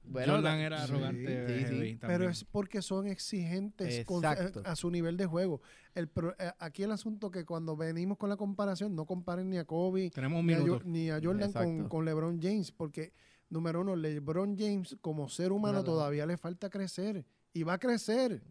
[0.05, 1.47] Bueno, Jordan era sí, arrogante.
[1.47, 1.75] sí, sí.
[1.75, 5.61] heavy Pero es porque son exigentes con a su nivel de juego.
[5.95, 6.09] El,
[6.39, 10.09] eh, aquí el asunto que cuando venimos con la comparación, no comparen ni a Kobe
[10.09, 10.47] Tenemos un
[10.91, 13.13] ni a, ni Jordan con, LeBron James, porque
[13.49, 15.85] número uno, LeBron James como ser humano No, no.
[15.85, 18.41] todavía le falta crecer y va a crecer.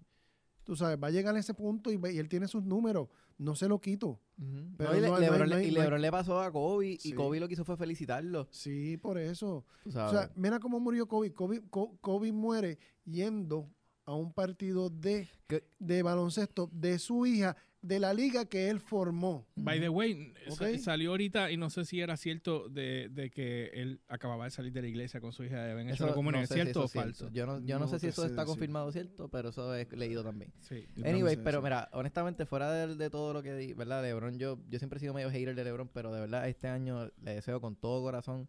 [0.65, 3.09] tú sabes, va a llegar a ese punto y él tiene sus números.
[3.39, 4.21] No se lo quito.
[4.39, 4.75] Ujú.
[4.77, 6.03] Pero No, y le- no hay- no hay- Lebron, le- hay- y no hay- Lebron
[6.03, 7.11] le pasó a Kobe Sí.
[7.11, 8.49] y Kobe lo que hizo fue felicitarlo.
[8.51, 9.65] Sí, por eso.
[9.87, 11.33] O sea, mira cómo murió Kobe.
[11.33, 13.69] Kobe, Kobe muere yendo
[14.05, 15.65] a un partido de, ¿Qué?
[15.79, 19.47] de baloncesto de su hija, de la liga que él formó.
[19.57, 20.33] By the way,
[20.79, 24.73] salió ahorita y no sé si era cierto de, de que él acababa de salir
[24.73, 25.65] de la iglesia con su hija.
[25.71, 27.09] Habían hecho Eso no ¿Es si cierto eso o cierto.
[27.11, 27.31] falso?
[27.33, 28.53] Yo no, yo no, No sé si eso sé está decir.
[28.53, 30.53] confirmado cierto, pero eso he leído también.
[30.61, 30.87] Sí.
[31.05, 31.63] Anyway, sé pero eso.
[31.63, 34.03] mira, honestamente, fuera de, de todo lo que di, ¿verdad?
[34.03, 37.11] LeBron, yo, yo siempre he sido medio hater de LeBron, pero de verdad este año
[37.21, 38.49] le deseo con todo corazón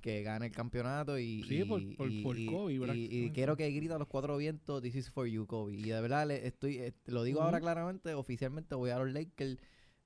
[0.00, 3.56] que gane el campeonato y, Sí, y, por- por- y- por y- Kobe, y- quiero
[3.56, 5.74] que grita a los cuatro vientos, this is for you, Kobe.
[5.74, 9.58] Y de verdad, le estoy, eh, lo digo ahora claramente, oficialmente voy a los Lakers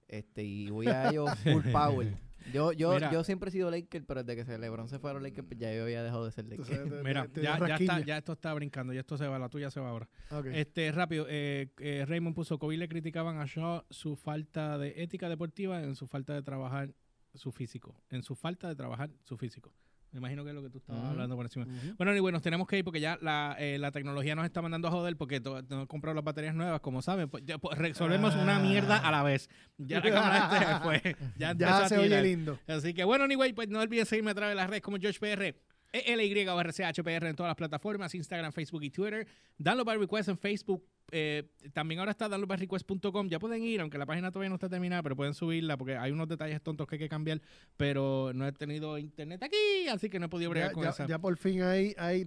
[0.09, 1.31] este, y voy a ellos
[1.63, 2.15] full power.
[2.53, 3.11] Yo, yo, Mira.
[3.11, 5.49] yo siempre he sido Laker, pero desde que se LeBron se fue a los Lakers,
[5.49, 6.67] pues ya yo había dejado de ser Tú Laker.
[6.77, 9.27] sabes, te- Mira, te- te ya, ya, está, ya esto está brincando, ya esto se
[9.27, 10.11] va, la tuya se va ahora.
[10.53, 15.31] Este, rápido, eh, eh, Raymond puso, Kobe le criticaban a Shaw su falta de ética
[15.31, 16.93] deportiva en su falta de trabajar
[17.33, 19.73] su físico, en su falta de trabajar su físico.
[20.15, 21.67] Me imagino que es lo que tú estabas hablando por encima.
[21.99, 24.63] Bueno, y bueno, nos tenemos que ir porque ya la, eh, la tecnología nos está
[24.63, 27.29] mandando a joder porque no he comprado las baterías nuevas, como saben.
[27.29, 29.51] Pues, ya, pues, resolvemos una mierda a la vez.
[29.77, 32.61] Ya la cámara este fue, ya, Ya a se oye lindo.
[32.69, 35.57] Así que bueno, anyway, pues no olviden seguirme a través de las redes como GeorgePR,
[35.93, 39.27] ELY o RCHPR en todas las plataformas, Instagram, Facebook y Twitter.
[39.59, 40.85] Download by Request en Facebook.
[41.13, 43.29] Eh, también ahora está downloadbyrequest.com.
[43.29, 46.13] Ya pueden ir, aunque la página todavía no está terminada, pero pueden subirla porque hay
[46.13, 47.41] unos detalles tontos que hay que cambiar.
[47.77, 50.91] Pero no he tenido internet aquí, así que no he podido bregar Ya, con ya-
[50.91, 51.07] esa.
[51.07, 52.25] ya por fin hay, hay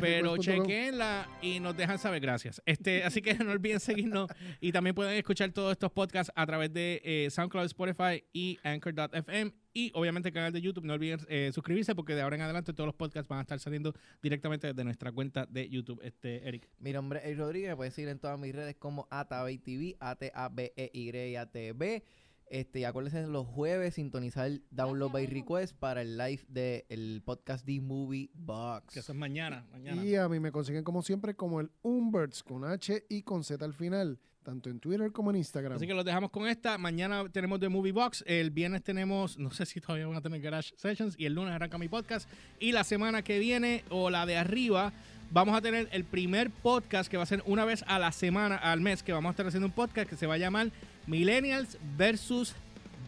[0.00, 2.62] Pero chequenla y nos dejan saber, gracias.
[2.66, 4.30] Este, así que no olviden seguirnos
[4.60, 9.52] y también pueden escuchar todos estos podcasts a través de eh, SoundCloud, Spotify y Anchor.fm
[9.74, 10.84] y obviamente el canal de YouTube.
[10.84, 13.60] No olviden eh, suscribirse porque de ahora en adelante todos los podcasts van a estar
[13.60, 16.00] saliendo directamente desde nuestra cuenta de YouTube.
[16.02, 16.68] Este, Eric.
[16.78, 19.96] Mi nombre es Eric Rodríguez, me pueden seguir en todas mis redes como ATABEY TV,
[20.00, 22.02] A-T-A-B-E-Y-A-T-B.
[22.50, 27.80] Este, y acuérdense los jueves sintonizar Download by Request para el live del podcast The
[27.80, 28.94] Movie Box.
[28.94, 29.66] Que eso es mañana.
[29.70, 30.02] mañana.
[30.02, 33.62] Y a mí me consiguen como siempre como el Umberts con H y con Z
[33.62, 35.74] al final, tanto en Twitter como en Instagram.
[35.74, 36.78] Así que los dejamos con esta.
[36.78, 38.24] Mañana tenemos The Movie Box.
[38.26, 41.16] El viernes tenemos, no sé si todavía van a tener Garage Sessions.
[41.18, 42.30] Y el lunes arranca mi podcast.
[42.60, 44.94] Y la semana que viene, o la de arriba,
[45.30, 48.56] vamos a tener el primer podcast que va a ser una vez a la semana,
[48.56, 50.70] al mes, que vamos a estar haciendo un podcast que se va a llamar
[51.06, 52.54] Millennials versus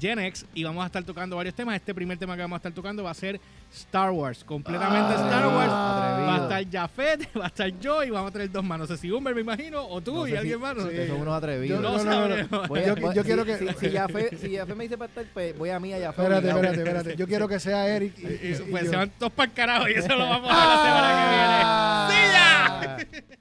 [0.01, 0.47] Gen X.
[0.55, 1.77] Y vamos a estar tocando varios temas.
[1.77, 3.41] Este primer tema que vamos a estar tocando va a ser
[3.73, 4.43] Star Wars.
[4.43, 5.71] Completamente Ah, Star Wars.
[5.71, 6.27] atrevido.
[6.27, 8.89] Va a estar Jafet, va a estar yo y vamos a tener dos manos.
[8.89, 10.75] No sé si Humber, me imagino, o tú No y alguien si- más.
[10.77, 10.91] no sí.
[10.91, 10.97] sé.
[10.97, 11.81] Que son unos atrevidos.
[11.81, 12.29] Yo- No no, no, no, no.
[12.37, 12.69] sabremos.
[12.69, 13.91] Voy a- Yo- voy- yo si- quiero que- Si, si,
[14.57, 16.23] Jafé me dice para estar, pues voy a mí a Jafé.
[16.23, 17.17] Espérate, espérate, espérate.
[17.17, 18.15] Yo quiero que sea Eric.
[18.19, 20.51] y- Y- y- y pues se van todos para el carajo y eso lo vamos
[20.51, 23.40] a ver la semana que viene.